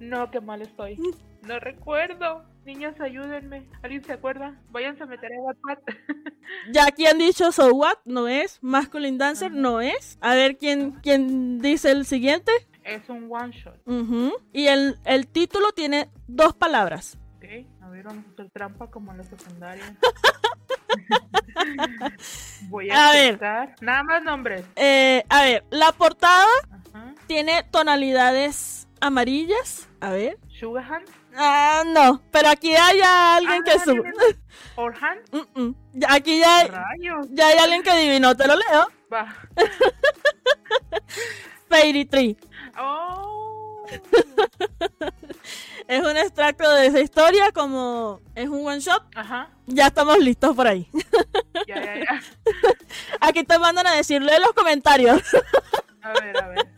No, 0.00 0.28
qué 0.32 0.40
mal 0.40 0.60
estoy. 0.62 0.98
No 1.42 1.60
recuerdo. 1.60 2.44
Niñas, 2.64 3.00
ayúdenme. 3.00 3.68
¿Alguien 3.84 4.02
se 4.02 4.12
acuerda? 4.14 4.60
Váyanse 4.70 5.04
a 5.04 5.06
meter 5.06 5.30
a 5.32 5.40
WhatsApp. 5.40 5.88
Ya 6.72 6.86
aquí 6.86 7.06
han 7.06 7.18
dicho 7.18 7.50
So 7.52 7.72
What, 7.74 7.98
no 8.04 8.26
es. 8.26 8.58
Masculine 8.60 9.18
Dancer, 9.18 9.52
no 9.52 9.80
es. 9.80 10.18
A 10.20 10.34
ver 10.34 10.56
quién, 10.58 10.92
quién 11.02 11.58
dice 11.60 11.92
el 11.92 12.04
siguiente. 12.06 12.50
Es 12.86 13.08
un 13.08 13.28
one 13.30 13.52
shot. 13.52 13.76
Ujú. 13.86 14.32
Y 14.52 14.66
el, 14.68 14.98
el 15.04 15.26
título 15.28 15.72
tiene 15.72 16.08
dos 16.26 16.54
palabras. 16.54 17.18
Ok, 17.36 17.44
a 17.82 17.88
ver, 17.90 18.04
vamos 18.04 18.24
a 18.26 18.30
hacer 18.32 18.50
trampa 18.50 18.90
como 18.90 19.12
en 19.12 19.18
la 19.18 19.24
secundaria. 19.24 19.96
Voy 22.68 22.90
a, 22.90 23.08
A 23.08 23.12
ver. 23.12 23.40
Nada 23.80 24.02
más 24.02 24.22
nombres. 24.22 24.64
Eh, 24.76 25.24
a 25.28 25.42
ver, 25.42 25.64
la 25.70 25.92
portada 25.92 26.46
Ajá. 26.92 27.14
tiene 27.26 27.62
tonalidades 27.70 28.88
amarillas. 29.00 29.88
A 30.00 30.10
ver. 30.10 30.38
Sugar 30.48 30.84
Hand. 30.92 31.06
Ah, 31.38 31.82
no, 31.86 32.22
pero 32.30 32.48
aquí 32.48 32.74
hay 32.74 32.98
alguien 33.02 33.62
que 33.62 33.78
sube. 33.80 33.94
mira, 34.02 34.12
mira. 34.26 34.38
Or 34.76 34.94
Hand. 34.94 35.20
Mm. 35.54 35.70
Ya- 35.92 36.12
Aquí 36.14 36.38
ya, 36.40 36.66
Rayos. 36.68 37.26
ya 37.30 37.48
hay 37.48 37.58
alguien 37.58 37.82
que 37.82 37.90
adivinó, 37.90 38.34
te 38.34 38.46
lo 38.46 38.54
leo. 38.56 38.88
Va. 39.12 39.34
Fairy 41.68 42.04
Tree. 42.06 42.36
Oh. 42.78 43.86
Es 45.88 46.04
un 46.04 46.16
extracto 46.16 46.68
de 46.72 46.86
esa 46.86 47.00
historia, 47.00 47.52
como 47.52 48.20
es 48.34 48.48
un 48.48 48.66
one 48.66 48.80
shot. 48.80 49.04
Ajá. 49.14 49.50
Ya 49.66 49.86
estamos 49.86 50.18
listos 50.18 50.56
por 50.56 50.66
ahí. 50.66 50.88
Ya, 51.68 51.76
ya, 51.76 51.94
ya. 51.96 52.22
Aquí 53.20 53.44
te 53.44 53.58
mandan 53.58 53.86
a 53.86 53.94
decirle 53.94 54.34
en 54.34 54.42
los 54.42 54.52
comentarios. 54.52 55.22
A 56.02 56.12
ver, 56.20 56.42
a 56.42 56.48
ver. 56.48 56.68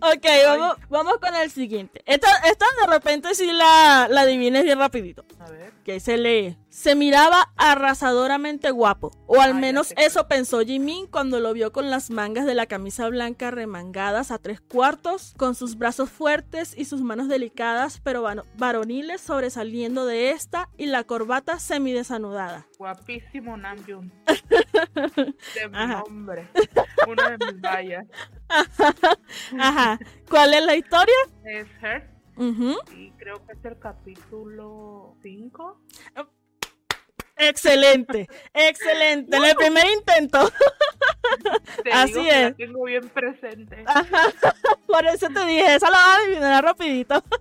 Ok, 0.00 0.26
vamos, 0.46 0.76
vamos 0.88 1.14
con 1.18 1.34
el 1.34 1.50
siguiente. 1.50 2.02
Esta, 2.06 2.28
esta 2.48 2.66
de 2.80 2.86
repente 2.86 3.34
sí 3.34 3.50
la, 3.52 4.06
la 4.08 4.20
adivines 4.20 4.62
bien 4.62 4.78
rapidito. 4.78 5.24
A 5.40 5.50
ver. 5.50 5.72
Que 5.84 5.98
se 5.98 6.16
lee. 6.16 6.56
Se 6.78 6.94
miraba 6.94 7.52
arrasadoramente 7.56 8.70
guapo. 8.70 9.10
O 9.26 9.40
al 9.40 9.50
Ah, 9.50 9.54
menos 9.54 9.92
eso 9.96 10.28
pensó 10.28 10.60
Jimin 10.60 11.08
cuando 11.08 11.40
lo 11.40 11.52
vio 11.52 11.72
con 11.72 11.90
las 11.90 12.08
mangas 12.08 12.46
de 12.46 12.54
la 12.54 12.66
camisa 12.66 13.08
blanca 13.08 13.50
remangadas 13.50 14.30
a 14.30 14.38
tres 14.38 14.60
cuartos, 14.60 15.34
con 15.36 15.56
sus 15.56 15.76
brazos 15.76 16.08
fuertes 16.08 16.78
y 16.78 16.84
sus 16.84 17.00
manos 17.02 17.26
delicadas 17.26 18.00
pero 18.04 18.24
varoniles 18.56 19.20
sobresaliendo 19.20 20.06
de 20.06 20.30
esta 20.30 20.68
y 20.76 20.86
la 20.86 21.02
corbata 21.02 21.58
semidesanudada. 21.58 22.68
Guapísimo 22.78 23.56
Namjoon. 23.56 24.12
De 25.56 25.68
mi 25.68 25.76
Ajá. 25.76 26.04
nombre. 26.08 26.46
Uno 27.08 27.28
de 27.28 27.38
mis 27.44 27.60
vallas. 27.60 28.06
Ajá. 29.58 29.98
¿Cuál 30.30 30.54
es 30.54 30.64
la 30.64 30.76
historia? 30.76 31.14
Es 31.44 31.66
Her. 31.82 32.08
Y 32.96 33.10
creo 33.18 33.44
que 33.44 33.52
es 33.54 33.64
el 33.64 33.76
capítulo 33.80 35.16
5. 35.22 35.80
Excelente, 37.38 38.28
excelente. 38.52 39.36
En 39.36 39.44
el 39.44 39.54
primer 39.54 39.86
intento. 39.86 40.52
Te 41.90 41.96
Así 41.96 42.12
digo 42.12 42.24
que 42.24 42.30
la 42.30 42.46
es. 42.48 42.56
tengo 42.56 42.84
bien 42.84 43.08
presente. 43.08 43.84
Ajá. 43.86 44.22
Por 44.86 45.06
eso 45.06 45.28
te 45.28 45.44
dije, 45.46 45.74
esa 45.74 45.90
la 45.90 45.96
vas 45.96 46.16
a 46.18 46.22
adivinar 46.22 46.64
rapidito. 46.64 47.22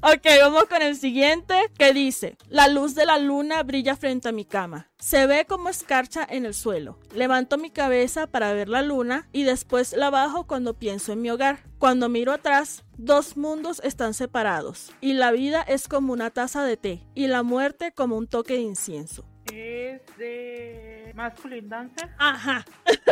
Ok, 0.00 0.24
vamos 0.40 0.64
con 0.66 0.80
el 0.82 0.96
siguiente 0.96 1.54
que 1.76 1.92
dice, 1.92 2.36
la 2.48 2.68
luz 2.68 2.94
de 2.94 3.04
la 3.04 3.18
luna 3.18 3.62
brilla 3.64 3.96
frente 3.96 4.28
a 4.28 4.32
mi 4.32 4.44
cama. 4.44 4.88
Se 4.98 5.26
ve 5.26 5.44
como 5.46 5.68
escarcha 5.68 6.26
en 6.28 6.46
el 6.46 6.54
suelo. 6.54 6.98
Levanto 7.12 7.58
mi 7.58 7.70
cabeza 7.70 8.26
para 8.28 8.52
ver 8.52 8.68
la 8.68 8.82
luna 8.82 9.28
y 9.32 9.42
después 9.42 9.92
la 9.94 10.10
bajo 10.10 10.46
cuando 10.46 10.74
pienso 10.74 11.12
en 11.12 11.20
mi 11.22 11.30
hogar. 11.30 11.64
Cuando 11.78 12.08
miro 12.08 12.32
atrás, 12.32 12.84
dos 12.96 13.36
mundos 13.36 13.80
están 13.84 14.14
separados 14.14 14.92
y 15.00 15.14
la 15.14 15.30
vida 15.32 15.62
es 15.62 15.88
como 15.88 16.12
una 16.12 16.30
taza 16.30 16.64
de 16.64 16.76
té 16.76 17.02
y 17.14 17.26
la 17.26 17.42
muerte 17.42 17.92
como 17.92 18.16
un 18.16 18.26
toque 18.28 18.54
de 18.54 18.60
incienso. 18.60 19.24
Es 19.52 20.02
de 20.16 21.12
Masculine 21.14 21.68
Dancer. 21.68 22.08
Ajá. 22.18 22.64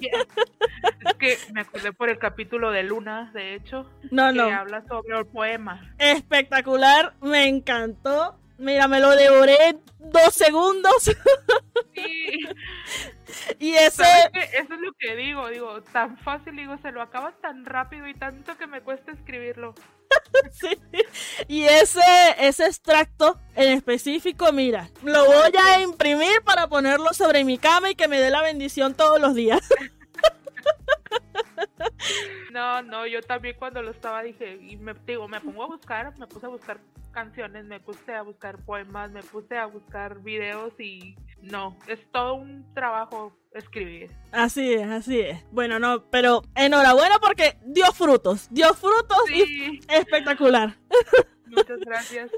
Yeah. 0.00 0.26
Es 1.06 1.14
que 1.14 1.38
me 1.52 1.60
acordé 1.60 1.92
por 1.92 2.08
el 2.08 2.18
capítulo 2.18 2.72
de 2.72 2.82
Luna, 2.82 3.30
de 3.34 3.54
hecho, 3.54 3.88
No, 4.10 4.32
que 4.32 4.38
no. 4.38 4.44
habla 4.46 4.82
sobre 4.88 5.16
el 5.16 5.26
poema. 5.26 5.94
Espectacular, 5.98 7.14
me 7.20 7.46
encantó. 7.46 8.36
Mira, 8.58 8.88
me 8.88 8.98
lo 8.98 9.10
devoré 9.10 9.56
en 9.68 9.80
dos 10.00 10.34
segundos. 10.34 11.04
Sí, 11.94 12.38
y 13.60 13.74
ese. 13.74 14.02
Eso 14.54 14.74
es 14.74 14.80
lo 14.80 14.92
que 14.98 15.14
digo, 15.14 15.46
digo, 15.50 15.82
tan 15.84 16.16
fácil, 16.18 16.56
digo, 16.56 16.76
se 16.78 16.90
lo 16.90 17.00
acaba 17.00 17.30
tan 17.40 17.64
rápido 17.64 18.08
y 18.08 18.14
tanto 18.14 18.56
que 18.56 18.66
me 18.66 18.80
cuesta 18.80 19.12
escribirlo. 19.12 19.74
y 21.48 21.64
ese, 21.64 22.00
ese 22.38 22.66
extracto 22.66 23.38
en 23.54 23.72
específico, 23.72 24.52
mira, 24.52 24.90
lo 25.02 25.26
voy 25.26 25.52
a 25.58 25.80
imprimir 25.80 26.42
para 26.44 26.68
ponerlo 26.68 27.12
sobre 27.12 27.44
mi 27.44 27.58
cama 27.58 27.90
y 27.90 27.94
que 27.94 28.08
me 28.08 28.20
dé 28.20 28.30
la 28.30 28.42
bendición 28.42 28.94
todos 28.94 29.20
los 29.20 29.34
días. 29.34 29.60
No, 32.52 32.82
no, 32.82 33.06
yo 33.06 33.22
también 33.22 33.56
cuando 33.58 33.80
lo 33.80 33.90
estaba 33.90 34.22
dije, 34.22 34.58
y 34.60 34.76
me 34.76 34.92
digo, 35.06 35.26
me 35.26 35.40
pongo 35.40 35.64
a 35.64 35.66
buscar, 35.68 36.16
me 36.18 36.26
puse 36.26 36.44
a 36.44 36.50
buscar 36.50 36.78
canciones, 37.10 37.64
me 37.64 37.80
puse 37.80 38.14
a 38.14 38.22
buscar 38.22 38.58
poemas, 38.58 39.10
me 39.10 39.22
puse 39.22 39.56
a 39.56 39.66
buscar 39.66 40.20
videos 40.20 40.78
y 40.78 41.16
no, 41.42 41.76
es 41.88 42.00
todo 42.10 42.34
un 42.34 42.72
trabajo 42.74 43.36
escribir. 43.52 44.10
Así 44.30 44.72
es, 44.72 44.88
así 44.88 45.20
es. 45.20 45.44
Bueno, 45.50 45.78
no, 45.78 46.04
pero 46.10 46.42
enhorabuena 46.54 47.18
porque 47.18 47.58
dio 47.66 47.92
frutos, 47.92 48.48
dio 48.50 48.72
frutos 48.74 49.18
y 49.30 49.80
espectacular. 49.88 50.76
muchas 51.52 51.80
gracias. 51.80 52.30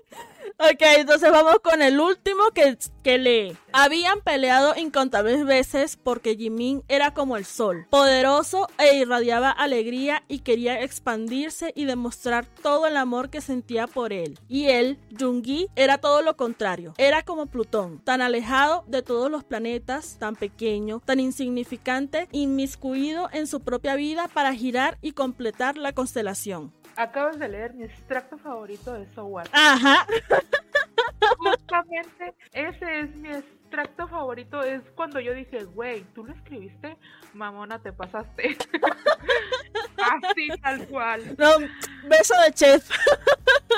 Ok, 0.59 0.83
entonces 0.99 1.31
vamos 1.33 1.57
con 1.63 1.83
el 1.83 1.99
último 1.99 2.51
que, 2.55 2.77
que 3.03 3.19
lee. 3.19 3.57
Habían 3.73 4.21
peleado 4.21 4.75
incontables 4.77 5.45
veces 5.45 5.97
porque 5.97 6.37
Jimin 6.37 6.85
era 6.89 7.13
como 7.13 7.37
el 7.37 7.45
sol, 7.45 7.87
poderoso 7.91 8.69
e 8.79 8.97
irradiaba 8.97 9.51
alegría 9.51 10.23
y 10.29 10.41
quería 10.41 10.81
expandirse 10.81 11.73
y 11.75 11.87
demostrar 11.87 12.47
todo 12.47 12.87
el 12.87 12.97
amor 12.97 13.31
que 13.31 13.41
sentía 13.41 13.87
por 13.87 14.13
él. 14.13 14.39
Y 14.49 14.67
él, 14.67 14.99
Jungi, 15.19 15.69
era 15.75 15.99
todo 15.99 16.23
lo 16.23 16.37
contrario. 16.37 16.95
Era 16.99 17.23
como 17.25 17.47
Plutón, 17.47 17.99
tan 18.05 18.21
alejado 18.21 18.85
de 18.95 19.03
todos 19.03 19.31
los 19.31 19.45
planetas, 19.45 20.19
tan 20.19 20.37
pequeño, 20.37 21.01
tan 21.01 21.21
insignificante, 21.21 22.29
inmiscuido 22.33 23.29
en 23.33 23.47
su 23.47 23.61
propia 23.61 23.97
vida 23.97 24.29
para 24.29 24.55
girar 24.55 24.99
y 25.01 25.13
completar 25.13 25.77
la 25.77 25.93
constelación. 25.93 26.73
Acabas 26.97 27.39
de 27.39 27.49
leer 27.49 27.75
mi 27.75 27.85
extracto 27.85 28.39
favorito 28.39 28.93
de 28.93 29.07
So 29.15 29.27
What. 29.27 29.49
Ajá. 29.53 30.07
Justamente 31.39 32.35
ese 32.53 33.01
es 33.01 33.17
mi 33.17 33.31
extracto 33.31 34.07
favorito. 34.07 34.63
Es 34.63 34.83
cuando 34.95 35.19
yo 35.19 35.35
dije, 35.35 35.65
güey, 35.65 36.05
¿tú 36.15 36.25
lo 36.25 36.33
escribiste? 36.33 36.97
Mamona, 37.33 37.81
te 37.81 37.93
pasaste. 37.93 38.57
Así 39.97 40.49
tal 40.63 40.87
cual. 40.89 41.37
No, 41.39 41.51
beso 42.09 42.35
de 42.45 42.53
chef. 42.53 42.91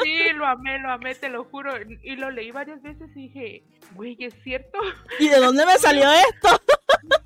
Sí, 0.03 0.33
lo 0.35 0.47
amé, 0.47 0.79
lo 0.79 0.91
amé, 0.91 1.15
te 1.15 1.29
lo 1.29 1.45
juro. 1.45 1.73
Y 2.03 2.17
lo 2.17 2.31
leí 2.31 2.51
varias 2.51 2.83
veces 2.83 3.09
y 3.15 3.29
dije, 3.29 3.65
güey, 3.95 4.17
¿es 4.21 4.35
cierto? 4.43 4.79
¿Y 5.19 5.29
de 5.29 5.39
dónde 5.39 5.65
me 5.67 5.79
salió 5.79 6.11
esto? 6.11 6.61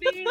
Sí. 0.01 0.24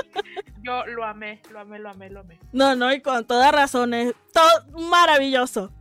Yo 0.62 0.86
lo 0.88 1.06
amé, 1.06 1.42
lo 1.52 1.60
amé, 1.60 1.80
lo 1.80 1.90
amé, 1.90 2.10
lo 2.10 2.20
amé. 2.22 2.40
No, 2.52 2.76
no, 2.76 2.92
y 2.94 3.02
con 3.02 3.26
toda 3.26 3.52
razón, 3.52 3.94
es 3.94 4.14
todo 4.34 4.80
maravilloso. 4.90 5.72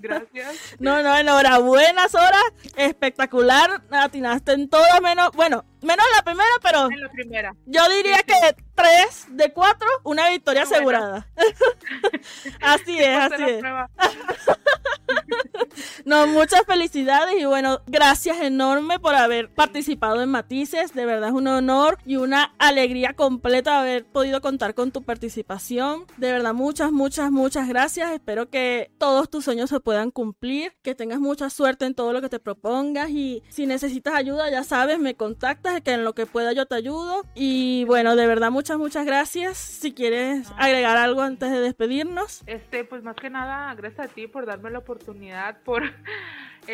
Gracias. 0.00 0.76
No, 0.78 1.02
no, 1.02 1.16
enhorabuena, 1.16 2.08
Sora. 2.08 2.40
Espectacular. 2.76 3.82
Atinaste 3.90 4.52
en 4.52 4.68
todo 4.68 4.84
menos. 5.02 5.32
Bueno, 5.32 5.64
Menos 5.82 6.04
la 6.14 6.22
primera, 6.22 6.50
pero. 6.62 6.90
En 6.90 7.00
la 7.00 7.10
primera. 7.10 7.56
Yo 7.64 7.88
diría 7.88 8.18
que 8.18 8.34
tres 8.74 9.26
de 9.30 9.52
cuatro, 9.52 9.88
una 10.04 10.28
victoria 10.28 10.62
asegurada. 10.62 11.26
así 12.60 12.98
es, 12.98 13.18
así 13.18 13.42
es. 13.42 13.62
no, 16.04 16.26
muchas 16.26 16.62
felicidades 16.66 17.34
y 17.38 17.46
bueno, 17.46 17.80
gracias 17.86 18.40
enorme 18.40 18.98
por 18.98 19.14
haber 19.14 19.50
participado 19.50 20.22
en 20.22 20.28
Matices. 20.28 20.92
De 20.92 21.06
verdad 21.06 21.30
es 21.30 21.34
un 21.34 21.48
honor 21.48 21.98
y 22.04 22.16
una 22.16 22.54
alegría 22.58 23.14
completa 23.14 23.80
haber 23.80 24.04
podido 24.04 24.42
contar 24.42 24.74
con 24.74 24.92
tu 24.92 25.02
participación. 25.02 26.04
De 26.18 26.30
verdad, 26.30 26.52
muchas, 26.52 26.92
muchas, 26.92 27.30
muchas 27.30 27.68
gracias. 27.68 28.12
Espero 28.12 28.50
que 28.50 28.90
todos 28.98 29.29
tus 29.30 29.44
sueños 29.44 29.70
se 29.70 29.80
puedan 29.80 30.10
cumplir, 30.10 30.72
que 30.82 30.94
tengas 30.94 31.20
mucha 31.20 31.48
suerte 31.50 31.86
en 31.86 31.94
todo 31.94 32.12
lo 32.12 32.20
que 32.20 32.28
te 32.28 32.38
propongas 32.38 33.10
y 33.10 33.42
si 33.48 33.66
necesitas 33.66 34.14
ayuda, 34.14 34.50
ya 34.50 34.64
sabes, 34.64 34.98
me 34.98 35.14
contactas, 35.14 35.80
que 35.80 35.92
en 35.92 36.04
lo 36.04 36.14
que 36.14 36.26
pueda 36.26 36.52
yo 36.52 36.66
te 36.66 36.74
ayudo. 36.74 37.22
Y 37.34 37.84
bueno, 37.84 38.16
de 38.16 38.26
verdad, 38.26 38.50
muchas, 38.50 38.78
muchas 38.78 39.06
gracias. 39.06 39.56
Si 39.56 39.92
quieres 39.92 40.50
agregar 40.58 40.96
algo 40.96 41.22
antes 41.22 41.50
de 41.50 41.60
despedirnos. 41.60 42.42
Este, 42.46 42.84
pues 42.84 43.02
más 43.02 43.16
que 43.16 43.30
nada, 43.30 43.74
gracias 43.74 44.10
a 44.10 44.12
ti 44.12 44.26
por 44.26 44.46
darme 44.46 44.70
la 44.70 44.80
oportunidad, 44.80 45.62
por 45.62 45.82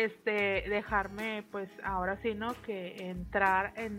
este 0.03 0.63
dejarme 0.69 1.43
pues 1.51 1.69
ahora 1.83 2.19
sí 2.21 2.33
no 2.33 2.53
que 2.65 2.95
entrar 2.99 3.73
en, 3.77 3.97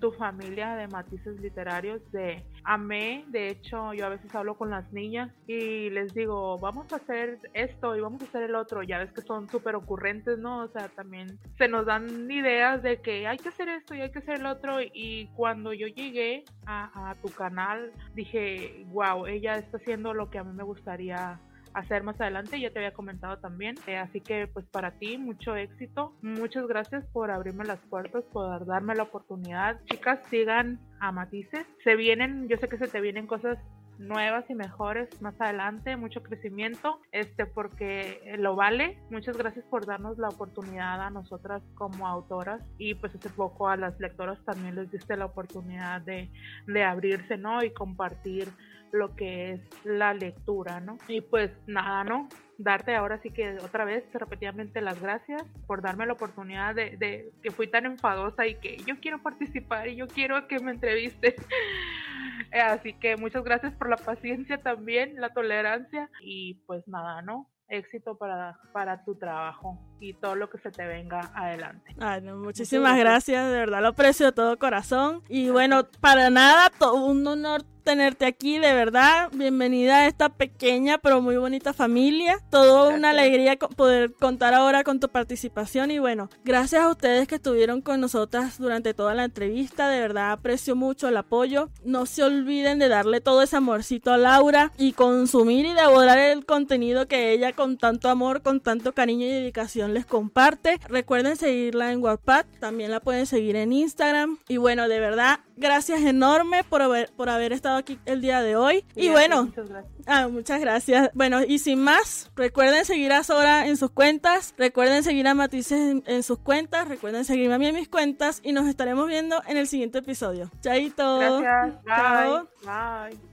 tu 0.00 0.12
familia 0.12 0.74
de 0.76 0.88
matices 0.88 1.40
literarios 1.40 2.00
de 2.12 2.44
amé 2.64 3.24
de 3.28 3.48
hecho 3.48 3.92
yo 3.92 4.06
a 4.06 4.08
veces 4.08 4.34
hablo 4.34 4.56
con 4.56 4.70
las 4.70 4.90
niñas 4.92 5.30
y 5.46 5.90
les 5.90 6.14
digo 6.14 6.56
vamos 6.58 6.90
a 6.92 6.96
hacer 6.96 7.38
esto 7.52 7.96
y 7.96 8.00
vamos 8.00 8.22
a 8.22 8.24
hacer 8.24 8.44
el 8.44 8.54
otro 8.54 8.82
ya 8.82 8.98
ves 8.98 9.12
que 9.12 9.20
son 9.22 9.48
súper 9.48 9.74
ocurrentes 9.74 10.38
no 10.38 10.64
o 10.64 10.68
sea 10.68 10.88
también 10.88 11.38
se 11.58 11.68
nos 11.68 11.86
dan 11.86 12.30
ideas 12.30 12.82
de 12.82 13.00
que 13.00 13.26
hay 13.26 13.38
que 13.38 13.50
hacer 13.50 13.68
esto 13.68 13.94
y 13.94 14.00
hay 14.00 14.10
que 14.10 14.18
hacer 14.20 14.40
el 14.40 14.46
otro. 14.46 14.78
Y 14.80 15.28
cuando 15.36 15.72
yo 15.72 15.86
llegué 15.86 16.44
a, 16.66 17.10
a 17.10 17.14
tu 17.16 17.28
canal 17.28 17.92
dije 18.14 18.84
wow 18.88 19.26
ella 19.26 19.56
está 19.56 19.76
haciendo 19.76 20.14
lo 20.14 20.30
que 20.30 20.38
a 20.38 20.44
mí 20.44 20.52
me 20.54 20.64
gustaría 20.64 21.40
hacer 21.74 22.02
más 22.02 22.20
adelante, 22.20 22.60
ya 22.60 22.70
te 22.70 22.78
había 22.78 22.92
comentado 22.92 23.38
también. 23.38 23.76
Eh, 23.86 23.96
así 23.96 24.20
que 24.20 24.46
pues 24.46 24.66
para 24.66 24.92
ti 24.92 25.18
mucho 25.18 25.56
éxito. 25.56 26.14
Muchas 26.22 26.66
gracias 26.66 27.04
por 27.06 27.30
abrirme 27.30 27.64
las 27.64 27.80
puertas, 27.80 28.24
por 28.32 28.66
darme 28.66 28.94
la 28.94 29.04
oportunidad. 29.04 29.80
Chicas, 29.86 30.20
sigan 30.30 30.80
a 31.00 31.12
Matices. 31.12 31.66
Se 31.84 31.96
vienen, 31.96 32.48
yo 32.48 32.56
sé 32.56 32.68
que 32.68 32.78
se 32.78 32.88
te 32.88 33.00
vienen 33.00 33.26
cosas 33.26 33.58
nuevas 34.00 34.48
y 34.48 34.54
mejores 34.54 35.08
más 35.20 35.38
adelante, 35.40 35.96
mucho 35.96 36.22
crecimiento, 36.22 37.00
este 37.12 37.46
porque 37.46 38.34
lo 38.38 38.56
vale. 38.56 38.98
Muchas 39.10 39.36
gracias 39.36 39.64
por 39.66 39.86
darnos 39.86 40.18
la 40.18 40.28
oportunidad 40.28 41.00
a 41.02 41.10
nosotras 41.10 41.62
como 41.74 42.08
autoras 42.08 42.62
y 42.78 42.94
pues 42.94 43.14
hace 43.14 43.28
poco 43.28 43.68
a 43.68 43.76
las 43.76 43.98
lectoras 44.00 44.42
también 44.44 44.74
les 44.74 44.90
diste 44.90 45.16
la 45.16 45.26
oportunidad 45.26 46.00
de, 46.00 46.30
de 46.66 46.82
abrirse, 46.82 47.36
¿no? 47.36 47.62
Y 47.62 47.72
compartir 47.72 48.48
lo 48.92 49.14
que 49.14 49.52
es 49.52 49.60
la 49.84 50.14
lectura, 50.14 50.80
¿no? 50.80 50.98
Y 51.08 51.20
pues 51.20 51.50
nada, 51.66 52.04
¿no? 52.04 52.28
Darte 52.58 52.94
ahora 52.94 53.20
sí 53.22 53.30
que 53.30 53.56
otra 53.62 53.84
vez 53.84 54.04
repetidamente 54.12 54.80
las 54.80 55.00
gracias 55.00 55.42
por 55.66 55.82
darme 55.82 56.06
la 56.06 56.12
oportunidad 56.12 56.74
de, 56.74 56.96
de 56.96 57.32
que 57.42 57.50
fui 57.50 57.68
tan 57.68 57.86
enfadosa 57.86 58.46
y 58.46 58.56
que 58.56 58.76
yo 58.86 59.00
quiero 59.00 59.22
participar 59.22 59.88
y 59.88 59.96
yo 59.96 60.06
quiero 60.08 60.46
que 60.46 60.58
me 60.58 60.72
entreviste. 60.72 61.36
Así 62.52 62.94
que 62.94 63.16
muchas 63.16 63.44
gracias 63.44 63.72
por 63.74 63.88
la 63.88 63.96
paciencia 63.96 64.58
también, 64.58 65.20
la 65.20 65.30
tolerancia 65.30 66.10
y 66.22 66.54
pues 66.66 66.86
nada, 66.88 67.22
¿no? 67.22 67.48
éxito 67.70 68.16
para, 68.18 68.58
para 68.72 69.04
tu 69.04 69.14
trabajo 69.14 69.78
y 70.00 70.14
todo 70.14 70.34
lo 70.34 70.50
que 70.50 70.58
se 70.58 70.70
te 70.70 70.84
venga 70.86 71.30
adelante. 71.34 71.94
Ay, 72.00 72.20
muchísimas 72.22 72.98
gracias, 72.98 73.48
de 73.48 73.58
verdad 73.58 73.80
lo 73.80 73.88
aprecio 73.88 74.26
de 74.26 74.32
todo 74.32 74.58
corazón. 74.58 75.22
Y 75.28 75.50
bueno, 75.50 75.84
para 76.00 76.30
nada, 76.30 76.70
todo 76.78 77.04
un 77.04 77.26
honor 77.26 77.62
tenerte 77.80 78.26
aquí, 78.26 78.58
de 78.58 78.72
verdad. 78.72 79.28
Bienvenida 79.32 79.98
a 79.98 80.06
esta 80.06 80.28
pequeña 80.28 80.98
pero 80.98 81.20
muy 81.20 81.36
bonita 81.36 81.72
familia. 81.72 82.38
Todo 82.50 82.90
una 82.90 83.10
alegría 83.10 83.56
poder 83.56 84.12
contar 84.14 84.54
ahora 84.54 84.84
con 84.84 85.00
tu 85.00 85.08
participación 85.08 85.90
y 85.90 85.98
bueno, 85.98 86.28
gracias 86.44 86.82
a 86.82 86.88
ustedes 86.90 87.28
que 87.28 87.36
estuvieron 87.36 87.80
con 87.80 88.00
nosotras 88.00 88.58
durante 88.58 88.94
toda 88.94 89.14
la 89.14 89.24
entrevista. 89.24 89.88
De 89.88 90.00
verdad 90.00 90.32
aprecio 90.32 90.76
mucho 90.76 91.08
el 91.08 91.16
apoyo. 91.16 91.70
No 91.84 92.06
se 92.06 92.22
olviden 92.22 92.78
de 92.78 92.88
darle 92.88 93.20
todo 93.20 93.42
ese 93.42 93.56
amorcito 93.56 94.12
a 94.12 94.18
Laura 94.18 94.72
y 94.78 94.92
consumir 94.92 95.66
y 95.66 95.72
devorar 95.72 96.18
el 96.18 96.44
contenido 96.44 97.06
que 97.08 97.32
ella 97.32 97.52
con 97.52 97.78
tanto 97.78 98.08
amor, 98.08 98.42
con 98.42 98.60
tanto 98.60 98.92
cariño 98.92 99.26
y 99.26 99.30
dedicación 99.30 99.94
les 99.94 100.06
comparte. 100.06 100.78
Recuerden 100.88 101.36
seguirla 101.36 101.92
en 101.92 102.02
WhatsApp, 102.02 102.46
también 102.58 102.90
la 102.90 103.00
pueden 103.00 103.26
seguir 103.26 103.56
en 103.56 103.72
Instagram. 103.72 104.38
Y 104.48 104.56
bueno, 104.56 104.88
de 104.88 105.00
verdad, 105.00 105.40
gracias 105.56 106.02
enorme 106.02 106.64
por 106.64 106.82
haber, 106.82 107.10
por 107.16 107.28
haber 107.28 107.52
estado 107.52 107.69
aquí 107.76 107.98
el 108.06 108.20
día 108.20 108.42
de 108.42 108.56
hoy. 108.56 108.84
y 108.94 109.08
bueno, 109.08 109.44
muchas 109.44 109.68
gracias. 109.68 109.92
Ah, 110.06 110.28
muchas 110.28 110.60
gracias. 110.60 111.10
Bueno, 111.14 111.42
y 111.42 111.58
sin 111.58 111.80
más, 111.80 112.30
recuerden 112.36 112.84
seguir 112.84 113.12
a 113.12 113.22
Sora 113.22 113.66
en 113.66 113.76
sus 113.76 113.90
cuentas, 113.90 114.54
recuerden 114.58 115.02
seguir 115.02 115.26
a 115.28 115.34
Matices 115.34 116.02
en, 116.06 116.22
sus 116.22 116.38
cuentas, 116.38 116.88
recuerden 116.88 117.24
seguirme 117.24 117.54
a 117.54 117.58
mí 117.58 117.66
en 117.66 117.74
mis 117.74 117.88
cuentas 117.88 118.40
y 118.42 118.52
nos 118.52 118.66
estaremos 118.66 119.06
viendo 119.06 119.42
en 119.46 119.56
el 119.56 119.66
siguiente 119.66 119.98
episodio. 119.98 120.50
Chaito. 120.60 121.18
Gracias. 121.18 121.84
Bye. 121.84 123.10
Bye. 123.10 123.29